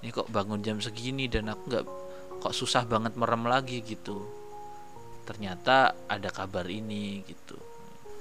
Ini 0.02 0.14
kok 0.14 0.30
bangun 0.30 0.62
jam 0.62 0.78
segini 0.78 1.26
dan 1.26 1.50
aku 1.50 1.62
nggak 1.70 1.84
kok 2.38 2.54
susah 2.54 2.86
banget 2.86 3.14
merem 3.18 3.46
lagi 3.46 3.82
gitu. 3.82 4.26
Ternyata 5.26 5.92
ada 6.08 6.30
kabar 6.32 6.66
ini 6.66 7.22
gitu. 7.26 7.58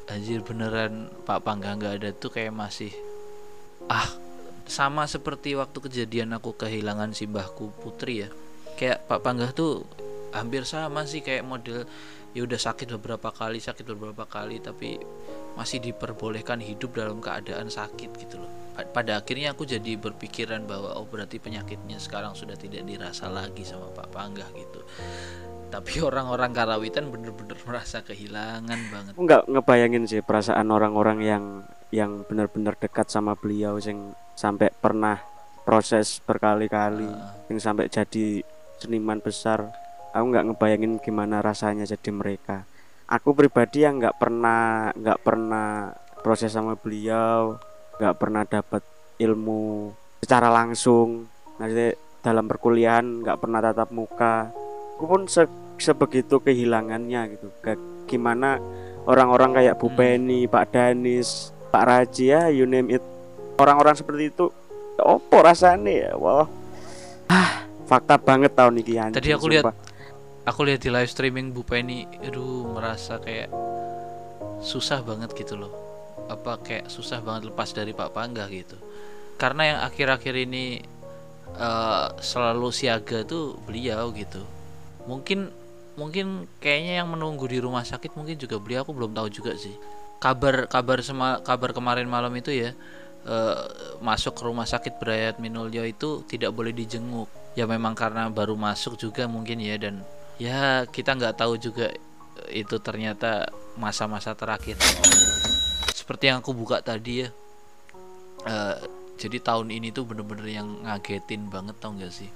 Anjir 0.07 0.43
beneran 0.43 1.11
Pak 1.23 1.43
Pangga 1.43 1.77
nggak 1.77 1.93
ada 2.01 2.09
tuh 2.15 2.31
kayak 2.31 2.53
masih 2.55 2.91
ah 3.87 4.26
sama 4.67 5.07
seperti 5.07 5.55
waktu 5.55 5.79
kejadian 5.79 6.35
aku 6.35 6.53
kehilangan 6.55 7.15
simbahku 7.15 7.71
putri 7.79 8.27
ya. 8.27 8.29
Kayak 8.77 9.07
Pak 9.09 9.19
Pangga 9.23 9.49
tuh 9.55 9.87
hampir 10.35 10.67
sama 10.67 11.07
sih 11.07 11.23
kayak 11.23 11.47
model 11.47 11.87
ya 12.35 12.45
udah 12.45 12.59
sakit 12.59 12.93
beberapa 12.99 13.33
kali 13.33 13.57
sakit 13.57 13.87
beberapa 13.87 14.27
kali 14.29 14.61
tapi 14.61 14.99
masih 15.57 15.81
diperbolehkan 15.81 16.61
hidup 16.61 16.93
dalam 16.93 17.17
keadaan 17.17 17.71
sakit 17.71 18.11
gitu 18.21 18.37
loh. 18.37 18.51
Pada 18.93 19.17
akhirnya 19.17 19.57
aku 19.57 19.65
jadi 19.65 19.97
berpikiran 19.97 20.69
bahwa 20.69 20.93
oh 20.93 21.09
berarti 21.09 21.41
penyakitnya 21.41 21.97
sekarang 21.97 22.37
sudah 22.37 22.53
tidak 22.53 22.85
dirasa 22.85 23.25
lagi 23.25 23.65
sama 23.65 23.89
Pak 23.89 24.13
Panggah 24.13 24.45
gitu. 24.53 24.85
Tapi 25.73 25.97
orang-orang 26.07 26.53
Karawitan 26.53 27.09
bener-bener 27.09 27.57
merasa 27.65 28.05
kehilangan 28.05 28.79
banget. 28.93 29.11
Nggak 29.17 29.41
ngebayangin 29.49 30.03
sih 30.05 30.21
perasaan 30.21 30.69
orang-orang 30.69 31.19
yang 31.25 31.43
yang 31.93 32.27
benar-benar 32.27 32.75
dekat 32.75 33.07
sama 33.07 33.33
beliau 33.37 33.79
yang 33.79 34.11
sampai 34.35 34.69
pernah 34.75 35.23
proses 35.63 36.19
berkali-kali 36.23 37.07
uh. 37.07 37.47
yang 37.51 37.59
sampai 37.59 37.91
jadi 37.91 38.43
seniman 38.79 39.19
besar. 39.19 39.71
Aku 40.15 40.31
nggak 40.31 40.53
ngebayangin 40.53 41.03
gimana 41.03 41.43
rasanya 41.43 41.83
jadi 41.83 42.09
mereka. 42.09 42.63
Aku 43.07 43.31
pribadi 43.31 43.83
yang 43.87 43.99
nggak 43.99 44.19
pernah 44.19 44.91
nggak 44.95 45.19
pernah 45.23 45.91
proses 46.23 46.51
sama 46.51 46.75
beliau 46.75 47.55
nggak 47.97 48.15
pernah 48.17 48.43
dapat 48.45 48.83
ilmu 49.17 49.91
secara 50.21 50.53
langsung. 50.53 51.25
Nanti 51.57 51.97
dalam 52.21 52.45
perkuliahan 52.45 53.25
nggak 53.25 53.39
pernah 53.41 53.59
tatap 53.61 53.89
muka. 53.89 54.53
Aku 54.97 55.05
pun 55.05 55.25
se 55.25 55.45
sebegitu 55.77 56.41
kehilangannya 56.41 57.37
gitu. 57.37 57.49
Kayak 57.61 57.81
gimana 58.09 58.61
orang-orang 59.09 59.61
kayak 59.61 59.77
Bu 59.77 59.89
hmm. 59.89 59.97
Penny, 59.97 60.41
Pak 60.45 60.73
Danis, 60.73 61.53
Pak 61.67 61.83
Raji 61.83 62.25
ya, 62.31 62.47
you 62.49 62.65
name 62.65 62.93
it. 62.95 63.03
Orang-orang 63.57 63.97
seperti 63.97 64.29
itu 64.29 64.53
opo 65.01 65.37
rasanya 65.45 66.09
ya 66.09 66.11
wah. 66.17 66.49
Ah, 67.29 67.67
fakta 67.85 68.17
banget 68.17 68.55
tahun 68.55 68.81
ini 68.81 69.13
tadi 69.13 69.29
aku 69.35 69.51
lihat 69.51 69.69
aku 70.47 70.63
lihat 70.65 70.81
di 70.81 70.89
live 70.89 71.11
streaming 71.11 71.51
Bu 71.51 71.61
Penny 71.61 72.07
aduh 72.23 72.71
merasa 72.71 73.19
kayak 73.21 73.51
susah 74.63 75.05
banget 75.05 75.33
gitu 75.37 75.59
loh. 75.59 75.73
Apa 76.27 76.59
kayak 76.59 76.89
susah 76.89 77.21
banget 77.21 77.47
lepas 77.51 77.71
dari 77.71 77.93
Pak 77.93 78.11
Pangga 78.11 78.49
gitu. 78.49 78.75
Karena 79.37 79.75
yang 79.75 79.79
akhir-akhir 79.85 80.33
ini 80.33 80.81
uh, 81.61 82.09
selalu 82.17 82.73
siaga 82.73 83.21
tuh 83.21 83.55
beliau 83.69 84.09
gitu. 84.17 84.41
Mungkin 85.05 85.53
mungkin 85.97 86.45
kayaknya 86.61 87.01
yang 87.01 87.09
menunggu 87.09 87.49
di 87.49 87.57
rumah 87.57 87.81
sakit 87.81 88.13
mungkin 88.13 88.37
juga 88.37 88.61
beliau 88.61 88.85
aku 88.85 88.93
belum 88.93 89.17
tahu 89.17 89.33
juga 89.33 89.57
sih 89.57 89.73
kabar 90.17 90.65
kabar 90.69 90.97
sema, 91.05 91.41
kabar 91.45 91.71
kemarin 91.73 92.09
malam 92.09 92.33
itu 92.37 92.49
ya 92.53 92.73
uh, 93.27 93.61
masuk 94.01 94.33
ke 94.37 94.41
rumah 94.45 94.65
sakit 94.65 94.97
Brayat 94.97 95.37
Minulyo 95.37 95.85
itu 95.85 96.25
tidak 96.25 96.53
boleh 96.53 96.73
dijenguk. 96.73 97.29
Ya 97.57 97.65
memang 97.65 97.97
karena 97.97 98.29
baru 98.29 98.53
masuk 98.53 98.97
juga 98.97 99.25
mungkin 99.25 99.57
ya 99.61 99.77
dan 99.81 100.05
ya 100.37 100.85
kita 100.89 101.17
nggak 101.17 101.41
tahu 101.41 101.57
juga 101.57 101.89
itu 102.53 102.77
ternyata 102.77 103.49
masa-masa 103.77 104.37
terakhir. 104.37 104.77
Seperti 105.93 106.29
yang 106.29 106.39
aku 106.45 106.53
buka 106.53 106.79
tadi 106.79 107.25
ya 107.25 107.29
uh, 108.45 108.77
jadi 109.17 109.41
tahun 109.41 109.73
ini 109.73 109.89
tuh 109.89 110.05
bener-bener 110.05 110.61
yang 110.61 110.85
ngagetin 110.85 111.49
banget 111.49 111.75
tau 111.81 111.97
gak 111.97 112.13
sih? 112.13 112.29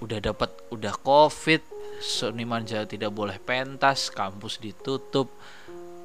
Udah 0.00 0.18
dapat 0.18 0.50
udah 0.72 0.96
covid 1.04 1.60
seniman 2.02 2.64
Jawa 2.66 2.88
tidak 2.88 3.12
boleh 3.14 3.36
pentas 3.38 4.10
kampus 4.10 4.58
ditutup 4.58 5.30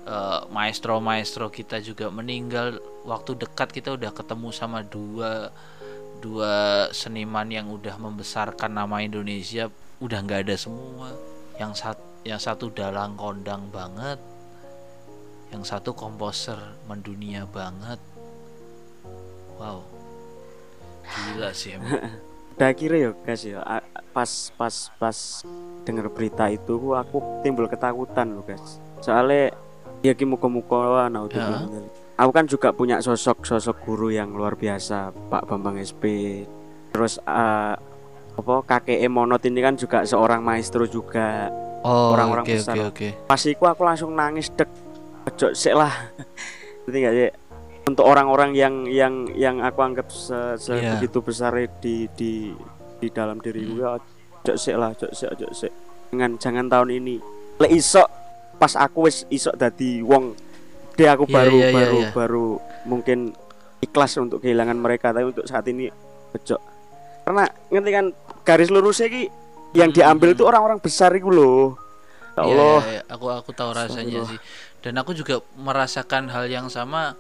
uh, 0.07 0.47
maestro 0.47 1.03
maestro 1.03 1.51
kita 1.51 1.83
juga 1.83 2.07
meninggal. 2.07 2.79
Waktu 3.03 3.35
dekat 3.35 3.75
kita 3.75 3.99
udah 3.99 4.15
ketemu 4.15 4.49
sama 4.55 4.81
dua 4.81 5.51
dua 6.23 6.87
seniman 6.95 7.45
yang 7.51 7.67
udah 7.67 7.99
membesarkan 7.99 8.71
nama 8.71 9.03
Indonesia. 9.03 9.67
Udah 9.99 10.23
nggak 10.23 10.47
ada 10.47 10.55
semua. 10.55 11.11
Yang 11.59 11.83
satu 11.83 12.05
yang 12.23 12.41
satu 12.41 12.71
dalang 12.71 13.15
kondang 13.15 13.71
banget 13.71 14.19
yang 15.51 15.63
satu 15.63 15.95
komposer 15.95 16.59
mendunia 16.87 17.47
banget. 17.47 17.99
Wow. 19.55 19.87
Gila 21.07 21.49
sih 21.55 21.79
emang. 21.79 22.19
Udah 22.57 22.71
kira 22.73 22.95
ya 22.99 23.11
guys 23.13 23.41
ya. 23.47 23.61
Pas 24.11 24.51
pas 24.57 24.75
pas 24.97 25.17
dengar 25.87 26.09
berita 26.11 26.49
itu 26.51 26.97
aku 26.97 27.21
timbul 27.45 27.69
ketakutan 27.69 28.33
loh 28.33 28.43
guys. 28.43 28.81
Soalnya 28.99 29.55
ya 30.05 30.13
muka 30.25 30.47
muka 30.49 31.09
nah 31.09 31.25
ya. 31.29 31.65
aku 32.17 32.31
kan 32.33 32.45
juga 32.45 32.69
punya 32.73 33.01
sosok 33.01 33.45
sosok 33.45 33.81
guru 33.85 34.13
yang 34.13 34.33
luar 34.33 34.57
biasa 34.57 35.13
Pak 35.29 35.49
Bambang 35.49 35.81
SP 35.81 36.43
terus 36.93 37.21
uh, 37.25 37.77
apa 38.37 38.53
kakek 38.65 39.01
monot 39.09 39.41
ini 39.49 39.59
kan 39.65 39.73
juga 39.73 40.05
seorang 40.05 40.45
maestro 40.45 40.85
juga 40.85 41.49
oh, 41.81 42.13
orang-orang 42.13 42.45
okay, 42.45 42.55
besar. 42.59 42.75
Okay, 42.77 42.85
okay. 42.85 43.11
Pas 43.25 43.41
iku 43.47 43.63
aku 43.65 43.81
langsung 43.81 44.11
nangis 44.13 44.53
dek 44.53 44.69
kejok 45.27 45.51
sih 45.57 45.73
lah. 45.75 45.91
Ngerti 46.85 46.97
gak 47.03 47.13
sih? 47.17 47.31
Untuk 47.87 48.03
orang-orang 48.03 48.51
yang 48.51 48.83
yang 48.87 49.31
yang 49.31 49.63
aku 49.63 49.79
anggap 49.79 50.11
se, 50.11 50.59
se 50.59 50.75
yeah. 50.75 50.99
begitu 50.99 51.23
besar 51.23 51.55
di 51.79 52.11
di 52.19 52.51
di 52.99 53.07
dalam 53.07 53.39
diri 53.39 53.63
hmm. 53.63 53.71
gue, 53.73 53.89
cok 54.43 54.57
sih 54.59 54.75
lah, 54.75 54.91
cok 54.91 55.11
sih, 55.15 55.27
cok 55.31 55.51
sih. 55.55 55.71
Jangan 56.11 56.31
jangan 56.35 56.65
tahun 56.67 56.89
ini. 56.99 57.15
Lek 57.63 57.71
iso 57.71 58.03
pas 58.57 58.73
aku 58.75 59.05
wis 59.05 59.23
iso 59.29 59.53
dadi 59.53 60.01
wong 60.01 60.33
deh 60.97 61.07
aku 61.07 61.29
yeah, 61.29 61.35
baru 61.37 61.57
yeah, 61.57 61.71
baru 61.73 61.97
yeah, 61.97 62.05
yeah. 62.09 62.13
baru 62.13 62.47
mungkin 62.89 63.37
ikhlas 63.81 64.17
untuk 64.17 64.41
kehilangan 64.41 64.77
mereka 64.77 65.13
tapi 65.13 65.29
untuk 65.29 65.45
saat 65.45 65.69
ini 65.69 65.93
kejok 66.33 66.61
karena 67.27 67.45
ngerti 67.69 67.91
kan 67.93 68.05
garis 68.41 68.73
lurusnya 68.73 69.07
ki 69.07 69.23
yang 69.77 69.93
diambil 69.93 70.33
itu 70.33 70.41
orang-orang 70.47 70.81
besar 70.81 71.13
itu 71.13 71.29
loh 71.29 71.77
ya 72.37 72.45
iya, 72.45 72.53
Allah. 72.53 72.81
ya, 72.85 72.93
ya, 72.93 73.03
aku 73.09 73.25
aku 73.33 73.51
tahu 73.53 73.71
rasanya 73.73 74.21
sih. 74.29 74.39
Dan 74.77 74.93
aku 75.01 75.17
juga 75.17 75.41
merasakan 75.57 76.29
hal 76.29 76.45
yang 76.47 76.69
sama 76.69 77.17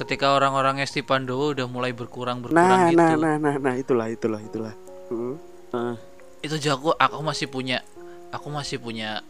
ketika 0.00 0.32
orang-orang 0.32 0.80
Esti 0.80 1.04
Pandowo 1.04 1.52
udah 1.52 1.68
mulai 1.68 1.92
berkurang 1.92 2.40
berkurang 2.40 2.88
nah, 2.88 2.88
gitu. 2.88 2.96
nah 2.96 3.12
nah 3.20 3.34
nah 3.36 3.54
nah 3.60 3.74
itulah 3.76 4.08
itulah 4.08 4.40
itulah. 4.40 4.72
Uh. 5.12 5.36
Uh. 5.76 5.94
itu 6.40 6.56
jago 6.56 6.96
aku 6.96 7.20
masih 7.20 7.46
punya 7.52 7.84
aku 8.32 8.48
masih 8.48 8.80
punya 8.80 9.20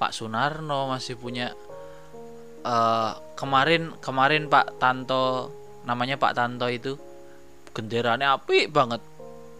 Pak 0.00 0.16
Sunarno 0.16 0.88
masih 0.88 1.20
punya 1.20 1.52
uh, 2.64 3.12
kemarin 3.36 3.92
kemarin 4.00 4.48
Pak 4.48 4.80
Tanto 4.80 5.52
namanya 5.84 6.16
Pak 6.16 6.32
Tanto 6.32 6.64
itu 6.72 6.96
genderanya 7.76 8.40
api 8.40 8.64
banget. 8.72 9.04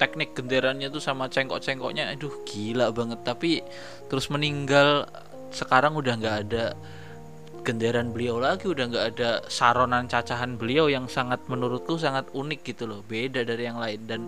Teknik 0.01 0.33
genderannya 0.33 0.89
tuh 0.89 1.05
sama 1.05 1.29
cengkok-cengkoknya 1.29 2.17
aduh 2.17 2.33
gila 2.49 2.89
banget. 2.89 3.21
Tapi 3.21 3.61
terus 4.09 4.33
meninggal 4.33 5.05
sekarang 5.53 5.93
udah 5.93 6.17
nggak 6.17 6.37
ada 6.49 6.73
genderan 7.61 8.09
beliau 8.17 8.41
lagi 8.41 8.65
udah 8.65 8.89
nggak 8.89 9.07
ada 9.13 9.31
saronan 9.53 10.09
cacahan 10.09 10.57
beliau 10.57 10.89
yang 10.89 11.05
sangat 11.13 11.45
menurutku 11.53 12.01
sangat 12.01 12.25
unik 12.33 12.61
gitu 12.65 12.89
loh 12.89 13.05
beda 13.05 13.45
dari 13.45 13.69
yang 13.69 13.77
lain. 13.77 14.01
Dan 14.09 14.23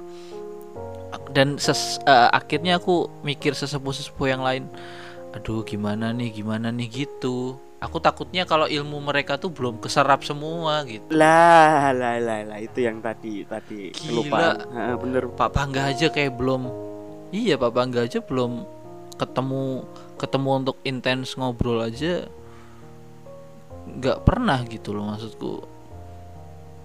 dan 1.33 1.57
ses, 1.57 1.97
uh, 2.05 2.29
akhirnya 2.29 2.77
aku 2.77 3.09
mikir 3.25 3.57
sesepuh-sesepuh 3.57 4.29
yang 4.29 4.45
lain 4.45 4.69
aduh 5.33 5.65
gimana 5.65 6.13
nih 6.13 6.29
gimana 6.31 6.69
nih 6.69 6.89
gitu. 7.05 7.57
Aku 7.83 7.99
takutnya 7.99 8.47
kalau 8.47 8.71
ilmu 8.71 9.03
mereka 9.03 9.35
tuh 9.41 9.51
belum 9.51 9.83
keserap 9.83 10.23
semua 10.23 10.87
gitu. 10.87 11.03
Lah 11.11 11.91
lah 11.91 12.21
lah 12.23 12.47
lah 12.47 12.59
itu 12.63 12.85
yang 12.87 13.03
tadi 13.03 13.43
tadi 13.43 13.91
Gila. 13.91 14.55
ha, 14.71 14.95
bener. 14.95 15.27
Pak 15.35 15.51
Bangga 15.51 15.91
aja 15.91 16.07
kayak 16.07 16.39
belum 16.39 16.71
iya 17.35 17.59
Pak 17.59 17.73
Bangga 17.75 18.07
aja 18.07 18.23
belum 18.23 18.63
ketemu 19.19 19.83
ketemu 20.15 20.51
untuk 20.63 20.77
intens 20.87 21.35
ngobrol 21.35 21.83
aja 21.83 22.29
nggak 23.83 24.23
pernah 24.23 24.63
gitu 24.71 24.95
loh 24.95 25.11
maksudku. 25.11 25.67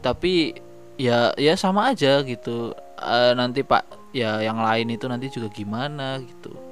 Tapi 0.02 0.58
ya 0.98 1.30
ya 1.38 1.54
sama 1.54 1.94
aja 1.94 2.26
gitu. 2.26 2.74
Uh, 2.98 3.38
nanti 3.38 3.62
Pak 3.62 4.10
ya 4.18 4.42
yang 4.42 4.58
lain 4.58 4.90
itu 4.90 5.06
nanti 5.06 5.30
juga 5.30 5.54
gimana 5.54 6.18
gitu 6.26 6.67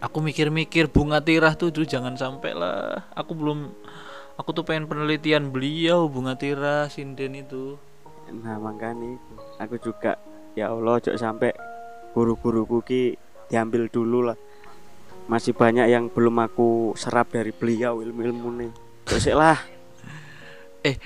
aku 0.00 0.18
mikir-mikir 0.20 0.88
bunga 0.92 1.22
tirah 1.24 1.56
tuh 1.56 1.72
dulu 1.72 1.86
jangan 1.88 2.14
sampai 2.16 2.52
lah. 2.52 3.08
Aku 3.16 3.32
belum 3.36 3.72
aku 4.36 4.50
tuh 4.52 4.64
pengen 4.64 4.88
penelitian 4.88 5.48
beliau 5.48 6.08
bunga 6.08 6.36
tirah 6.36 6.88
sinden 6.92 7.40
itu. 7.40 7.80
Nah 8.32 8.58
makanya 8.60 9.16
aku 9.60 9.80
juga 9.80 10.20
ya 10.58 10.72
Allah 10.72 11.00
cok 11.00 11.16
sampai 11.16 11.52
buru-buru 12.12 12.66
kuki 12.68 13.16
diambil 13.48 13.88
dulu 13.88 14.32
lah. 14.32 14.38
Masih 15.26 15.58
banyak 15.58 15.90
yang 15.90 16.06
belum 16.06 16.38
aku 16.38 16.94
serap 16.94 17.34
dari 17.34 17.50
beliau 17.50 17.98
ilmu-ilmu 17.98 18.48
nih 18.62 18.72
terus 19.06 19.26
lah. 19.30 19.58
Eh 20.86 20.98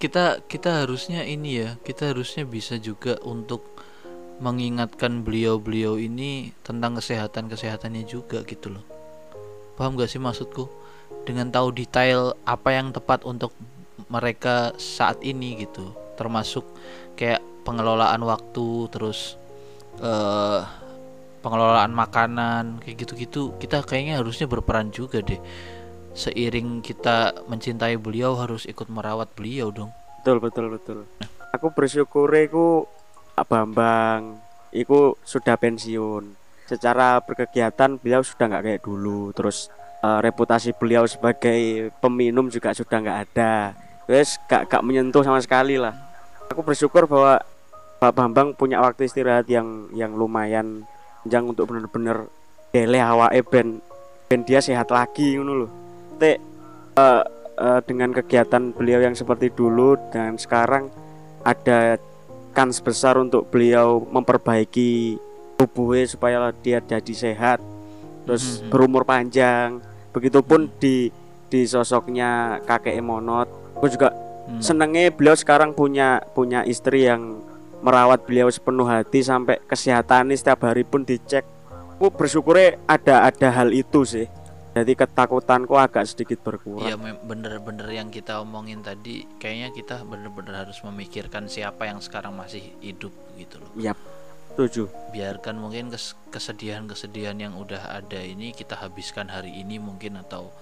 kita 0.00 0.40
kita 0.48 0.84
harusnya 0.84 1.28
ini 1.28 1.60
ya 1.60 1.70
kita 1.84 2.16
harusnya 2.16 2.48
bisa 2.48 2.80
juga 2.80 3.20
untuk 3.20 3.79
mengingatkan 4.40 5.20
beliau-beliau 5.20 6.00
ini 6.00 6.56
tentang 6.64 6.96
kesehatan 6.96 7.52
kesehatannya 7.52 8.08
juga 8.08 8.40
gitu 8.48 8.72
loh. 8.72 8.84
Paham 9.76 10.00
gak 10.00 10.08
sih 10.08 10.20
maksudku? 10.20 10.68
Dengan 11.28 11.52
tahu 11.52 11.76
detail 11.76 12.32
apa 12.48 12.72
yang 12.72 12.96
tepat 12.96 13.28
untuk 13.28 13.52
mereka 14.08 14.72
saat 14.80 15.20
ini 15.20 15.60
gitu. 15.60 15.92
Termasuk 16.16 16.64
kayak 17.20 17.44
pengelolaan 17.68 18.24
waktu 18.24 18.88
terus 18.88 19.36
uh, 20.00 20.64
pengelolaan 21.44 21.92
makanan 21.92 22.80
kayak 22.80 23.04
gitu-gitu. 23.04 23.52
Kita 23.60 23.84
kayaknya 23.84 24.24
harusnya 24.24 24.48
berperan 24.48 24.88
juga 24.88 25.20
deh. 25.20 25.40
Seiring 26.16 26.80
kita 26.80 27.44
mencintai 27.46 28.00
beliau 28.00 28.34
harus 28.40 28.64
ikut 28.64 28.88
merawat 28.88 29.30
beliau 29.36 29.68
dong. 29.68 29.92
Betul 30.20 30.40
betul 30.40 30.66
betul. 30.72 30.98
Aku 31.56 31.72
bersyukur 31.72 32.28
aku 32.30 32.88
Bambang 33.46 34.40
itu 34.72 35.14
sudah 35.24 35.56
pensiun. 35.56 36.36
Secara 36.66 37.18
berkegiatan 37.22 37.98
beliau 37.98 38.22
sudah 38.22 38.46
nggak 38.46 38.64
kayak 38.64 38.82
dulu. 38.84 39.34
Terus 39.34 39.70
uh, 40.02 40.18
reputasi 40.22 40.74
beliau 40.76 41.04
sebagai 41.06 41.90
peminum 41.98 42.48
juga 42.48 42.74
sudah 42.74 42.98
nggak 43.00 43.18
ada. 43.30 43.74
Terus 44.10 44.42
gak, 44.50 44.66
gak 44.66 44.82
menyentuh 44.82 45.22
sama 45.22 45.38
sekali 45.38 45.78
lah. 45.78 45.94
Aku 46.50 46.66
bersyukur 46.66 47.06
bahwa 47.06 47.38
Pak 48.02 48.12
Bambang 48.16 48.56
punya 48.58 48.82
waktu 48.82 49.06
istirahat 49.06 49.46
yang 49.46 49.86
yang 49.94 50.18
lumayan 50.18 50.82
panjang 51.22 51.44
untuk 51.46 51.68
benar-benar 51.68 52.26
dele 52.72 52.98
awake 52.98 53.44
ben 53.52 53.84
ben 54.26 54.40
dia 54.42 54.58
sehat 54.64 54.88
lagi 54.88 55.36
ngono 55.36 55.52
loh 55.52 55.70
uh, 56.96 57.22
uh, 57.60 57.80
dengan 57.84 58.10
kegiatan 58.10 58.72
beliau 58.72 59.04
yang 59.04 59.12
seperti 59.12 59.52
dulu 59.52 60.00
dan 60.10 60.40
sekarang 60.40 60.88
ada 61.44 62.00
kans 62.50 62.82
besar 62.82 63.16
untuk 63.18 63.46
beliau 63.48 64.02
memperbaiki 64.10 65.18
tubuhnya 65.54 66.04
supaya 66.08 66.36
dia 66.64 66.80
jadi 66.80 67.14
sehat 67.14 67.58
terus 68.24 68.60
hmm. 68.60 68.72
berumur 68.72 69.04
panjang 69.04 69.80
begitupun 70.10 70.68
hmm. 70.68 70.72
di 70.80 70.96
di 71.50 71.66
sosoknya 71.66 72.62
kakek 72.64 72.98
Emonot 72.98 73.48
aku 73.76 73.86
juga 73.90 74.14
hmm. 74.14 74.62
senengnya 74.62 75.10
beliau 75.12 75.36
sekarang 75.36 75.76
punya 75.76 76.22
punya 76.32 76.62
istri 76.64 77.06
yang 77.06 77.42
merawat 77.80 78.24
beliau 78.28 78.48
sepenuh 78.48 78.84
hati 78.84 79.24
sampai 79.24 79.60
kesehatannya 79.64 80.36
setiap 80.36 80.68
hari 80.68 80.84
pun 80.84 81.04
dicek 81.04 81.44
aku 81.96 82.12
bersyukurnya 82.12 82.80
ada 82.88 83.28
ada 83.28 83.48
hal 83.52 83.72
itu 83.72 84.04
sih 84.04 84.26
jadi 84.70 84.92
ketakutanku 84.94 85.74
agak 85.74 86.06
sedikit 86.06 86.46
berkurang. 86.46 86.86
Iya 86.86 86.94
bener-bener 87.26 87.88
yang 87.90 88.08
kita 88.14 88.38
omongin 88.38 88.86
tadi, 88.86 89.26
kayaknya 89.42 89.74
kita 89.74 90.06
bener-bener 90.06 90.62
harus 90.66 90.78
memikirkan 90.86 91.50
siapa 91.50 91.90
yang 91.90 91.98
sekarang 91.98 92.38
masih 92.38 92.62
hidup 92.78 93.10
gitu 93.34 93.58
loh. 93.58 93.70
Iya, 93.74 93.98
tujuh. 94.54 94.86
Biarkan 95.10 95.58
mungkin 95.58 95.90
kesedihan-kesedihan 96.30 97.34
yang 97.42 97.58
udah 97.58 97.98
ada 97.98 98.22
ini 98.22 98.54
kita 98.54 98.78
habiskan 98.78 99.26
hari 99.26 99.50
ini 99.58 99.82
mungkin 99.82 100.22
atau 100.22 100.54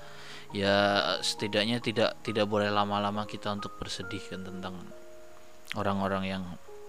ya 0.57 1.05
setidaknya 1.21 1.77
tidak 1.85 2.17
tidak 2.25 2.49
boleh 2.49 2.73
lama-lama 2.73 3.29
kita 3.29 3.53
untuk 3.53 3.77
bersedih 3.77 4.25
kan 4.33 4.41
tentang 4.41 4.81
orang-orang 5.77 6.25
yang 6.25 6.45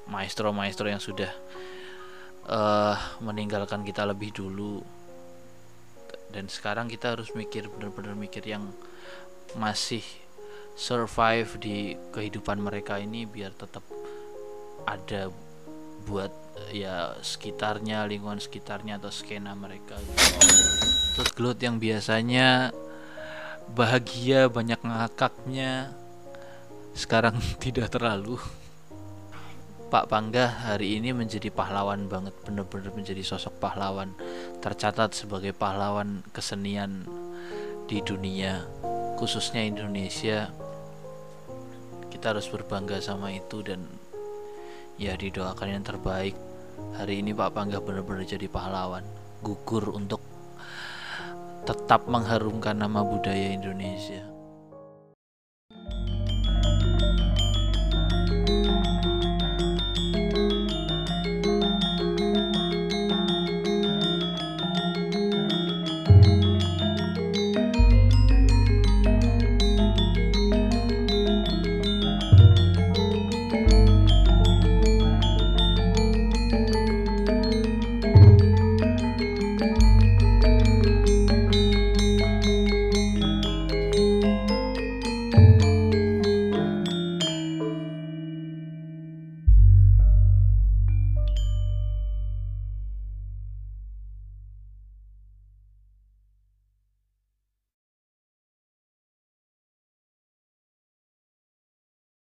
maestro-maestro 0.08 0.88
yang 0.88 1.04
sudah 1.04 1.28
uh, 2.48 2.96
meninggalkan 3.20 3.84
kita 3.84 4.08
lebih 4.08 4.32
dulu 4.32 4.80
dan 6.30 6.46
sekarang 6.48 6.90
kita 6.90 7.18
harus 7.18 7.34
mikir 7.34 7.66
benar-benar 7.70 8.14
mikir 8.14 8.46
yang 8.46 8.70
masih 9.58 10.06
survive 10.80 11.60
di 11.60 11.98
kehidupan 12.16 12.62
mereka 12.62 13.02
ini 13.02 13.26
biar 13.26 13.52
tetap 13.58 13.84
ada 14.88 15.28
buat 16.08 16.32
ya 16.72 17.18
sekitarnya 17.20 18.08
lingkungan 18.08 18.40
sekitarnya 18.40 19.02
atau 19.02 19.12
skena 19.12 19.54
mereka. 19.58 20.00
Terus 21.18 21.32
gelut 21.36 21.60
yang 21.60 21.82
biasanya 21.82 22.72
bahagia 23.76 24.48
banyak 24.48 24.80
ngakaknya 24.80 25.92
sekarang 26.96 27.38
tidak 27.64 27.92
terlalu. 27.92 28.40
Pak 29.90 30.06
Pangga 30.06 30.70
hari 30.70 31.02
ini 31.02 31.18
menjadi 31.18 31.50
pahlawan 31.50 32.06
banget 32.06 32.38
bener-bener 32.46 32.94
menjadi 32.94 33.26
sosok 33.26 33.58
pahlawan 33.58 34.14
tercatat 34.60 35.16
sebagai 35.16 35.56
pahlawan 35.56 36.24
kesenian 36.36 37.08
di 37.88 38.04
dunia 38.04 38.64
khususnya 39.20 39.64
Indonesia. 39.64 40.52
Kita 42.08 42.36
harus 42.36 42.48
berbangga 42.52 43.00
sama 43.00 43.32
itu 43.32 43.64
dan 43.64 43.84
ya 45.00 45.16
didoakan 45.16 45.80
yang 45.80 45.84
terbaik. 45.84 46.36
Hari 46.96 47.20
ini 47.20 47.36
Pak 47.36 47.52
Pangga 47.52 47.84
benar-benar 47.84 48.24
jadi 48.24 48.48
pahlawan 48.48 49.04
gugur 49.44 49.92
untuk 49.92 50.24
tetap 51.68 52.08
mengharumkan 52.08 52.80
nama 52.80 53.04
budaya 53.04 53.52
Indonesia 53.52 54.39